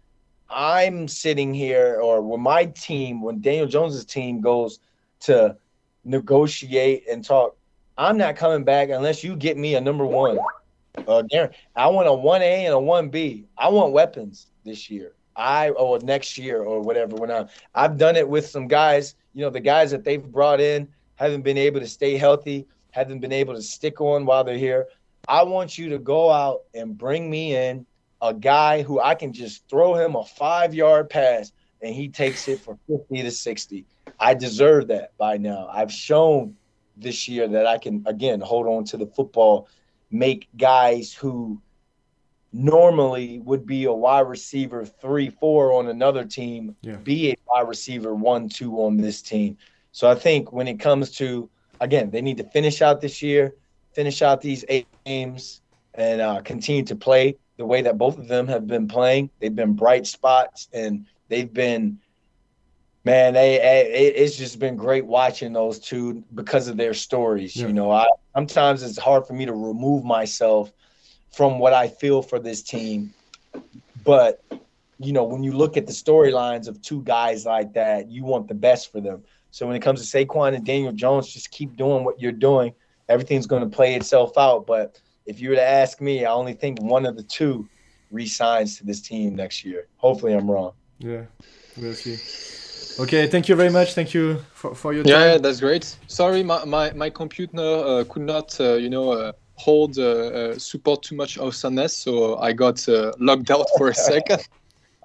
I'm 0.50 1.08
sitting 1.08 1.54
here, 1.54 2.00
or 2.02 2.22
when 2.22 2.42
my 2.42 2.66
team, 2.66 3.22
when 3.22 3.42
Daniel 3.42 3.68
Jones's 3.68 4.06
team 4.06 4.42
goes 4.42 4.80
to 5.22 5.56
negotiate 6.04 7.04
and 7.10 7.24
talk, 7.24 7.56
I'm 7.98 8.18
not 8.18 8.36
coming 8.36 8.64
back 8.64 8.90
unless 8.90 9.24
you 9.24 9.36
get 9.36 9.58
me 9.58 9.76
a 9.76 9.82
number 9.82 10.06
one. 10.06 10.40
Uh, 11.08 11.24
I 11.76 11.88
want 11.88 12.08
a 12.08 12.14
one 12.14 12.42
A 12.42 12.66
and 12.66 12.74
a 12.74 12.80
one 12.80 13.10
B. 13.10 13.46
I 13.58 13.70
want 13.70 13.94
weapons 13.94 14.48
this 14.64 14.90
year. 14.90 15.14
I 15.40 15.70
or 15.70 16.00
next 16.00 16.38
year 16.38 16.62
or 16.62 16.82
whatever. 16.82 17.16
When 17.16 17.32
I 17.32 17.46
I've 17.74 17.98
done 17.98 18.16
it 18.16 18.28
with 18.28 18.48
some 18.48 18.68
guys, 18.68 19.16
you 19.34 19.42
know, 19.42 19.50
the 19.50 19.60
guys 19.60 19.92
that 19.92 20.04
they've 20.04 20.24
brought 20.24 20.60
in 20.60 20.88
haven't 21.16 21.44
been 21.44 21.58
able 21.58 21.80
to 21.80 21.88
stay 21.88 22.18
healthy, 22.18 22.68
haven't 22.92 23.20
been 23.20 23.32
able 23.32 23.56
to 23.56 23.62
stick 23.62 24.02
on 24.02 24.26
while 24.26 24.44
they're 24.44 24.58
here. 24.58 24.88
I 25.28 25.44
want 25.44 25.78
you 25.78 25.90
to 25.90 26.00
go 26.00 26.30
out 26.32 26.64
and 26.74 26.98
bring 26.98 27.30
me 27.30 27.56
in 27.56 27.86
a 28.22 28.34
guy 28.34 28.82
who 28.82 29.00
I 29.00 29.16
can 29.16 29.32
just 29.32 29.68
throw 29.70 29.96
him 29.96 30.16
a 30.16 30.24
five 30.24 30.74
yard 30.74 31.10
pass 31.10 31.52
and 31.82 31.94
he 31.96 32.10
takes 32.10 32.48
it 32.48 32.60
for 32.60 32.78
50 32.88 33.24
to 33.24 33.32
60. 33.32 33.86
I 34.20 34.34
deserve 34.34 34.88
that 34.88 35.18
by 35.18 35.38
now. 35.38 35.70
I've 35.72 35.92
shown 35.92 36.56
this 36.98 37.28
year 37.28 37.48
that 37.48 37.66
I 37.66 37.78
can, 37.78 38.04
again, 38.06 38.42
hold 38.42 38.68
on 38.68 38.84
to 38.86 38.98
the 38.98 39.06
football, 39.06 39.70
make 40.12 40.50
guys 40.58 41.14
who 41.14 41.62
normally 42.52 43.40
would 43.40 43.66
be 43.66 43.86
a 43.86 43.94
wide 43.94 44.28
receiver 44.28 44.86
three, 44.86 45.30
four 45.30 45.74
on 45.74 45.88
another 45.88 46.26
team, 46.26 46.76
yeah. 46.82 46.96
be 46.96 47.32
a 47.32 47.36
wide 47.48 47.68
receiver 47.68 48.16
one, 48.16 48.50
two 48.50 48.78
on 48.78 48.98
this 48.98 49.22
team. 49.22 49.58
So 49.92 50.10
I 50.10 50.16
think 50.16 50.52
when 50.52 50.68
it 50.68 50.80
comes 50.80 51.12
to, 51.18 51.50
again, 51.80 52.10
they 52.10 52.22
need 52.22 52.38
to 52.38 52.44
finish 52.44 52.82
out 52.82 53.02
this 53.02 53.22
year, 53.22 53.56
finish 53.94 54.22
out 54.22 54.42
these 54.42 54.66
eight 54.70 54.88
games, 55.06 55.62
and 55.96 56.22
uh, 56.22 56.42
continue 56.42 56.84
to 56.84 56.96
play 56.96 57.36
the 57.58 57.66
way 57.66 57.82
that 57.82 57.98
both 57.98 58.18
of 58.18 58.28
them 58.28 58.48
have 58.48 58.68
been 58.68 58.88
playing. 58.88 59.30
They've 59.40 59.56
been 59.56 59.74
bright 59.74 60.08
spots 60.08 60.70
and 60.72 61.06
they've 61.28 61.52
been, 61.52 62.00
man, 63.04 63.34
they, 63.34 63.56
it's 64.16 64.38
just 64.38 64.60
been 64.60 64.78
great 64.78 65.06
watching 65.06 65.52
those 65.52 65.80
two 65.80 66.24
because 66.34 66.68
of 66.68 66.78
their 66.78 66.94
stories. 66.94 67.56
Yeah. 67.56 67.68
You 67.68 67.74
know, 67.74 67.92
I 67.92 68.08
sometimes 68.34 68.82
it's 68.82 68.98
hard 68.98 69.28
for 69.28 69.34
me 69.34 69.46
to 69.46 69.54
remove 69.54 70.06
myself 70.06 70.72
from 71.32 71.60
what 71.60 71.74
I 71.74 71.88
feel 71.88 72.22
for 72.22 72.40
this 72.40 72.62
team, 72.62 73.14
but 74.04 74.44
you 75.00 75.14
know, 75.14 75.24
when 75.24 75.44
you 75.44 75.54
look 75.54 75.78
at 75.78 75.88
the 75.88 75.94
storylines 75.94 76.68
of 76.68 76.82
two 76.82 77.02
guys 77.04 77.46
like 77.46 77.74
that, 77.74 78.10
you 78.12 78.24
want 78.24 78.48
the 78.48 78.54
best 78.54 78.92
for 78.92 79.00
them. 79.00 79.24
So 79.52 79.66
when 79.66 79.76
it 79.76 79.82
comes 79.82 80.02
to 80.02 80.18
Saquon 80.18 80.54
and 80.54 80.66
Daniel 80.66 80.92
Jones, 80.92 81.32
just 81.32 81.52
keep 81.52 81.76
doing 81.76 82.04
what 82.04 82.20
you're 82.20 82.32
doing. 82.32 82.74
Everything's 83.08 83.48
going 83.48 83.64
to 83.64 83.76
play 83.76 83.96
itself 83.96 84.38
out. 84.38 84.68
But 84.68 85.00
if 85.26 85.40
you 85.40 85.50
were 85.50 85.56
to 85.56 85.68
ask 85.68 86.02
me, 86.02 86.26
I 86.26 86.32
only 86.32 86.54
think 86.54 86.82
one 86.82 87.06
of 87.06 87.16
the 87.16 87.24
two 87.24 87.68
resigns 88.12 88.78
to 88.78 88.86
this 88.86 89.02
team 89.02 89.36
next 89.36 89.64
year. 89.64 89.88
Hopefully, 89.98 90.34
I'm 90.34 90.52
wrong. 90.52 90.74
Yeah, 91.00 91.24
we'll 91.78 91.94
see. 91.94 92.18
Okay, 93.02 93.28
thank 93.28 93.48
you 93.48 93.56
very 93.56 93.70
much. 93.70 93.94
Thank 93.94 94.14
you 94.14 94.44
for, 94.54 94.76
for 94.76 94.94
your 94.94 95.04
time. 95.04 95.14
Yeah, 95.14 95.38
that's 95.38 95.62
great. 95.62 95.96
Sorry, 96.08 96.44
my, 96.44 96.66
my, 96.66 96.92
my 96.92 97.10
computer 97.10 97.58
uh, 97.58 98.04
could 98.10 98.24
not, 98.24 98.60
uh, 98.60 98.74
you 98.74 98.90
know, 98.90 99.14
uh, 99.14 99.32
hold 99.60 99.98
uh, 99.98 100.04
uh, 100.04 100.60
support 100.60 101.04
too 101.04 101.16
much 101.16 101.38
of 101.38 101.44
awesomeness, 101.44 101.96
so 101.96 102.38
I 102.38 102.54
got 102.54 102.88
uh, 102.88 103.12
logged 103.20 103.52
out 103.52 103.68
for 103.78 103.90
a 103.90 103.96
second. 104.12 104.42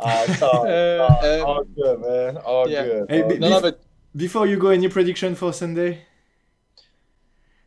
it's 0.01 0.43
all, 0.51 0.67
all, 1.47 1.65
good, 1.65 2.01
man. 2.01 2.37
All 2.39 2.69
yeah. 2.69 2.85
good. 2.85 3.11
Hey, 3.11 3.23
be, 3.29 3.39
no, 3.39 3.61
no. 3.61 3.73
Before 4.17 4.47
you 4.47 4.57
go, 4.57 4.69
any 4.69 4.89
prediction 4.89 5.35
for 5.35 5.53
Sunday? 5.53 6.03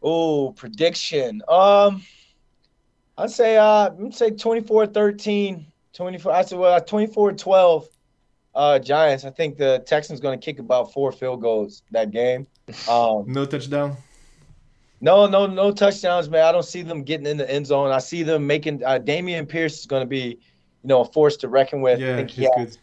Oh, 0.02 0.52
prediction. 0.52 1.42
Um, 1.50 2.04
I'd 3.18 3.32
say 3.32 3.58
uh 3.58 3.90
I'd 3.90 4.14
say 4.14 4.32
24-13, 4.32 5.66
24 5.94 6.32
I 6.32 6.42
said 6.44 6.60
well 6.60 6.80
24-12 6.80 7.86
uh 8.54 8.80
Giants. 8.80 9.26
I 9.26 9.32
think 9.32 9.58
the 9.58 9.84
Texans 9.86 10.20
going 10.20 10.40
to 10.40 10.46
kick 10.46 10.60
about 10.60 10.94
four 10.94 11.12
field 11.12 11.42
goals 11.42 11.84
that 11.92 12.12
game. 12.12 12.48
Um 12.90 13.24
no 13.28 13.46
touchdown. 13.46 13.98
No, 15.00 15.28
no, 15.28 15.46
no 15.46 15.72
touchdowns, 15.72 16.30
man. 16.30 16.44
I 16.46 16.52
don't 16.52 16.66
see 16.66 16.82
them 16.82 17.04
getting 17.04 17.28
in 17.28 17.38
the 17.38 17.50
end 17.50 17.68
zone. 17.68 17.92
I 17.92 18.00
see 18.00 18.24
them 18.24 18.48
making 18.48 18.84
uh, 18.84 19.00
Dameon 19.00 19.48
Pierce 19.48 19.80
is 19.80 19.86
going 19.86 20.02
to 20.02 20.08
be, 20.08 20.40
you 20.84 20.88
know, 20.88 21.02
a 21.02 21.06
force 21.06 21.38
to 21.38 21.50
reckon 21.50 21.82
with. 21.82 22.00
Yeah, 22.00 22.14
I 22.14 22.16
think 22.18 22.32
he 22.32 22.44
has 22.44 22.52
good. 22.56 22.78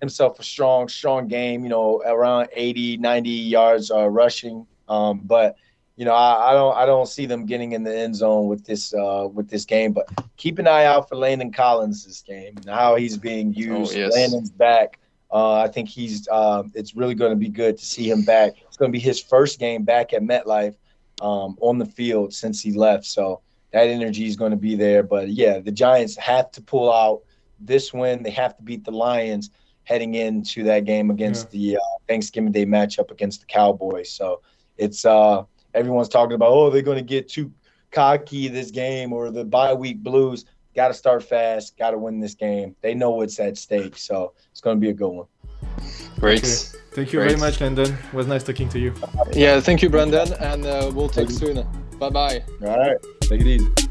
himself 0.00 0.40
a 0.40 0.42
strong, 0.42 0.88
strong 0.88 1.28
game, 1.28 1.62
you 1.62 1.70
know, 1.70 2.02
around 2.04 2.48
80, 2.52 2.96
90 2.96 3.30
yards 3.30 3.90
uh, 3.90 4.08
rushing. 4.08 4.66
Um, 4.88 5.20
but 5.24 5.56
you 5.96 6.06
know, 6.06 6.14
I, 6.14 6.50
I, 6.50 6.52
don't 6.54 6.76
I 6.78 6.86
don't 6.86 7.06
see 7.06 7.26
them 7.26 7.44
getting 7.44 7.72
in 7.72 7.84
the 7.84 7.94
end 7.94 8.16
zone 8.16 8.46
with 8.46 8.64
this 8.64 8.94
uh, 8.94 9.28
with 9.30 9.50
this 9.50 9.66
game. 9.66 9.92
But 9.92 10.08
keep 10.38 10.58
an 10.58 10.66
eye 10.66 10.86
out 10.86 11.10
for 11.10 11.14
Landon 11.14 11.52
Collins 11.52 12.06
this 12.06 12.22
game 12.22 12.56
and 12.56 12.70
how 12.70 12.96
he's 12.96 13.18
being 13.18 13.54
oh, 13.54 13.60
used. 13.60 13.94
Oh, 13.94 13.98
yes. 13.98 14.14
Landon's 14.14 14.50
back. 14.50 14.98
Uh, 15.30 15.56
I 15.60 15.68
think 15.68 15.90
he's. 15.90 16.26
Uh, 16.28 16.62
it's 16.74 16.96
really 16.96 17.14
going 17.14 17.32
to 17.32 17.36
be 17.36 17.50
good 17.50 17.76
to 17.76 17.84
see 17.84 18.10
him 18.10 18.22
back. 18.22 18.54
It's 18.66 18.78
going 18.78 18.90
to 18.90 18.96
be 18.96 18.98
his 18.98 19.20
first 19.20 19.58
game 19.58 19.84
back 19.84 20.14
at 20.14 20.22
MetLife 20.22 20.74
um, 21.20 21.56
on 21.60 21.78
the 21.78 21.86
field 21.86 22.32
since 22.32 22.60
he 22.60 22.72
left. 22.72 23.04
So 23.04 23.40
that 23.72 23.88
energy 23.88 24.26
is 24.26 24.36
going 24.36 24.50
to 24.50 24.56
be 24.56 24.74
there. 24.74 25.02
But 25.02 25.28
yeah, 25.28 25.60
the 25.60 25.72
Giants 25.72 26.16
have 26.16 26.50
to 26.52 26.62
pull 26.62 26.92
out 26.92 27.22
this 27.60 27.92
win. 27.92 28.22
They 28.22 28.30
have 28.30 28.56
to 28.56 28.62
beat 28.62 28.84
the 28.84 28.90
Lions 28.90 29.50
heading 29.84 30.14
into 30.14 30.62
that 30.64 30.84
game 30.84 31.10
against 31.10 31.52
yeah. 31.52 31.74
the 31.74 31.76
uh, 31.78 31.98
Thanksgiving 32.08 32.52
Day 32.52 32.66
matchup 32.66 33.10
against 33.10 33.40
the 33.40 33.46
Cowboys. 33.46 34.10
So 34.12 34.40
it's 34.76 35.04
uh 35.04 35.44
everyone's 35.74 36.08
talking 36.08 36.34
about, 36.34 36.50
oh, 36.50 36.70
they're 36.70 36.82
going 36.82 36.98
to 36.98 37.04
get 37.04 37.28
too 37.28 37.52
cocky 37.90 38.48
this 38.48 38.70
game 38.70 39.12
or 39.12 39.30
the 39.30 39.44
bye 39.44 39.74
week 39.74 40.02
blues. 40.02 40.44
Got 40.74 40.88
to 40.88 40.94
start 40.94 41.22
fast. 41.22 41.76
Got 41.76 41.90
to 41.90 41.98
win 41.98 42.20
this 42.20 42.34
game. 42.34 42.76
They 42.80 42.94
know 42.94 43.10
what's 43.10 43.38
at 43.40 43.58
stake, 43.58 43.98
so 43.98 44.32
it's 44.50 44.60
going 44.60 44.76
to 44.76 44.80
be 44.80 44.90
a 44.90 44.94
good 44.94 45.08
one. 45.08 45.26
Great. 46.18 46.38
Okay. 46.38 46.78
Thank 46.92 47.12
you 47.12 47.20
Great. 47.20 47.28
very 47.30 47.40
much, 47.40 47.60
Landon. 47.60 47.92
It 47.92 48.14
was 48.14 48.26
nice 48.26 48.42
talking 48.42 48.68
to 48.70 48.78
you. 48.78 48.92
Yeah, 49.32 49.60
thank 49.60 49.80
you, 49.80 49.88
Brandon, 49.88 50.32
and 50.40 50.66
uh, 50.66 50.90
we'll 50.92 51.08
talk 51.08 51.30
soon. 51.30 51.64
Bye 51.98 52.10
bye. 52.10 52.44
All 52.62 52.78
right. 52.78 52.96
Take 53.22 53.42
it 53.42 53.46
easy. 53.46 53.89